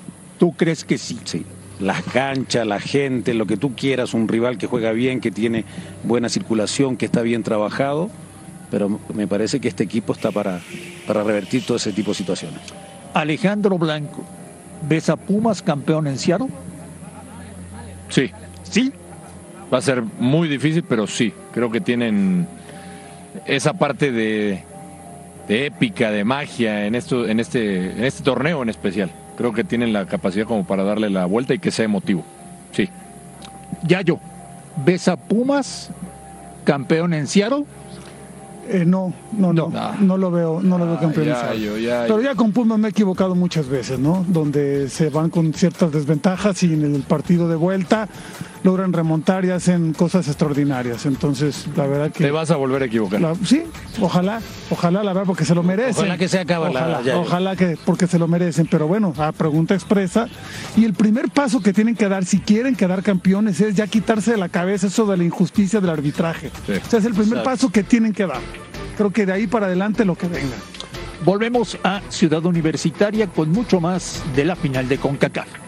¿Tú 0.43 0.51
crees 0.51 0.85
que 0.85 0.99
sí? 0.99 1.21
Sí. 1.23 1.47
Las 1.79 2.03
canchas, 2.03 2.67
la 2.67 2.81
gente, 2.81 3.33
lo 3.33 3.47
que 3.47 3.57
tú 3.57 3.77
quieras, 3.77 4.13
un 4.13 4.27
rival 4.27 4.59
que 4.59 4.67
juega 4.67 4.91
bien, 4.91 5.21
que 5.21 5.31
tiene 5.31 5.65
buena 6.03 6.29
circulación, 6.29 6.97
que 6.97 7.07
está 7.07 7.23
bien 7.23 7.45
trabajado, 7.45 8.11
pero 8.69 8.99
me 9.15 9.29
parece 9.29 9.61
que 9.61 9.69
este 9.69 9.85
equipo 9.85 10.13
está 10.13 10.33
para, 10.33 10.59
para 11.07 11.23
revertir 11.23 11.65
todo 11.65 11.77
ese 11.77 11.93
tipo 11.93 12.11
de 12.11 12.17
situaciones. 12.17 12.59
Alejandro 13.15 13.79
Blanco, 13.79 14.25
¿ves 14.89 15.11
a 15.11 15.17
Pumas 15.17 15.63
campeón 15.63 16.09
en 16.09 16.19
Seattle? 16.19 16.49
Sí. 18.09 18.33
¿Sí? 18.65 18.93
Va 19.73 19.79
a 19.79 19.83
ser 19.83 20.03
muy 20.03 20.49
difícil, 20.49 20.83
pero 20.83 21.07
sí, 21.07 21.33
creo 21.53 21.71
que 21.71 21.81
tienen 21.81 22.49
esa 23.47 23.75
parte 23.75 24.11
de, 24.11 24.65
de 25.47 25.67
épica, 25.67 26.11
de 26.11 26.25
magia 26.25 26.85
en, 26.85 26.97
esto, 26.97 27.29
en, 27.29 27.39
este, 27.39 27.93
en 27.93 28.03
este 28.03 28.25
torneo 28.25 28.61
en 28.65 28.71
especial. 28.71 29.13
Creo 29.43 29.53
que 29.53 29.65
tienen 29.65 29.93
la 29.93 30.07
capacidad 30.07 30.47
como 30.47 30.65
para 30.65 30.85
darle 30.85 31.11
la 31.11 31.27
vuelta 31.27 31.53
y 31.53 31.59
que 31.59 31.73
sea 31.73 31.85
emotivo. 31.85 32.23
Sí. 32.71 32.89
Yayo, 33.83 34.21
¿ves 34.87 35.09
a 35.09 35.17
Pumas 35.17 35.91
campeón 36.63 37.13
en 37.13 37.27
Seattle? 37.27 37.65
Eh, 38.69 38.85
no, 38.87 39.13
no, 39.33 39.53
no, 39.53 39.69
no, 39.99 40.17
lo 40.17 40.31
veo, 40.31 40.63
no 40.63 40.79
lo 40.79 40.87
veo 40.87 41.01
campeón. 41.01 41.27
ya, 41.27 41.55
yo, 41.55 41.77
ya, 41.77 42.03
Pero 42.03 42.23
ya 42.23 42.37
con 42.37 42.53
Pumas 42.53 42.79
me 42.79 42.87
he 42.87 42.91
equivocado 42.93 43.35
muchas 43.35 43.69
veces, 43.69 43.99
¿no? 43.99 44.25
Donde 44.29 44.89
se 44.89 45.11
van 45.11 45.29
con 45.29 45.53
ciertas 45.55 45.91
desventajas 45.91 46.63
y 46.63 46.73
en 46.75 46.95
el 46.95 47.03
partido 47.03 47.49
de 47.49 47.57
vuelta 47.57 48.09
logran 48.65 48.93
remontar 48.93 49.45
y 49.45 49.51
hacen 49.51 49.93
cosas 49.93 50.29
extraordinarias. 50.29 51.07
Entonces, 51.07 51.67
la 51.77 51.87
verdad 51.87 52.13
que... 52.13 52.25
Te 52.25 52.31
vas 52.31 52.51
a 52.51 52.57
volver 52.57 52.83
a 52.83 52.85
equivocar. 52.87 53.21
la- 53.21 53.35
sí, 53.45 53.65
ojalá, 54.01 54.41
ojalá, 54.71 55.03
la 55.03 55.13
verdad, 55.13 55.27
porque 55.27 55.45
se 55.45 55.55
lo 55.55 55.63
merecen. 55.63 55.97
Ojalá 56.05 56.19
que 56.19 56.29
se 56.29 56.39
acabe 56.39 56.73
la- 56.73 56.81
Ojalá, 56.81 57.03
ya- 57.03 57.19
ojalá 57.19 57.57
que, 57.57 57.77
porque 57.85 58.07
se 58.07 58.19
lo 58.19 58.29
merecen. 58.29 58.67
Pero 58.71 58.87
bueno, 58.87 59.13
a 59.19 59.33
pregunta 59.33 59.75
expresa. 59.75 60.29
Y 60.77 60.85
el 60.85 60.95
primer 60.95 61.29
paso 61.31 61.61
que 61.61 61.73
tienen 61.73 61.95
que 61.97 62.09
dar, 62.09 62.25
si 62.25 62.39
quieren 62.41 62.77
quedar 62.77 63.03
campeones, 63.03 63.61
es 63.61 63.75
ya 63.75 63.87
quitarse 63.87 64.33
de 64.33 64.37
la 64.39 64.49
cabeza 64.49 64.87
eso 64.87 65.07
de 65.07 65.17
la 65.17 65.25
injusticia 65.25 65.81
del 65.81 65.91
arbitraje. 65.91 66.51
Sí. 66.67 66.73
O 66.87 66.91
sea, 66.91 66.99
es 66.99 67.05
el 67.05 67.13
primer 67.13 67.39
Exacto. 67.39 67.51
paso 67.51 67.71
que 67.73 67.83
tienen 67.83 68.13
que 68.13 68.27
dar. 68.27 68.41
Creo 68.97 69.11
que 69.11 69.27
de 69.27 69.33
ahí 69.33 69.47
para 69.47 69.67
adelante 69.67 70.05
lo 70.05 70.15
que 70.17 70.29
venga. 70.29 70.55
Volvemos 71.25 71.79
a 71.85 72.01
Ciudad 72.09 72.45
Universitaria 72.45 73.27
con 73.29 73.51
mucho 73.51 73.81
más 73.81 74.23
de 74.35 74.45
la 74.45 74.57
final 74.57 74.89
de 74.89 74.99
CONCACAF. 74.99 75.62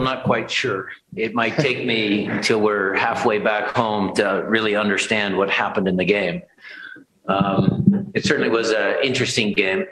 I'm 0.00 0.06
not 0.06 0.24
quite 0.24 0.50
sure. 0.50 0.88
It 1.14 1.34
might 1.34 1.58
take 1.58 1.84
me 1.84 2.24
until 2.34 2.62
we're 2.62 2.94
halfway 2.94 3.38
back 3.38 3.76
home 3.76 4.14
to 4.14 4.46
really 4.48 4.74
understand 4.74 5.36
what 5.36 5.50
happened 5.50 5.86
in 5.88 5.96
the 5.96 6.06
game. 6.06 6.40
Um, 7.28 8.10
it 8.14 8.24
certainly 8.24 8.48
was 8.48 8.70
an 8.70 8.96
interesting 9.02 9.52
game. 9.52 9.84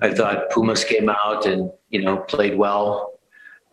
I 0.00 0.12
thought 0.12 0.50
Pumas 0.50 0.82
came 0.82 1.08
out 1.08 1.46
and 1.46 1.70
you 1.90 2.02
know 2.02 2.16
played 2.16 2.58
well. 2.58 3.20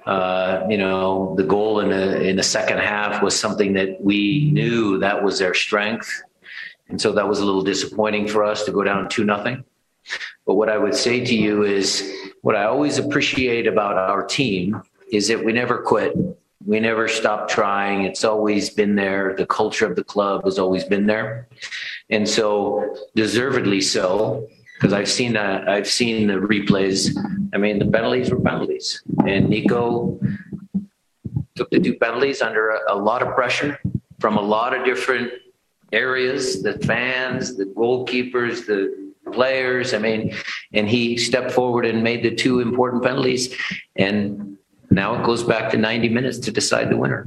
Uh, 0.05 0.67
you 0.69 0.77
know, 0.77 1.33
the 1.35 1.43
goal 1.43 1.79
in 1.79 1.89
the 1.89 2.21
in 2.21 2.35
the 2.35 2.43
second 2.43 2.77
half 2.77 3.23
was 3.23 3.37
something 3.37 3.73
that 3.73 3.99
we 3.99 4.51
knew 4.51 4.99
that 4.99 5.23
was 5.23 5.39
their 5.39 5.55
strength, 5.55 6.09
and 6.89 7.01
so 7.01 7.11
that 7.11 7.27
was 7.27 7.39
a 7.39 7.45
little 7.45 7.63
disappointing 7.63 8.27
for 8.27 8.43
us 8.43 8.65
to 8.65 8.71
go 8.71 8.83
down 8.83 9.09
two 9.09 9.25
nothing. 9.25 9.63
But 10.45 10.55
what 10.55 10.69
I 10.69 10.77
would 10.77 10.95
say 10.95 11.25
to 11.25 11.35
you 11.35 11.63
is 11.63 12.07
what 12.41 12.55
I 12.55 12.65
always 12.65 12.99
appreciate 12.99 13.65
about 13.65 13.97
our 13.97 14.23
team 14.23 14.81
is 15.12 15.28
that 15.28 15.43
we 15.43 15.53
never 15.53 15.78
quit. 15.80 16.16
We 16.66 16.80
never 16.80 17.07
stop 17.07 17.47
trying. 17.47 18.03
It's 18.03 18.24
always 18.24 18.70
been 18.70 18.95
there. 18.95 19.34
The 19.36 19.45
culture 19.45 19.86
of 19.86 19.95
the 19.95 20.03
club 20.03 20.43
has 20.43 20.60
always 20.60 20.84
been 20.84 21.05
there. 21.05 21.47
And 22.10 22.28
so 22.28 22.95
deservedly 23.16 23.82
so, 23.82 24.47
because 24.76 24.93
I've 24.93 25.10
seen 25.10 25.36
uh, 25.36 25.66
I've 25.68 25.88
seen 25.88 26.28
the 26.28 26.36
replays. 26.36 27.18
I 27.53 27.57
mean, 27.57 27.80
the 27.80 27.86
penalties 27.86 28.32
were 28.32 28.39
penalties, 28.39 29.01
and 29.26 29.49
Nico 29.49 30.20
took 31.55 31.70
the 31.72 31.80
two 31.80 31.95
penalties 31.95 32.41
under 32.41 32.70
a, 32.70 32.93
a 32.93 32.95
lot 32.95 33.22
of 33.22 33.36
pressure 33.36 33.80
from 34.20 34.38
a 34.38 34.41
lot 34.41 34.76
of 34.76 34.86
different 34.86 35.32
areas, 35.91 36.62
the 36.62 36.78
fans, 36.80 37.57
the 37.57 37.66
goalkeepers, 37.66 38.66
the 38.66 39.12
players. 39.32 39.93
I 39.93 39.97
mean, 39.97 40.34
and 40.74 40.88
he 40.88 41.18
stepped 41.18 41.51
forward 41.51 41.86
and 41.86 42.03
made 42.03 42.24
the 42.24 42.34
two 42.34 42.60
important 42.60 43.03
penalties. 43.03 43.55
And 43.95 44.57
now 44.99 45.15
it 45.15 45.23
goes 45.23 45.43
back 45.45 45.71
to 45.71 45.77
90 45.77 46.09
minutes 46.09 46.39
to 46.41 46.51
decide 46.51 46.89
the 46.89 46.95
winner. 46.95 47.25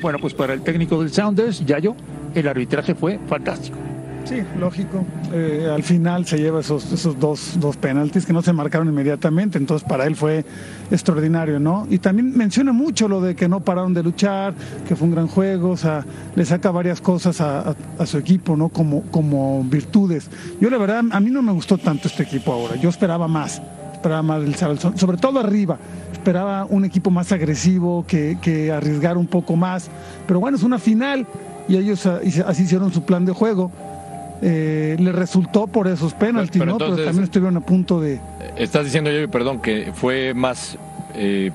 Bueno, 0.00 0.18
pues 0.20 0.34
para 0.34 0.52
el 0.52 0.60
técnico 0.62 1.00
del 1.00 1.10
Sounders, 1.10 1.64
Yayo, 1.64 1.94
el 2.34 2.46
arbitraje 2.46 2.94
fue 2.94 3.18
fantástico. 3.26 3.78
Sí, 4.24 4.36
lógico. 4.58 5.04
Eh, 5.34 5.68
al 5.70 5.82
final 5.82 6.24
se 6.26 6.38
lleva 6.38 6.60
esos, 6.60 6.90
esos 6.92 7.18
dos, 7.20 7.58
dos 7.60 7.76
penaltis 7.76 8.24
que 8.24 8.32
no 8.32 8.40
se 8.40 8.54
marcaron 8.54 8.88
inmediatamente, 8.88 9.58
entonces 9.58 9.86
para 9.86 10.06
él 10.06 10.16
fue 10.16 10.44
extraordinario, 10.90 11.60
¿no? 11.60 11.86
Y 11.90 11.98
también 11.98 12.34
menciona 12.36 12.72
mucho 12.72 13.06
lo 13.06 13.20
de 13.20 13.34
que 13.34 13.48
no 13.50 13.60
pararon 13.60 13.92
de 13.92 14.02
luchar, 14.02 14.54
que 14.88 14.96
fue 14.96 15.08
un 15.08 15.14
gran 15.14 15.26
juego, 15.26 15.70
o 15.72 15.76
sea, 15.76 16.06
le 16.36 16.44
saca 16.46 16.70
varias 16.70 17.02
cosas 17.02 17.40
a, 17.42 17.70
a- 17.70 17.76
a 17.98 18.06
su 18.06 18.16
equipo, 18.16 18.56
¿no? 18.56 18.70
Como, 18.70 19.02
como 19.10 19.62
virtudes. 19.64 20.30
Yo 20.58 20.70
la 20.70 20.78
verdad, 20.78 21.02
a 21.10 21.20
mí 21.20 21.30
no 21.30 21.42
me 21.42 21.52
gustó 21.52 21.76
tanto 21.76 22.08
este 22.08 22.22
equipo 22.22 22.50
ahora, 22.52 22.76
yo 22.76 22.88
esperaba 22.88 23.28
más, 23.28 23.60
esperaba 24.04 24.22
más 24.22 24.42
del 24.42 24.54
sobre 24.98 25.16
todo 25.16 25.40
arriba. 25.40 25.78
Esperaba 26.12 26.66
un 26.68 26.84
equipo 26.84 27.10
más 27.10 27.32
agresivo, 27.32 28.04
que, 28.06 28.36
que 28.40 28.70
arriesgar 28.70 29.16
un 29.16 29.26
poco 29.26 29.56
más. 29.56 29.88
Pero 30.26 30.40
bueno, 30.40 30.58
es 30.58 30.62
una 30.62 30.78
final 30.78 31.26
y 31.68 31.76
ellos 31.76 32.04
así 32.04 32.64
hicieron 32.64 32.92
su 32.92 33.02
plan 33.04 33.24
de 33.24 33.32
juego. 33.32 33.70
Eh, 34.42 34.96
le 34.98 35.12
resultó 35.12 35.66
por 35.66 35.88
esos 35.88 36.12
penaltis, 36.12 36.58
Pero 36.58 36.72
¿no? 36.72 36.78
Pero 36.78 36.96
también 36.96 37.24
estuvieron 37.24 37.56
a 37.56 37.60
punto 37.60 37.98
de. 37.98 38.20
Estás 38.56 38.84
diciendo 38.84 39.10
yo, 39.10 39.30
perdón, 39.30 39.60
que 39.60 39.90
fue 39.94 40.34
más, 40.34 40.76
eh, 41.14 41.50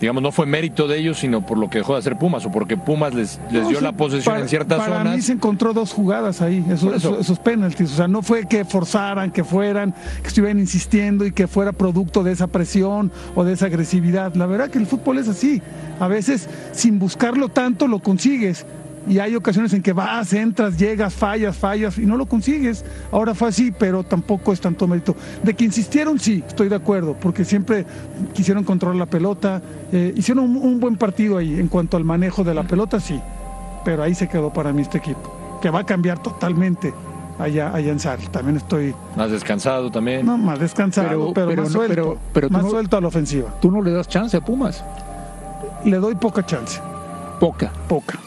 digamos, 0.00 0.22
no 0.22 0.30
fue 0.32 0.46
mérito 0.46 0.86
de 0.88 0.98
ellos, 0.98 1.18
sino 1.18 1.44
por 1.44 1.58
lo 1.58 1.70
que 1.70 1.78
dejó 1.78 1.94
de 1.94 2.00
hacer 2.00 2.16
Pumas, 2.18 2.44
o 2.46 2.50
porque 2.52 2.76
Pumas 2.76 3.14
les, 3.14 3.38
les 3.50 3.62
No, 3.62 3.68
dio 3.68 3.78
sí, 3.78 3.84
la 3.84 3.92
posesión 3.92 4.32
para- 4.34 4.42
en 4.42 4.48
ciertas 4.48 4.78
para 4.78 4.98
zonas. 4.98 5.16
mí 5.16 5.22
se 5.22 5.32
encontró 5.32 5.72
dos 5.72 5.92
jugadas 5.92 6.42
ahí, 6.42 6.64
esos, 6.68 6.94
eso. 6.94 6.94
esos, 6.94 7.20
esos 7.20 7.38
penaltis. 7.38 7.92
O 7.92 7.96
sea, 7.96 8.08
no 8.08 8.22
fue 8.22 8.46
que 8.46 8.64
forzaran, 8.64 9.30
que 9.30 9.44
fueran, 9.44 9.94
que 10.22 10.28
estuvieran 10.28 10.58
insistiendo 10.58 11.24
y 11.24 11.32
que 11.32 11.46
fuera 11.46 11.72
producto 11.72 12.22
de 12.22 12.32
esa 12.32 12.46
presión 12.46 13.10
o 13.34 13.44
de 13.44 13.54
esa 13.54 13.66
agresividad. 13.66 14.34
La 14.34 14.46
verdad 14.46 14.68
que 14.70 14.78
el 14.78 14.86
fútbol 14.86 15.18
es 15.18 15.28
así. 15.28 15.62
A 15.98 16.08
veces, 16.08 16.48
sin 16.72 16.98
buscarlo 16.98 17.48
tanto, 17.48 17.88
lo 17.88 18.00
consigues. 18.00 18.66
Y 19.08 19.18
hay 19.20 19.36
ocasiones 19.36 19.72
en 19.72 19.82
que 19.82 19.92
vas, 19.92 20.32
entras, 20.32 20.76
llegas, 20.76 21.14
fallas, 21.14 21.56
fallas 21.56 21.96
y 21.98 22.06
no 22.06 22.16
lo 22.16 22.26
consigues. 22.26 22.84
Ahora 23.12 23.34
fue 23.34 23.48
así, 23.48 23.70
pero 23.70 24.02
tampoco 24.02 24.52
es 24.52 24.60
tanto 24.60 24.88
mérito. 24.88 25.14
De 25.42 25.54
que 25.54 25.64
insistieron, 25.64 26.18
sí, 26.18 26.42
estoy 26.46 26.68
de 26.68 26.74
acuerdo, 26.76 27.14
porque 27.20 27.44
siempre 27.44 27.84
quisieron 28.34 28.64
controlar 28.64 28.96
la 28.96 29.06
pelota. 29.06 29.62
eh, 29.92 30.12
hicieron 30.16 30.44
un, 30.44 30.56
un 30.56 30.80
buen 30.80 30.96
partido 30.96 31.38
ahí 31.38 31.58
en 31.60 31.68
cuanto 31.68 31.96
al 31.96 32.04
manejo 32.04 32.42
de 32.44 32.54
la 32.54 32.64
pelota, 32.64 32.98
sí 33.00 33.20
pero 33.84 34.02
ahí 34.02 34.16
se 34.16 34.28
quedó 34.28 34.52
para 34.52 34.72
mí 34.72 34.82
este 34.82 34.98
equipo, 34.98 35.58
que 35.62 35.70
va 35.70 35.78
a 35.78 35.86
cambiar 35.86 36.20
totalmente 36.20 36.92
allá, 37.38 37.70
allá 37.72 37.92
en 37.92 38.00
Sal. 38.00 38.18
También 38.32 38.56
estoy 38.56 38.92
Más 39.16 39.30
descansado 39.30 39.92
también. 39.92 40.26
no, 40.26 40.36
más 40.36 40.58
descansado, 40.58 41.08
Pero- 41.08 41.32
pero, 41.32 41.46
pero 41.50 41.62
más 41.62 41.70
no- 41.72 41.78
suelto, 41.78 42.18
pero- 42.32 42.50
más 42.50 42.62
no- 42.64 42.70
suelto 42.70 42.96
a 42.96 43.00
la 43.00 43.06
ofensiva. 43.06 43.54
Tú 43.60 43.70
no 43.70 43.80
le 43.80 43.92
das 43.92 44.08
chance 44.08 44.36
a 44.36 44.40
Pumas. 44.40 44.82
Le 45.84 45.98
doy 45.98 46.16
poca 46.16 46.44
chance, 46.44 46.80
Poca. 47.38 47.70
poca. 47.88 48.18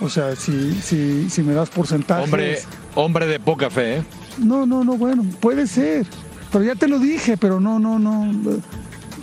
O 0.00 0.08
sea, 0.08 0.34
si, 0.36 0.72
si, 0.82 1.30
si 1.30 1.42
me 1.42 1.54
das 1.54 1.70
porcentajes... 1.70 2.24
Hombre, 2.24 2.58
hombre 2.94 3.26
de 3.26 3.40
poca 3.40 3.70
fe, 3.70 3.98
¿eh? 3.98 4.02
No, 4.38 4.66
no, 4.66 4.84
no, 4.84 4.96
bueno, 4.96 5.24
puede 5.40 5.66
ser. 5.66 6.06
Pero 6.50 6.64
ya 6.64 6.74
te 6.74 6.88
lo 6.88 6.98
dije, 6.98 7.36
pero 7.36 7.60
no, 7.60 7.78
no, 7.78 7.98
no. 7.98 8.32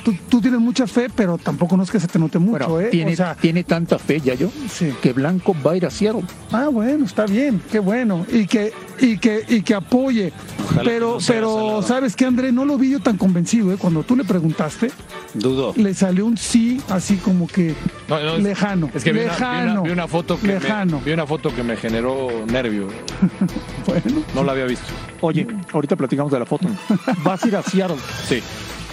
Tú, 0.04 0.16
tú 0.30 0.42
tienes 0.42 0.60
mucha 0.60 0.88
fe, 0.88 1.08
pero 1.16 1.38
tampoco 1.38 1.78
no 1.78 1.84
es 1.84 1.92
que 1.92 2.00
se 2.00 2.08
te 2.08 2.18
note 2.18 2.40
mucho, 2.40 2.68
Bueno, 2.68 2.80
¿eh? 2.82 2.90
tiene, 2.90 3.14
O 3.14 3.16
sea, 3.16 3.36
tiene 3.36 3.64
tanta 3.64 4.00
fe, 4.00 4.20
Yayo, 4.20 4.50
Sí. 4.70 4.92
que 5.02 5.14
Blanco 5.14 5.56
va 5.66 5.72
a 5.74 5.78
ir 5.78 5.86
a 5.86 5.92
Seattle. 5.92 6.24
Ah, 6.52 6.70
bueno, 6.70 7.06
está 7.06 7.26
bien, 7.26 7.62
qué 7.72 7.80
bueno. 7.80 8.26
Y 8.32 8.48
que, 8.48 8.74
y 9.00 9.18
que, 9.20 9.44
y 9.48 9.62
que 9.62 9.76
apoye. 9.76 10.34
Ojalá 10.66 10.82
pero, 10.84 11.08
que 11.08 11.14
no 11.14 11.20
sea 11.20 11.36
pero. 11.36 11.82
¿sabes 11.84 12.16
qué, 12.16 12.26
André? 12.26 12.52
No 12.52 12.66
lo 12.66 12.78
vi 12.78 12.90
yo 12.92 13.00
tan 13.00 13.18
convencido, 13.18 13.72
¿eh? 13.72 13.78
Cuando 13.78 14.02
tú 14.04 14.16
le 14.16 14.24
preguntaste, 14.24 14.90
Dudo. 15.36 15.74
le 15.76 15.94
salió 15.94 16.26
un 16.26 16.38
sí 16.38 16.82
así 16.90 17.18
como 17.18 17.46
que 17.48 17.76
No, 18.10 18.20
no, 18.24 18.38
lejano. 18.38 18.90
Es 18.96 19.04
que 19.04 19.12
vi 19.14 19.20
una, 19.20 19.28
vi 19.28 19.32
lejano. 19.40 19.72
una- 19.74 19.82
vi 19.84 19.92
una 19.92 20.08
foto 20.08 20.40
que 20.40 20.48
lejano. 20.48 20.98
me, 21.00 21.06
vi 21.06 21.12
una 21.12 21.28
foto 21.28 21.54
que 21.56 21.64
me 21.64 21.76
generó 21.78 22.28
nervio. 22.48 22.88
Bueno, 23.86 24.24
No 24.36 24.44
la 24.44 24.52
había 24.54 24.66
visto. 24.66 24.86
Oye, 25.22 25.46
ahorita 25.74 25.96
platicamos 25.96 26.32
de 26.32 26.40
la 26.40 26.46
foto. 26.46 26.68
Vas 27.24 27.44
a 27.44 27.48
ir 27.48 27.56
a 27.56 27.62
Seattle. 27.64 27.98
Sí, 28.28 28.42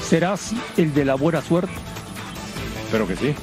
¿Serás 0.07 0.53
el 0.77 0.95
de 0.95 1.05
la 1.05 1.15
buena 1.15 1.43
suerte? 1.43 1.73
espero 2.85 3.07
que 3.07 3.17
sí. 3.17 3.35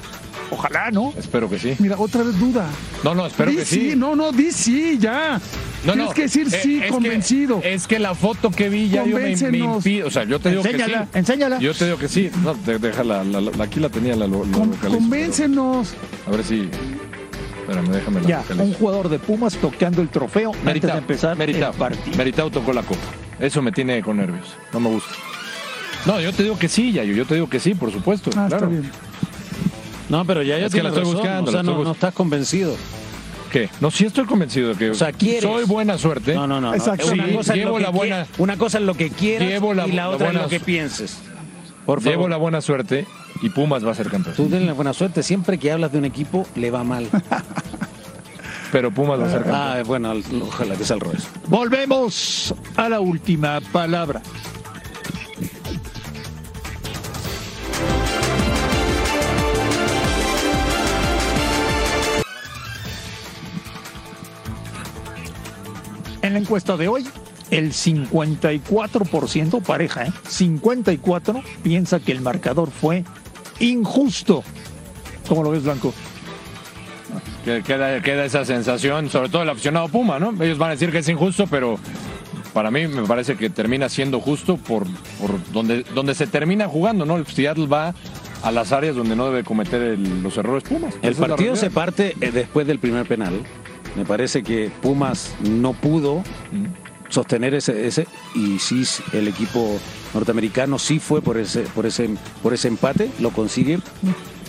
Ojalá, 0.51 0.89
¿no? 0.91 1.11
Espero 1.17 1.49
que 1.49 1.57
sí. 1.59 1.75
mira, 1.79 1.95
otra 1.99 2.23
vez 2.23 2.37
duda. 2.39 2.65
No, 3.03 3.13
no, 3.15 3.25
espero 3.25 3.51
di 3.51 3.57
que 3.57 3.65
sí. 3.65 3.93
no, 3.95 4.15
no, 4.15 4.31
di 4.31 4.51
sí, 4.51 4.97
ya. 4.99 5.39
No, 5.83 5.93
Tienes 5.93 6.07
no. 6.09 6.13
que 6.15 6.21
decir 6.23 6.47
Eh, 6.51 6.59
sí, 6.63 6.77
es 6.77 6.83
que- 6.83 6.89
convencido. 6.89 7.61
es 7.63 7.87
que 7.87 7.99
la 7.99 8.15
foto 8.15 8.49
que 8.51 8.69
vi 8.69 8.89
ya 8.89 9.03
yo 9.05 9.17
me, 9.17 9.35
me 9.35 9.57
impide. 9.57 10.03
O 10.03 10.09
sea, 10.11 10.23
yo 10.23 10.39
te 10.39 10.49
digo 10.49 10.63
Enséñala, 10.63 10.99
que 11.01 11.03
sí. 11.13 11.19
enséñala. 11.19 11.59
Yo 11.59 11.73
te 11.73 11.85
digo 11.85 11.97
que 11.97 12.07
sí. 12.07 12.31
No, 12.43 12.53
de- 12.55 12.79
déjala. 12.79 13.23
la- 13.23 13.41
la- 13.41 13.63
aquí 13.63 13.79
la 13.79 13.89
tenía, 13.89 14.15
la, 14.15 14.27
Con- 14.27 14.51
localizo, 14.51 14.87
convéncenos. 14.89 15.93
pero- 16.25 16.33
A 16.33 16.37
ver 16.37 16.45
si. 16.45 16.69
Espérame, 17.61 17.89
déjame 17.89 18.21
la 18.21 18.27
Ya, 18.27 18.37
localizo. 18.41 18.63
un 18.65 18.73
jugador 18.73 19.09
de 19.09 19.19
Pumas 19.19 19.57
tocando 19.57 20.01
el 20.01 20.09
trofeo 20.09 20.49
antes 20.49 20.61
de 20.63 20.65
Meritao, 20.73 20.97
empezar 20.97 21.37
Meritao. 21.37 21.71
el 21.71 21.77
partido. 21.77 22.17
Meritao 22.17 22.49
tocó 22.51 22.71
la 22.73 22.83
copa. 22.83 23.01
Eso 23.39 23.61
me 23.61 23.71
tiene 23.71 24.01
con 24.01 24.17
nervios. 24.17 24.55
No 24.73 24.79
me 24.79 24.89
gusta. 24.89 25.11
No, 26.05 26.19
yo 26.21 26.31
te 26.33 26.43
digo 26.43 26.57
que 26.57 26.67
sí, 26.69 26.91
Yayo. 26.91 27.13
Yo 27.13 27.25
te 27.25 27.35
digo 27.35 27.49
que 27.49 27.59
sí, 27.59 27.73
por 27.75 27.91
supuesto. 27.91 28.29
Ah, 28.31 28.45
claro. 28.47 28.55
está 28.55 28.67
bien. 28.67 28.91
No, 30.09 30.23
pero 30.25 30.43
ya 30.43 30.59
ya 30.59 30.67
Es 30.67 30.73
que 30.73 30.83
la 30.83 30.89
estoy 30.89 31.03
razón, 31.03 31.15
buscando, 31.17 31.49
O 31.49 31.51
sea, 31.53 31.63
no, 31.63 31.75
bus- 31.75 31.85
no 31.85 31.91
estás 31.93 32.13
convencido. 32.13 32.75
¿Qué? 33.51 33.69
No, 33.79 33.89
sí 33.89 34.05
estoy 34.05 34.25
convencido 34.25 34.69
de 34.69 34.75
que 34.75 34.89
O 34.91 34.95
sea, 34.95 35.11
quieres. 35.13 35.41
soy 35.43 35.63
buena 35.65 35.97
suerte. 35.97 36.35
No, 36.35 36.45
no, 36.45 36.61
no. 36.61 36.73
Exacto. 36.75 37.07
Una, 37.11 37.25
Sí, 37.27 37.33
cosa 37.33 37.55
llevo 37.55 37.71
lo 37.71 37.77
que 37.77 37.83
la 37.83 37.89
buena- 37.89 38.27
una 38.37 38.57
cosa 38.57 38.77
es 38.77 38.83
lo 38.83 38.93
que 38.93 39.09
quieras 39.09 39.47
Llevo 39.49 39.73
la- 39.73 39.87
y 39.87 39.91
la 39.91 39.95
la 40.03 40.09
otra 40.09 40.27
buena 40.27 40.39
es 40.41 40.45
lo 40.45 40.49
que 40.49 40.59
pienses. 40.59 41.17
Por 41.85 42.01
favor. 42.01 42.11
Llevo 42.17 42.27
la 42.29 42.37
buena 42.37 42.61
suerte 42.61 43.05
y 43.41 43.49
Pumas 43.49 43.85
va 43.85 43.91
a 43.91 43.95
ser 43.95 44.09
campeón. 44.09 44.35
Tú 44.35 44.45
tienes 44.47 44.67
la 44.67 44.73
buena 44.73 44.93
suerte. 44.93 45.23
Siempre 45.23 45.57
que 45.57 45.71
hablas 45.71 45.91
de 45.91 45.97
un 45.99 46.05
equipo, 46.05 46.45
le 46.55 46.69
va 46.71 46.83
mal. 46.83 47.07
Pero 48.71 48.91
Pumas 48.91 49.19
va 49.19 49.25
a 49.25 49.29
ser 49.29 49.37
campeón. 49.43 49.57
ah, 49.59 49.83
bueno, 49.85 50.11
al- 50.11 50.23
ojalá 50.41 50.75
que 50.75 50.83
sea 50.83 50.95
al 50.95 50.99
revés. 50.99 51.27
Volvemos 51.47 52.53
a 52.75 52.89
la 52.89 52.99
última 52.99 53.59
palabra. 53.71 54.21
La 66.35 66.39
encuesta 66.41 66.75
de 66.77 66.87
hoy, 66.89 67.05
el 67.49 67.71
54% 67.71 69.61
pareja, 69.63 70.05
¿eh? 70.05 70.11
54 70.27 71.41
piensa 71.63 71.99
que 71.99 72.11
el 72.11 72.21
marcador 72.21 72.69
fue 72.71 73.03
injusto. 73.59 74.43
¿Cómo 75.29 75.43
lo 75.43 75.51
ves, 75.51 75.63
Blanco? 75.63 75.93
Que- 77.45 77.61
Queda, 77.63 78.01
queda 78.01 78.25
esa 78.25 78.43
sensación, 78.43 79.09
sobre 79.09 79.29
todo 79.29 79.43
el 79.43 79.49
aficionado 79.49 79.87
Puma, 79.87 80.19
¿no? 80.19 80.31
Ellos 80.43 80.57
van 80.57 80.69
a 80.69 80.73
decir 80.73 80.91
que 80.91 80.97
es 80.99 81.07
injusto, 81.09 81.47
pero 81.47 81.79
para 82.53 82.69
mí 82.71 82.87
me 82.87 83.03
parece 83.03 83.35
que 83.37 83.49
termina 83.49 83.87
siendo 83.87 84.19
justo 84.19 84.57
por, 84.57 84.85
por 85.19 85.39
donde, 85.53 85.83
donde 85.93 86.15
se 86.15 86.27
termina 86.27 86.67
jugando, 86.67 87.05
¿no? 87.05 87.15
El 87.17 87.25
Seattle 87.27 87.67
va 87.67 87.93
a 88.43 88.51
las 88.51 88.71
áreas 88.73 88.95
donde 88.95 89.15
no 89.15 89.27
debe 89.27 89.43
cometer 89.43 89.81
el- 89.81 90.21
los 90.23 90.35
errores 90.37 90.63
Pumas. 90.67 90.95
El 91.01 91.15
partido 91.15 91.55
se 91.55 91.69
parte 91.69 92.15
eh, 92.19 92.31
después 92.31 92.67
del 92.67 92.79
primer 92.79 93.07
penal. 93.07 93.41
Me 93.95 94.05
parece 94.05 94.43
que 94.43 94.69
Pumas 94.81 95.33
no 95.41 95.73
pudo 95.73 96.23
sostener 97.09 97.53
ese, 97.53 97.87
ese 97.87 98.07
y 98.33 98.59
sí 98.59 98.83
el 99.13 99.27
equipo 99.27 99.79
norteamericano 100.13 100.79
sí 100.79 100.99
fue 100.99 101.21
por 101.21 101.37
ese 101.37 101.61
por 101.61 101.85
ese 101.85 102.09
por 102.43 102.53
ese 102.53 102.67
empate, 102.67 103.09
lo 103.19 103.29
consigue 103.31 103.79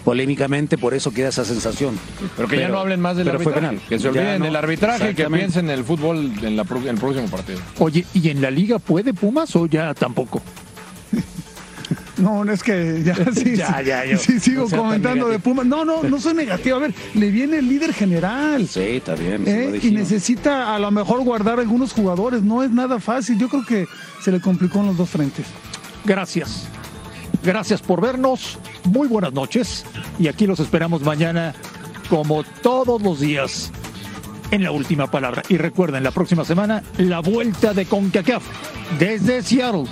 polémicamente, 0.04 0.78
por 0.78 0.94
eso 0.94 1.10
queda 1.12 1.28
esa 1.30 1.44
sensación. 1.44 1.98
Pero 2.36 2.48
que 2.48 2.58
ya 2.60 2.68
no 2.68 2.78
hablen 2.78 3.00
más 3.00 3.16
del 3.16 3.26
pero 3.26 3.40
fue 3.40 3.52
arbitraje. 3.52 3.76
penal. 3.76 3.88
Que 3.88 3.98
se 3.98 4.08
olviden 4.08 4.38
no, 4.38 4.44
del 4.44 4.56
arbitraje 4.56 5.10
y 5.10 5.14
que 5.14 5.26
piensen 5.28 5.64
en 5.66 5.72
el 5.78 5.84
fútbol 5.84 6.30
en, 6.42 6.56
la 6.56 6.62
pro- 6.64 6.78
en 6.78 6.88
el 6.88 6.96
próximo 6.96 7.26
partido. 7.28 7.58
Oye, 7.80 8.06
¿y 8.14 8.28
en 8.30 8.40
la 8.40 8.50
liga 8.52 8.78
puede 8.78 9.12
Pumas 9.14 9.54
o 9.56 9.66
ya 9.66 9.94
tampoco? 9.94 10.40
No, 12.18 12.44
no 12.44 12.52
es 12.52 12.62
que 12.62 13.02
ya, 13.04 13.14
sí, 13.34 13.56
Ya, 13.56 13.82
ya, 13.82 14.04
yo- 14.04 14.16
sí, 14.18 14.40
sigo 14.40 14.66
no 14.70 14.76
comentando 14.76 15.28
de. 15.28 15.38
Pumas. 15.38 15.66
No, 15.66 15.84
no, 15.84 16.02
no 16.02 16.18
soy 16.20 16.34
negativo. 16.34 16.76
A 16.76 16.80
ver, 16.80 16.94
le 17.14 17.30
viene 17.30 17.58
el 17.58 17.68
líder 17.68 17.92
general. 17.92 18.66
Sí, 18.68 18.80
está 18.80 19.14
bien. 19.14 19.44
¿eh? 19.46 19.68
lo 19.70 19.76
y 19.86 19.90
necesita 19.90 20.74
a 20.74 20.78
lo 20.78 20.90
mejor 20.90 21.22
guardar 21.24 21.60
algunos 21.60 21.92
jugadores. 21.92 22.42
No 22.42 22.62
es 22.62 22.70
nada 22.70 23.00
fácil. 23.00 23.38
Yo 23.38 23.48
creo 23.48 23.64
que 23.66 23.86
se 24.22 24.32
le 24.32 24.40
complicó 24.40 24.80
en 24.80 24.86
los 24.86 24.96
dos 24.96 25.10
frentes. 25.10 25.46
Gracias. 26.04 26.68
Gracias 27.42 27.82
por 27.82 28.00
vernos. 28.00 28.58
Muy 28.84 29.08
buenas 29.08 29.32
noches. 29.32 29.84
Y 30.18 30.28
aquí 30.28 30.46
los 30.46 30.58
esperamos 30.58 31.02
mañana, 31.02 31.54
como 32.08 32.42
todos 32.62 33.02
los 33.02 33.20
días, 33.20 33.70
en 34.50 34.62
la 34.64 34.70
última 34.70 35.10
palabra. 35.10 35.42
Y 35.48 35.58
recuerden, 35.58 36.02
la 36.02 36.12
próxima 36.12 36.44
semana, 36.44 36.82
la 36.96 37.20
vuelta 37.20 37.74
de 37.74 37.84
CONCACAF 37.84 38.42
desde 38.98 39.42
Seattle. 39.42 39.84